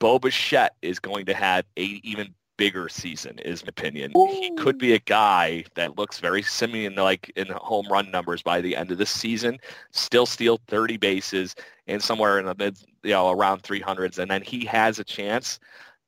[0.00, 4.12] Bo Bichette is going to have a even bigger season, is my opinion.
[4.14, 8.60] He could be a guy that looks very similar like in home run numbers by
[8.60, 9.58] the end of the season,
[9.90, 11.56] still steal 30 bases
[11.88, 14.18] and somewhere in the mid, you know, around 300s.
[14.18, 15.58] And then he has a chance,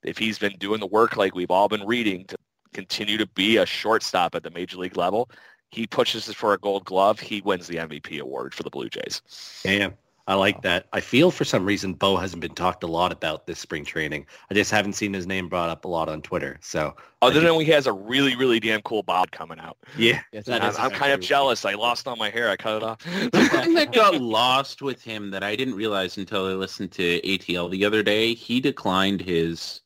[0.05, 2.37] if he's been doing the work like we've all been reading, to
[2.73, 5.29] continue to be a shortstop at the major league level.
[5.73, 7.19] He pushes it for a gold glove.
[7.19, 9.23] He wins the MVP award for the Blue Jays.
[9.65, 9.95] Damn.
[10.27, 10.87] I like that.
[10.93, 14.25] I feel for some reason Bo hasn't been talked a lot about this spring training.
[14.51, 16.59] I just haven't seen his name brought up a lot on Twitter.
[16.63, 19.77] So Other than he has a really, really damn cool bob coming out.
[19.99, 21.67] yeah, Yes, that I'm, is I'm kind of jealous.
[21.67, 22.49] I lost all my hair.
[22.49, 23.05] I cut it off.
[23.05, 27.21] The thing that got lost with him that I didn't realize until I listened to
[27.21, 29.83] ATL the other day, he declined his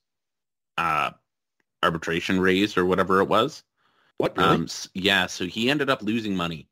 [0.77, 1.11] uh,
[1.83, 3.65] arbitration raise or whatever it was.
[4.19, 4.49] What really?
[4.51, 6.69] Um, yeah, so he ended up losing money.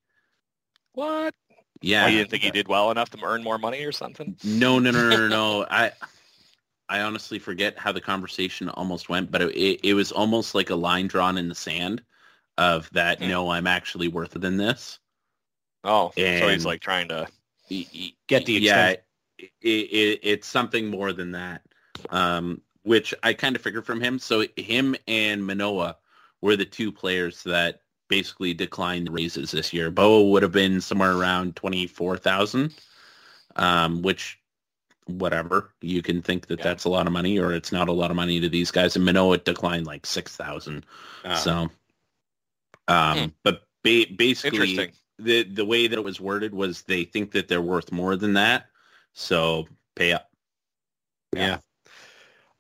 [0.92, 1.34] what?
[1.80, 2.06] Yeah.
[2.06, 4.36] You didn't think he did well enough to earn more money or something?
[4.44, 5.66] No, no, no, no, no, no.
[5.70, 5.92] I
[6.88, 10.70] I honestly forget how the conversation almost went, but it, it, it was almost like
[10.70, 12.02] a line drawn in the sand
[12.58, 13.28] of that, Hmm.
[13.28, 14.98] no, I'm actually worth it than this.
[15.84, 17.26] Oh, so And- he's like trying to.
[17.70, 18.94] Y- y- Get the yeah,
[19.38, 21.62] it, it, it's something more than that,
[22.10, 24.18] um, which I kind of figured from him.
[24.20, 25.96] So him and Manoah
[26.40, 29.90] were the two players that basically declined raises this year.
[29.90, 32.74] Bo would have been somewhere around twenty four thousand,
[33.56, 34.38] um, which
[35.06, 36.64] whatever you can think that Yeah.
[36.64, 38.96] that's a lot of money or it's not a lot of money to these guys.
[38.96, 40.84] And Manoah declined like six thousand.
[41.24, 41.70] Uh, So,
[42.88, 43.26] um, Hmm.
[43.42, 47.62] but ba- basically, the the way that it was worded was they think that they're
[47.62, 48.66] worth more than that,
[49.12, 50.30] so pay up.
[51.34, 51.58] yeah.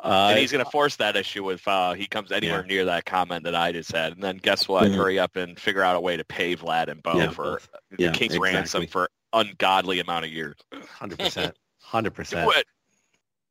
[0.00, 2.66] Uh, and he's going to force that issue if uh, he comes anywhere Yeah.
[2.66, 4.12] near that comment that I just had.
[4.12, 4.84] And then guess what?
[4.90, 4.94] Mhm.
[4.96, 7.68] Hurry up and figure out a way to pay Vlad and Bo Yeah, for both.
[7.90, 8.52] the Yeah, King's exactly.
[8.54, 10.56] ransom for ungodly amount of years.
[10.90, 11.56] Hundred percent.
[11.80, 12.50] Hundred percent.
[12.50, 12.66] Do it.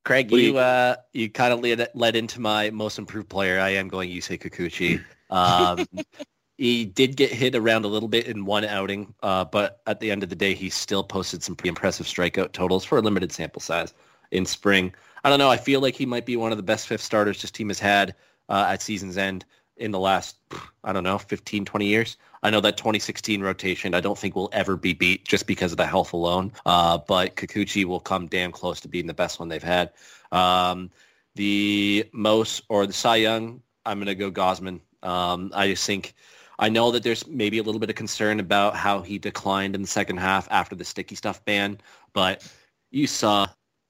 [0.03, 3.59] Craig, What you you- uh, you kind of led, led into my most improved player.
[3.59, 5.03] I am going Yusei Kikuchi.
[5.31, 5.87] Um,
[6.59, 10.11] he did get hit around a little bit in one outing, uh, but at the
[10.11, 13.31] end of the day, he still posted some pretty impressive strikeout totals for a limited
[13.31, 13.95] sample size
[14.31, 14.93] in spring.
[15.25, 15.49] I don't know.
[15.49, 17.79] I feel like he might be one of the best fifth starters this team has
[17.79, 18.13] had
[18.47, 19.43] uh, at season's end.
[19.75, 20.37] in the last,
[20.83, 22.17] I don't know, 15, 20 years.
[22.43, 25.77] I know that 2016 rotation I don't think will ever be beat just because of
[25.77, 26.53] the health alone.
[26.63, 29.93] Uh, but Kikuchi will come damn close to being the best one they've had.
[30.31, 30.91] Um,
[31.33, 34.79] the most or the Cy Young, I'm going to go Gausman.
[35.01, 36.13] Um, I just think
[36.59, 39.81] I know that there's maybe a little bit of concern about how he declined in
[39.81, 41.79] the second half after the sticky stuff ban,
[42.13, 42.47] but
[42.91, 43.47] you saw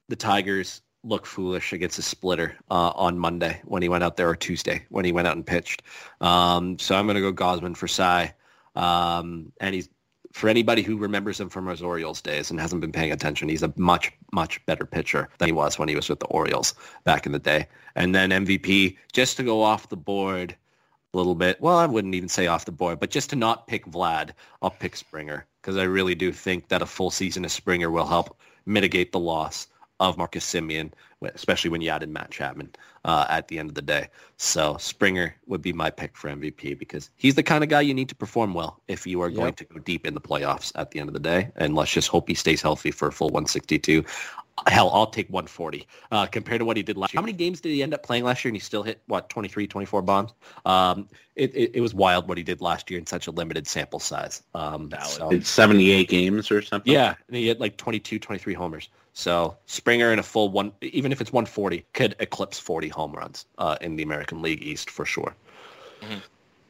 [0.07, 4.29] the Tigers look foolish against a splitter uh, on Monday when he went out there
[4.29, 5.83] or Tuesday when he went out and pitched.
[6.19, 8.33] Um, so I'm going to go Gausman for Cy.
[8.75, 9.89] Um, and he's
[10.33, 13.63] for anybody who remembers him from his Orioles days and hasn't been paying attention, he's
[13.63, 16.73] a much, much better pitcher than he was when he was with the Orioles
[17.05, 17.67] back in the day.
[17.95, 20.53] And then MVP, just to go off the board
[21.13, 21.61] a little bit.
[21.61, 24.71] Well, I wouldn't even say off the board, but just to not pick Vlad, I'll
[24.71, 28.37] pick Springer because I really do think that a full season of Springer will help
[28.65, 29.67] mitigate the loss
[29.99, 30.91] of Marcus Semien,
[31.21, 32.69] especially when you add in Matt Chapman
[33.05, 34.07] uh, at the end of the day.
[34.37, 37.93] So Springer would be my pick for MVP because he's the kind of guy you
[37.93, 39.37] need to perform well if you are yep.
[39.37, 41.51] going to go deep in the playoffs at the end of the day.
[41.55, 44.03] And let's just hope he stays healthy for a full 162.
[44.67, 47.19] Hell, I'll take 140 uh, compared to what he did last year.
[47.19, 49.29] How many games did he end up playing last year and he still hit, what,
[49.29, 50.31] 23, 24 bombs?
[50.65, 53.67] Um, it, it, it, was wild what he did last year in such a limited
[53.67, 54.43] sample size.
[54.53, 56.91] Um, so, it's 78 games or something?
[56.91, 58.89] Yeah, and he had like 22, 23 homers.
[59.15, 63.45] So Springer in a full one, even if it's 140, could eclipse 40 home runs
[63.57, 65.33] uh, in the American League East for sure.
[66.01, 66.19] Mm-hmm.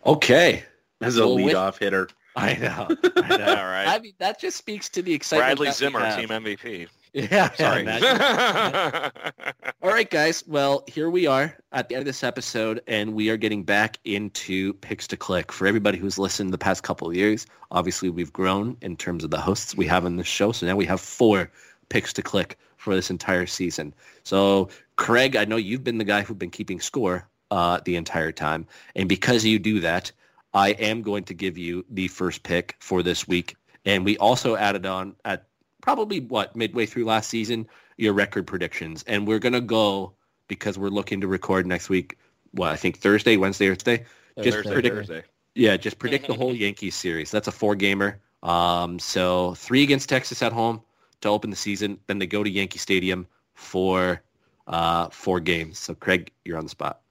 [0.05, 0.63] Okay.
[1.01, 2.07] As a well, leadoff with, hitter.
[2.35, 2.87] I know.
[3.15, 3.45] I know.
[3.47, 3.87] All right.
[3.87, 5.57] I mean, that just speaks to the excitement.
[5.57, 6.87] Bradley Zimmer, team MVP.
[7.15, 7.49] Yeah.
[7.53, 7.87] Sorry.
[9.81, 10.43] All right, guys.
[10.45, 13.99] Well, here we are at the end of this episode, and we are getting back
[14.03, 15.53] into picks to click.
[15.53, 19.29] For everybody who's listened the past couple of years, obviously we've grown in terms of
[19.29, 20.51] the hosts we have on this show.
[20.51, 21.49] So now we have four
[21.89, 23.93] picks to click for this entire season.
[24.23, 28.31] So, Craig, I know you've been the guy who's been keeping score uh, the entire
[28.31, 30.11] time, and because you do that,
[30.53, 33.55] I am going to give you the first pick for this week.
[33.85, 35.47] And we also added on at
[35.81, 37.67] probably what midway through last season
[37.97, 40.13] your record predictions, and we're gonna go
[40.47, 42.17] because we're looking to record next week.
[42.51, 44.05] What I think Thursday, Wednesday, or Thursday.
[44.41, 44.95] Just Thursday, predict.
[44.95, 45.23] Thursday.
[45.55, 47.31] Yeah, just predict the whole Yankees series.
[47.31, 48.19] That's a four gamer.
[48.43, 50.81] Um, so three against Texas at home
[51.21, 51.99] to open the season.
[52.07, 54.21] Then they go to Yankee Stadium for
[54.67, 55.79] uh, four games.
[55.79, 57.01] So Craig, you're on the spot.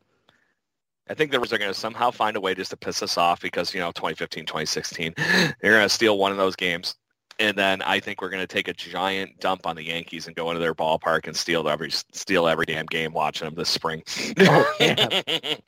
[1.08, 3.18] I think the Reds are going to somehow find a way just to piss us
[3.18, 6.96] off because, you know, 2015, 2016, they're going to steal one of those games
[7.38, 10.36] and then I think we're going to take a giant dump on the Yankees and
[10.36, 14.02] go into their ballpark and steal every steal every damn game watching them this spring.
[14.40, 15.20] Oh, yeah.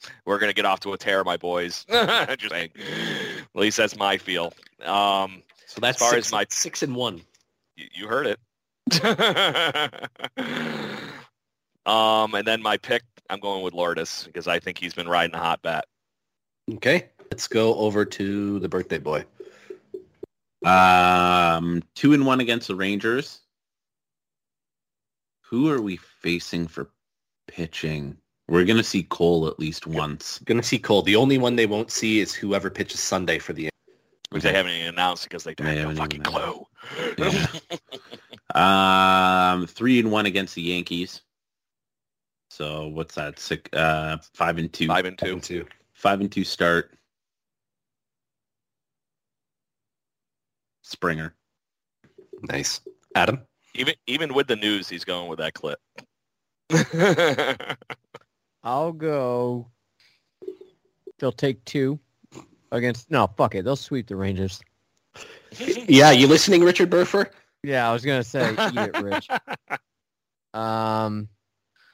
[0.24, 1.84] we're going to get off to a tear, my boys.
[1.90, 2.70] Just saying.
[2.76, 4.52] At least that's my feel.
[4.84, 7.22] Um, so that's as far six, as my six and one.
[7.76, 8.38] You, you heard it.
[11.86, 15.34] um, and then my pick, I'm going with Lourdes because I think he's been riding
[15.34, 15.86] a hot bat.
[16.72, 19.24] Okay, let's go over to the birthday boy.
[20.64, 23.40] Um, two and one against the Rangers.
[25.42, 26.90] Who are we facing for
[27.46, 28.16] pitching?
[28.48, 30.40] We're gonna see Cole at least once.
[30.44, 31.02] Gonna see Cole.
[31.02, 33.68] The only one they won't see is whoever pitches Sunday for the.
[34.30, 36.66] Which they haven't even announced because they don't they have a fucking clue.
[37.18, 37.46] Yeah.
[39.52, 41.22] um, three and one against the Yankees.
[42.50, 43.38] So what's that?
[43.38, 44.86] Six, uh, five and two.
[44.86, 45.26] Five and two.
[45.26, 45.66] Five and two.
[45.92, 46.92] Five and two start.
[50.82, 51.34] Springer.
[52.42, 52.80] Nice.
[53.14, 53.42] Adam?
[53.74, 55.78] Even even with the news, he's going with that clip.
[58.62, 59.68] I'll go.
[61.18, 61.98] They'll take two
[62.72, 63.10] against.
[63.10, 63.64] No, fuck it.
[63.64, 64.60] They'll sweep the Rangers.
[65.88, 67.30] yeah, you listening, Richard Burfer?
[67.62, 69.28] Yeah, I was gonna say, eat it, Rich.
[70.55, 71.28] Um,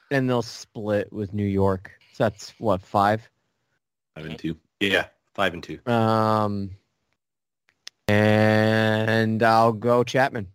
[0.09, 1.91] and they'll split with New York.
[2.13, 3.27] So that's what five.
[4.15, 4.55] Five and two.
[4.79, 5.79] Yeah, five and two.
[5.85, 6.71] Um,
[8.07, 10.47] and I'll go Chapman.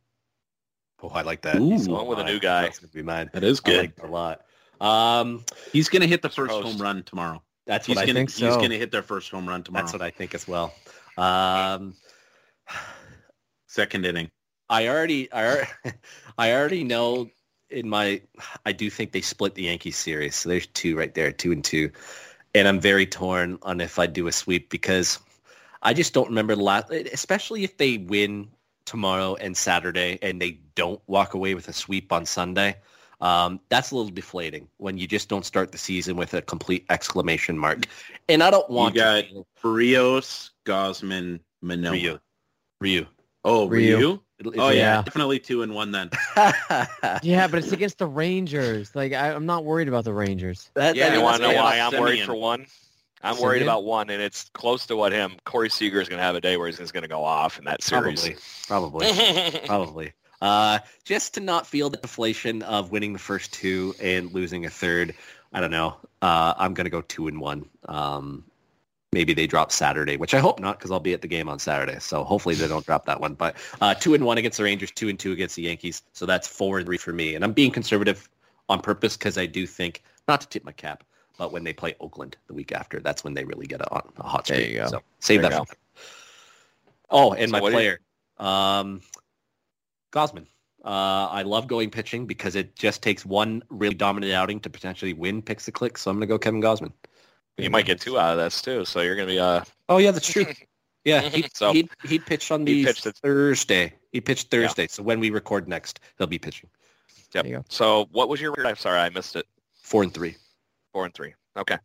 [1.02, 1.56] Oh, I like that.
[1.56, 2.62] Ooh, He's going with a new guy.
[2.62, 3.30] That's gonna be mine.
[3.34, 3.92] That is good.
[3.98, 4.42] Like a lot.
[4.80, 7.42] Um, he's gonna hit the first home run tomorrow.
[7.66, 8.30] That's he's what gonna, I think.
[8.30, 8.46] So.
[8.46, 9.84] He's gonna hit their first home run tomorrow.
[9.84, 10.72] That's what I think as well.
[11.16, 11.94] Um,
[13.66, 14.30] second inning.
[14.68, 15.70] I already, I already,
[16.38, 17.30] I already know
[17.70, 18.20] in my,
[18.64, 20.36] I do think they split the Yankees series.
[20.36, 21.90] So there's two right there, two and two,
[22.54, 25.18] and I'm very torn on if I do a sweep because
[25.82, 28.48] I just don't remember the last, especially if they win
[28.84, 32.76] tomorrow and Saturday and they don't walk away with a sweep on Sunday.
[33.20, 36.86] Um, that's a little deflating when you just don't start the season with a complete
[36.88, 37.86] exclamation mark.
[38.28, 41.92] And I don't want you got to Berrios, Gausman, Manoah.
[41.92, 42.18] Ryu.
[42.80, 43.06] Ryu.
[43.44, 43.96] Oh, Ryu.
[43.96, 44.22] Ryu?
[44.56, 44.70] Oh yeah.
[44.70, 46.10] yeah, definitely two and one then.
[47.22, 48.94] yeah, but it's against the Rangers.
[48.94, 50.70] Like I, am not worried about the Rangers.
[50.74, 52.66] That, yeah, you want to know why I'm worried for one?
[53.20, 55.34] I'm worried about one, and it's close to what him.
[55.44, 57.64] Corey Seager is going to have a day where he's going to go off in
[57.64, 58.30] that series.
[58.68, 60.12] Probably, probably, probably.
[60.40, 64.70] Uh, just to not feel the deflation of winning the first two and losing a
[64.70, 65.14] third.
[65.52, 65.96] I don't know.
[66.22, 67.68] Uh, I'm gonna go two and one.
[67.88, 68.44] Um,
[69.12, 71.58] maybe they drop Saturday, which I hope not, because I'll be at the game on
[71.58, 71.98] Saturday.
[72.00, 73.34] So hopefully they don't drop that one.
[73.34, 76.02] But uh, two and one against the Rangers, two and two against the Yankees.
[76.12, 77.34] So that's four and three for me.
[77.34, 78.28] And I'm being conservative
[78.68, 81.04] on purpose because I do think not to tip my cap,
[81.38, 84.22] but when they play Oakland the week after, that's when they really get a, a
[84.22, 84.60] hot streak.
[84.60, 84.88] There you go.
[84.88, 85.68] So save There that.
[85.68, 85.74] For.
[87.10, 88.00] Oh, and So my you- player,
[88.38, 89.00] um,
[90.12, 90.46] Gausman.
[90.84, 95.12] Uh, I love going pitching because it just takes one really dominant outing to potentially
[95.12, 95.98] win picks the click.
[95.98, 96.92] So I'm going to go Kevin Gausman.
[97.58, 99.62] You might get two out of this too, so you're going to be uh.
[99.88, 100.46] Oh yeah, that's true.
[101.04, 103.94] Yeah, he So- he he pitched on He the pitched Thursday.
[104.12, 104.88] He pitched Thursday.
[104.88, 106.68] So when we record next, he'll be pitching
[107.34, 107.44] Yep.
[107.44, 107.64] There you go.
[107.70, 108.54] So what was your?
[108.66, 109.46] I'm sorry, I missed it.
[109.82, 110.36] four and three.
[110.92, 111.34] Four and three.
[111.56, 111.78] Okay.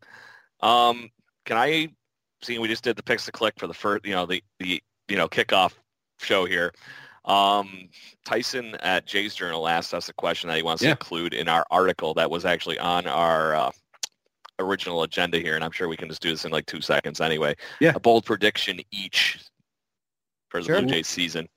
[0.61, 1.09] Um,
[1.45, 1.89] can I?
[2.41, 4.81] See, we just did the picks to click for the first, you know, the the
[5.07, 5.73] you know kickoff
[6.19, 6.73] show here.
[7.23, 7.87] Um,
[8.25, 10.89] Tyson at Jay's Journal asked us a question that he wants Yeah.
[10.89, 13.71] to include in our article that was actually on our uh,
[14.59, 17.21] original agenda here, and I'm sure we can just do this in like two seconds
[17.21, 17.55] anyway.
[17.79, 17.93] Yeah.
[17.95, 19.39] A bold prediction each
[20.49, 20.81] for the Sure.
[20.81, 21.47] Blue Jays season.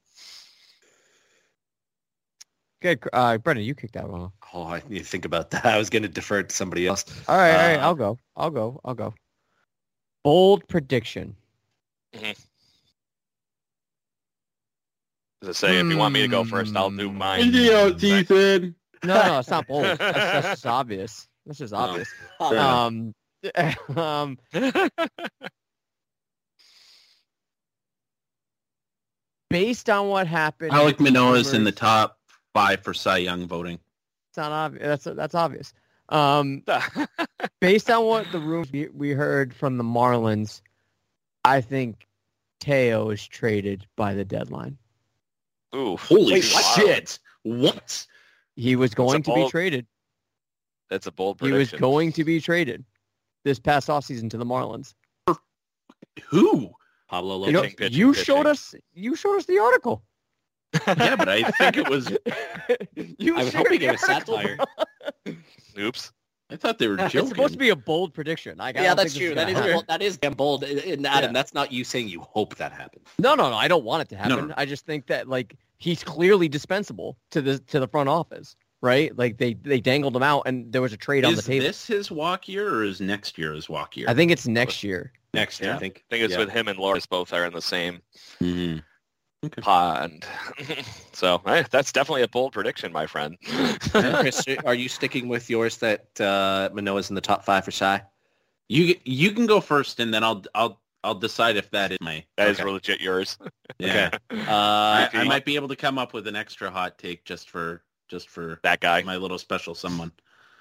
[2.82, 3.02] Good.
[3.12, 4.32] Uh, Brendan, you kicked that one off.
[4.52, 5.64] Oh, I need to think about that.
[5.74, 7.04] I was going to defer it to somebody else.
[7.28, 7.76] All right, all right.
[7.76, 8.18] Uh, I'll go.
[8.36, 8.80] I'll go.
[8.84, 9.14] I'll go.
[10.24, 11.34] Bold prediction.
[12.14, 12.36] As
[15.48, 17.54] I say, if you want me to go first, I'll do mine.
[17.54, 18.74] Ethan.
[19.04, 19.84] No, no, it's not bold.
[19.84, 21.28] That's, that's just obvious.
[21.46, 22.08] That's just obvious.
[22.38, 22.58] Fair.
[22.58, 23.14] Um,
[23.96, 24.38] um,
[29.50, 32.18] based on what happened, Alek with is in the top
[32.52, 33.78] five for Cy Young voting.
[34.30, 35.04] It's not obvious.
[35.04, 35.72] That's that's obvious.
[36.08, 36.62] Um,
[37.60, 40.62] based on what the rumors we, we heard from the Marlins,
[41.44, 42.06] I think
[42.60, 44.78] Teo is traded by the deadline.
[45.74, 47.18] Ooh, Holy Wait, shit!
[47.42, 48.06] What?
[48.56, 49.86] He was going to be traded.
[50.90, 51.56] That's a bold prediction.
[51.56, 52.84] He was going to be traded
[53.44, 54.94] this past offseason to the Marlins.
[56.28, 56.70] Who?
[57.08, 57.74] Pablo You, know, Lopez.
[57.74, 58.24] pitching, you pitching.
[58.24, 58.74] showed us.
[58.94, 60.02] You showed us the article.
[60.86, 62.10] Yeah, but I think it was.
[63.18, 64.58] you I was hoping the it was satire.
[65.78, 66.12] Oops.
[66.50, 68.58] I thought they were It's supposed to be a bold prediction.
[68.58, 69.34] Like, I yeah, don't that's true.
[69.34, 69.72] That gonna is happen.
[69.72, 69.84] bold.
[69.88, 70.62] that is bold.
[70.64, 71.32] And Adam, Yeah.
[71.32, 73.06] that's not you saying you hope that happens.
[73.18, 73.56] No, no, no.
[73.56, 74.48] I don't want it to No, happen.
[74.48, 74.54] no.
[74.56, 79.16] I just think that like he's clearly dispensable to the to the front office, right?
[79.16, 81.66] Like they they dangled him out, and there was a trade on the table.
[81.66, 84.06] Is this his walk year or is next year his walk year?
[84.08, 85.12] I think it's next year.
[85.34, 85.76] Next year, Yeah.
[85.76, 86.04] I think.
[86.10, 86.38] I think it's Yeah.
[86.40, 88.00] with him and Lourdes both are in the same
[88.40, 88.82] Mhm.
[89.60, 90.26] pond.
[91.12, 93.36] so eh, that's definitely a bold prediction, my friend.
[93.90, 98.02] Chris, are you sticking with yours that uh, Manoah's in the top five for Shy?
[98.68, 102.24] You you can go first, and then I'll I'll I'll decide if that is my.
[102.36, 102.68] That is Okay.
[102.70, 103.38] legit yours.
[103.78, 107.24] Yeah, Uh, I, I might be able to come up with an extra hot take
[107.24, 109.02] just for just for That guy.
[109.02, 110.12] my little special someone.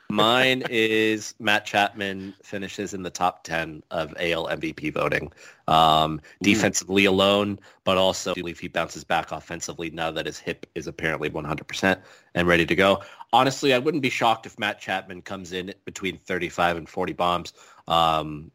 [0.10, 5.32] Mine is Matt Chapman finishes in the top 10 of AL MVP voting.
[5.68, 10.66] Um, defensively alone, but also I believe he bounces back offensively now that his hip
[10.76, 12.00] is apparently 100%
[12.36, 13.02] and ready to go.
[13.34, 17.54] Honestly, I wouldn't be shocked if Matt Chapman comes in between 35 and 40 bombs.
[17.88, 18.52] Um,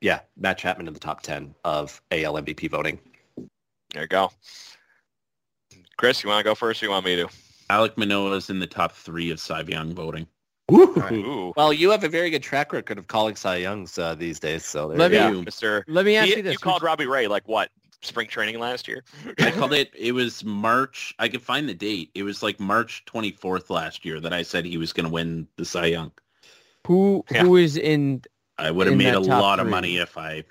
[0.00, 2.98] yeah, Matt Chapman in the top 10 of AL MVP voting.
[3.92, 4.30] There you go.
[5.96, 7.28] Chris, you want to go first or you want me to?
[7.70, 10.26] Alek Manoah is in the top three of Cy Young voting.
[10.72, 11.52] Ooh.
[11.56, 14.64] Well, you have a very good track record of calling Cy Youngs uh, these days.
[14.64, 15.38] So there Let you me- go.
[15.38, 15.82] Yeah, Mr.
[15.88, 17.70] Let me ask He- you this: you called Robbie Ray like what?
[18.02, 19.04] Spring training last year?
[19.40, 19.90] I called it.
[19.94, 21.14] It was March.
[21.18, 22.10] I could find the date.
[22.14, 25.46] It was like March 24th last year that I said he was going to win
[25.56, 26.10] the Cy Young.
[26.86, 27.42] who Yeah.
[27.42, 28.22] who is in?
[28.58, 30.44] I would have made a top lot of money if I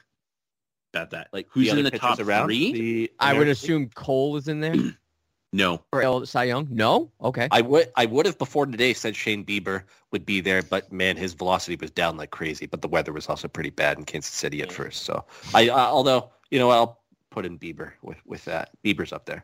[0.94, 1.30] bet that.
[1.34, 2.72] Like who's other in the pitchers top around three?
[2.72, 4.76] the I would assume Cole is in there
[5.52, 6.68] No, for El Cy Young.
[6.70, 7.48] No, okay.
[7.52, 11.18] I would I would have before today said Shane Bieber would be there, but man,
[11.18, 12.68] his velocity was down like crazy.
[12.68, 15.04] But the weather was also pretty bad in Kansas City at first.
[15.04, 17.02] So I, uh, although you know, I'll
[17.32, 18.70] put in Bieber with with that.
[18.84, 19.44] Bieber's up there.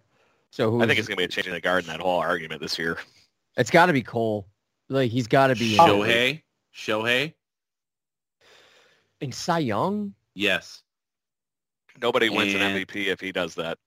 [0.52, 0.82] so who?
[0.84, 2.61] I think it's going to be a change in the guard in that whole argument
[2.61, 2.98] this year.
[3.57, 4.48] it's got to be Cole.
[4.90, 6.41] Like he's got to be in, Shohei.
[6.76, 7.34] Shohei.
[9.22, 10.14] in Cy Young.
[10.36, 10.84] Yes.
[11.99, 13.80] Nobody wins And- an MVP if he does that.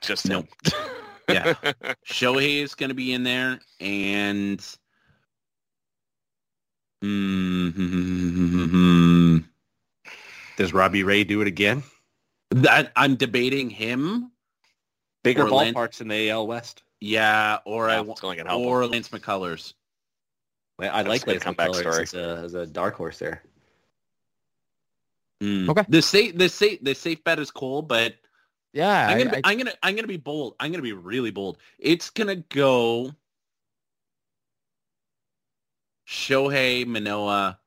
[0.00, 0.46] Just him.
[1.28, 1.54] Yeah.
[2.06, 4.60] Shohei is going to be in there, and
[7.04, 9.44] mm
[10.56, 11.82] Does Robbie Ray do it again?
[12.50, 14.30] that I'm debating him.
[15.24, 16.82] Bigger Or Lance- ballparks in the AL West.
[17.00, 18.90] Yeah, or I Yeah, wa- it's gonna or him.
[18.92, 19.72] Lance McCullers.
[20.78, 22.02] I- I That's like a Lance comeback McCullers story.
[22.02, 23.42] as a, as a dark horse there.
[25.42, 25.68] Mm.
[25.70, 25.84] Okay.
[25.88, 28.14] The safe the safe the safe bet is Cole, but
[28.74, 30.56] Yeah, I'm gonna I- be, I- I'm gonna I'm gonna be bold.
[30.60, 31.58] I'm gonna be really bold.
[31.78, 33.12] It's gonna go
[36.08, 37.58] Shohei, Manoah,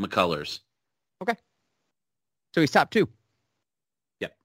[0.00, 0.60] McCullers.
[1.22, 1.34] Okay.
[2.54, 3.08] So he's top two.
[4.20, 4.36] Yep.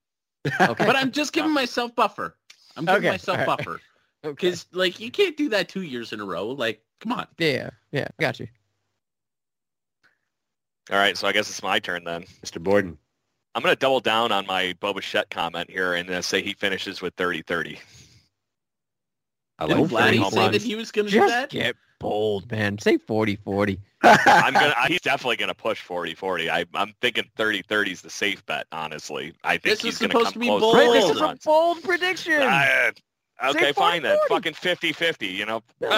[0.61, 0.85] Okay.
[0.85, 2.35] But I'm just giving myself buffer.
[2.75, 3.57] I'm giving Okay, myself all right.
[3.57, 3.81] buffer
[4.25, 4.33] okay.
[4.47, 6.47] because like you can't do that two years in a row.
[6.47, 7.27] Like, come on.
[7.37, 8.47] Yeah, yeah, I got you.
[10.91, 12.23] All right, so I guess it's my turn then.
[12.43, 12.61] Mr.
[12.61, 12.97] Borden.
[13.55, 17.01] I'm going to double down on my Boba comment here and uh, say he finishes
[17.01, 17.80] with 30-30.
[19.59, 20.51] I Didn't like Vladdy home say runs.
[20.53, 21.49] that he was gonna do Just that?
[21.49, 22.77] get bold, man.
[22.80, 23.77] Say 40-40.
[24.03, 24.73] I'm gonna.
[24.88, 26.49] He's definitely gonna push 40-40.
[26.49, 28.67] I, I'm thinking 30-30 is the safe bet.
[28.71, 30.76] Honestly, I think This he's is gonna supposed come to be bold.
[30.76, 32.41] Right, this is a bold prediction.
[32.41, 32.91] Uh,
[33.43, 34.17] okay, fine then.
[34.17, 34.27] 40-40.
[34.29, 35.61] Fucking 50-50, You know.
[35.81, 35.89] if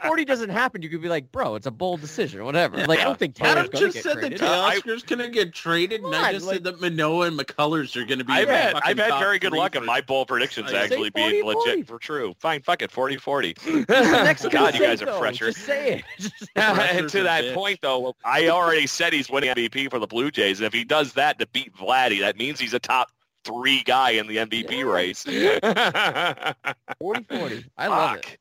[0.00, 2.76] 40-40 doesn't happen, you could be like, bro, it's a bold decision, whatever.
[2.86, 4.38] Like, I don't think Taylor's Adam gonna just get said traded.
[4.40, 7.38] that Uh, I- Teoscar's gonna get traded, and I just like- said that Manoah and
[7.38, 8.32] McCullers are gonna be.
[8.32, 11.42] I've had I've had very good luck for- in my bold predictions Say actually being
[11.42, 11.54] 40-40.
[11.54, 12.34] legit for true.
[12.38, 13.86] Fine, fuck it, 40-40.
[14.42, 15.46] The God, you say guys are fresher.
[15.52, 16.04] Just say it.
[16.18, 17.54] Just and to that bitch.
[17.54, 20.60] point, though, I already said he's winning MVP for the Blue Jays.
[20.60, 23.10] And if he does that to beat Vladdy, that means he's a top
[23.44, 24.82] three guy in the MVP Yeah.
[24.84, 25.24] race.
[27.02, 27.64] 40-40.
[27.76, 28.38] I love it.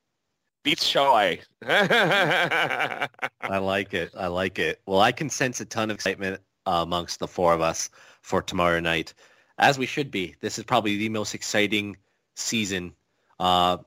[0.64, 1.42] Beats Shohei.
[3.42, 4.12] I like it.
[4.18, 4.82] I like it.
[4.86, 7.90] Well, I can sense a ton of excitement uh, amongst the four of us
[8.22, 9.14] for tomorrow night,
[9.58, 10.36] as we should be.
[10.42, 11.98] This is probably the most exciting
[12.36, 12.94] season.
[13.40, 13.78] Uh,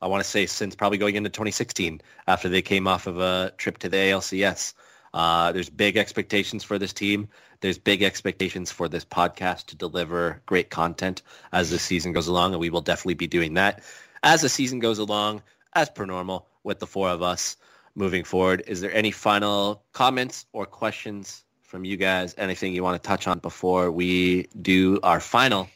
[0.00, 3.52] I want to say since probably going into 2016, after they came off of a
[3.58, 4.74] trip to the ALCS.
[5.12, 7.28] Uh, there's big expectations for this team.
[7.60, 11.22] There's big expectations for this podcast to deliver great content
[11.52, 13.82] as the season goes along, and we will definitely be doing that
[14.22, 15.42] as the season goes along,
[15.74, 17.56] as per normal, with the four of us
[17.94, 18.62] moving forward.
[18.66, 22.34] Is there any final comments or questions from you guys?
[22.38, 25.68] Anything you want to touch on before we do our final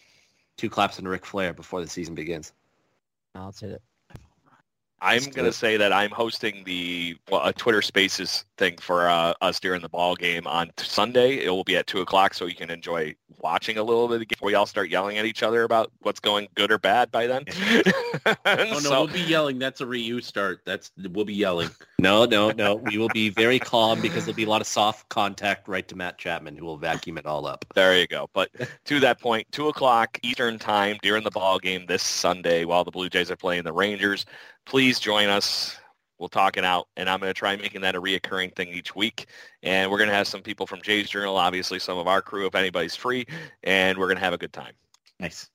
[0.56, 2.52] two claps and Ric Flair before the season begins?
[3.34, 3.82] I'll say it.
[5.04, 9.34] I'm going to say that I'm hosting the well, a Twitter Spaces thing for uh,
[9.40, 11.44] us during the ball game on Sunday.
[11.44, 14.20] It will be at two o'clock, so you can enjoy watching a little bit of
[14.20, 16.78] the game before we all start yelling at each other about what's going good or
[16.78, 17.44] bad by then.
[18.26, 19.58] Oh no, So- we'll be yelling.
[19.58, 20.62] That's a Ryu start.
[20.64, 21.68] That's we'll be yelling.
[21.98, 22.76] No, no, no.
[22.76, 25.96] We will be very calm because there'll be a lot of soft contact right to
[25.96, 27.64] Matt Chapman, who will vacuum it all up.
[27.74, 28.30] There you go.
[28.32, 28.50] But
[28.86, 32.90] to that point, two o'clock Eastern time during the ball game this Sunday while the
[32.90, 34.24] Blue Jays are playing the Rangers.
[34.66, 35.76] Please join us.
[36.18, 38.94] We'll talk it out, and I'm going to try making that a reoccurring thing each
[38.94, 39.26] week.
[39.62, 42.46] And we're going to have some people from Jays Journal, obviously some of our crew,
[42.46, 43.26] if anybody's free,
[43.64, 44.72] and we're going to have a good time.
[45.18, 45.50] Nice.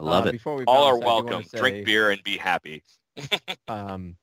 [0.00, 0.32] I love Uh, it.
[0.32, 1.58] Before we All are bounce, I do wanna welcome.
[1.58, 2.82] Drink beer and be happy.
[3.68, 4.16] Um,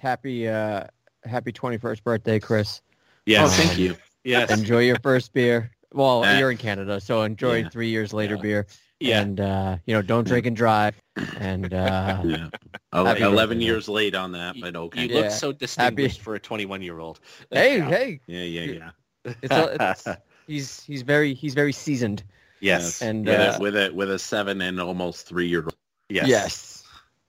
[0.00, 0.84] happy, uh,
[1.24, 2.80] happy 21st birthday, Chris.
[3.26, 3.48] Yes.
[3.58, 3.96] Oh, thank you.
[4.24, 4.50] Yes.
[4.50, 5.70] Enjoy your first beer.
[5.92, 7.68] Well, Uh, you're in Canada, so enjoy yeah.
[7.68, 8.42] three years later Yeah.
[8.42, 8.66] beer.
[9.02, 9.20] Yeah.
[9.20, 10.94] And, uh, you know, don't drink and drive.
[11.38, 12.48] And, uh, Yeah.
[12.94, 15.06] Oh, 11 birthday, years late on that, You- but You okay.
[15.06, 15.20] Yeah.
[15.20, 17.20] look so distinguished for a 21-year-old.
[17.50, 17.88] hey, Yeah.
[17.88, 18.90] hey, Yeah, yeah, yeah.
[19.42, 20.08] it's, a, it's
[20.46, 22.22] he's he's very he's very seasoned.
[22.60, 23.00] Yes.
[23.00, 25.74] And with, uh, a, with a with a seven and almost three year old.
[26.10, 26.28] Yes.
[26.28, 26.78] yes.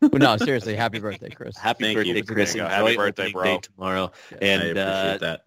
[0.01, 1.57] But no, seriously, happy birthday, Chris.
[1.57, 2.23] Happy Thank birthday, you.
[2.23, 2.53] Chris.
[2.53, 2.63] You.
[2.63, 3.59] Enjoy Happy birthday, opening bro.
[3.59, 4.11] tomorrow.
[4.31, 4.37] Yeah.
[4.41, 5.41] And I appreciate uh, that.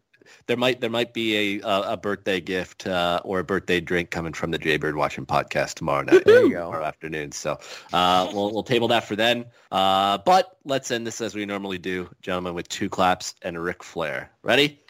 [0.46, 4.10] There might there might be a a, a birthday gift uh, or a birthday drink
[4.10, 6.24] coming from the Jaybird Watching podcast tomorrow night.
[6.24, 6.66] There you go.
[6.66, 7.32] Tomorrow afternoon.
[7.32, 7.58] So
[7.92, 9.46] uh, we'll we'll table that for then.
[9.70, 13.60] Uh, but let's end this as we normally do, gentlemen, with two claps and a
[13.60, 14.30] Ric Flair.
[14.42, 14.80] Ready?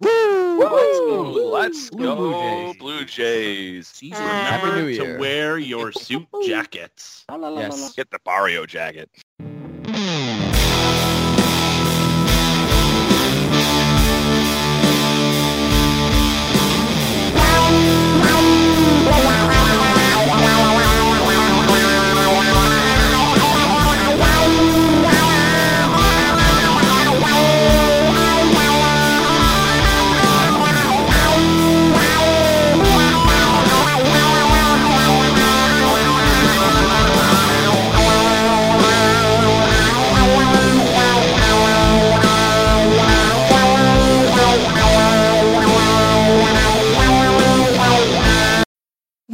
[0.00, 0.58] Woo!
[0.58, 1.22] Let's go.
[1.50, 2.76] Let's Blue Jays.
[2.78, 4.00] Blue Jays.
[4.12, 7.24] Happy Remember New to wear your suit jackets.
[7.30, 7.94] Yes.
[7.94, 9.10] Get the Barrio jacket.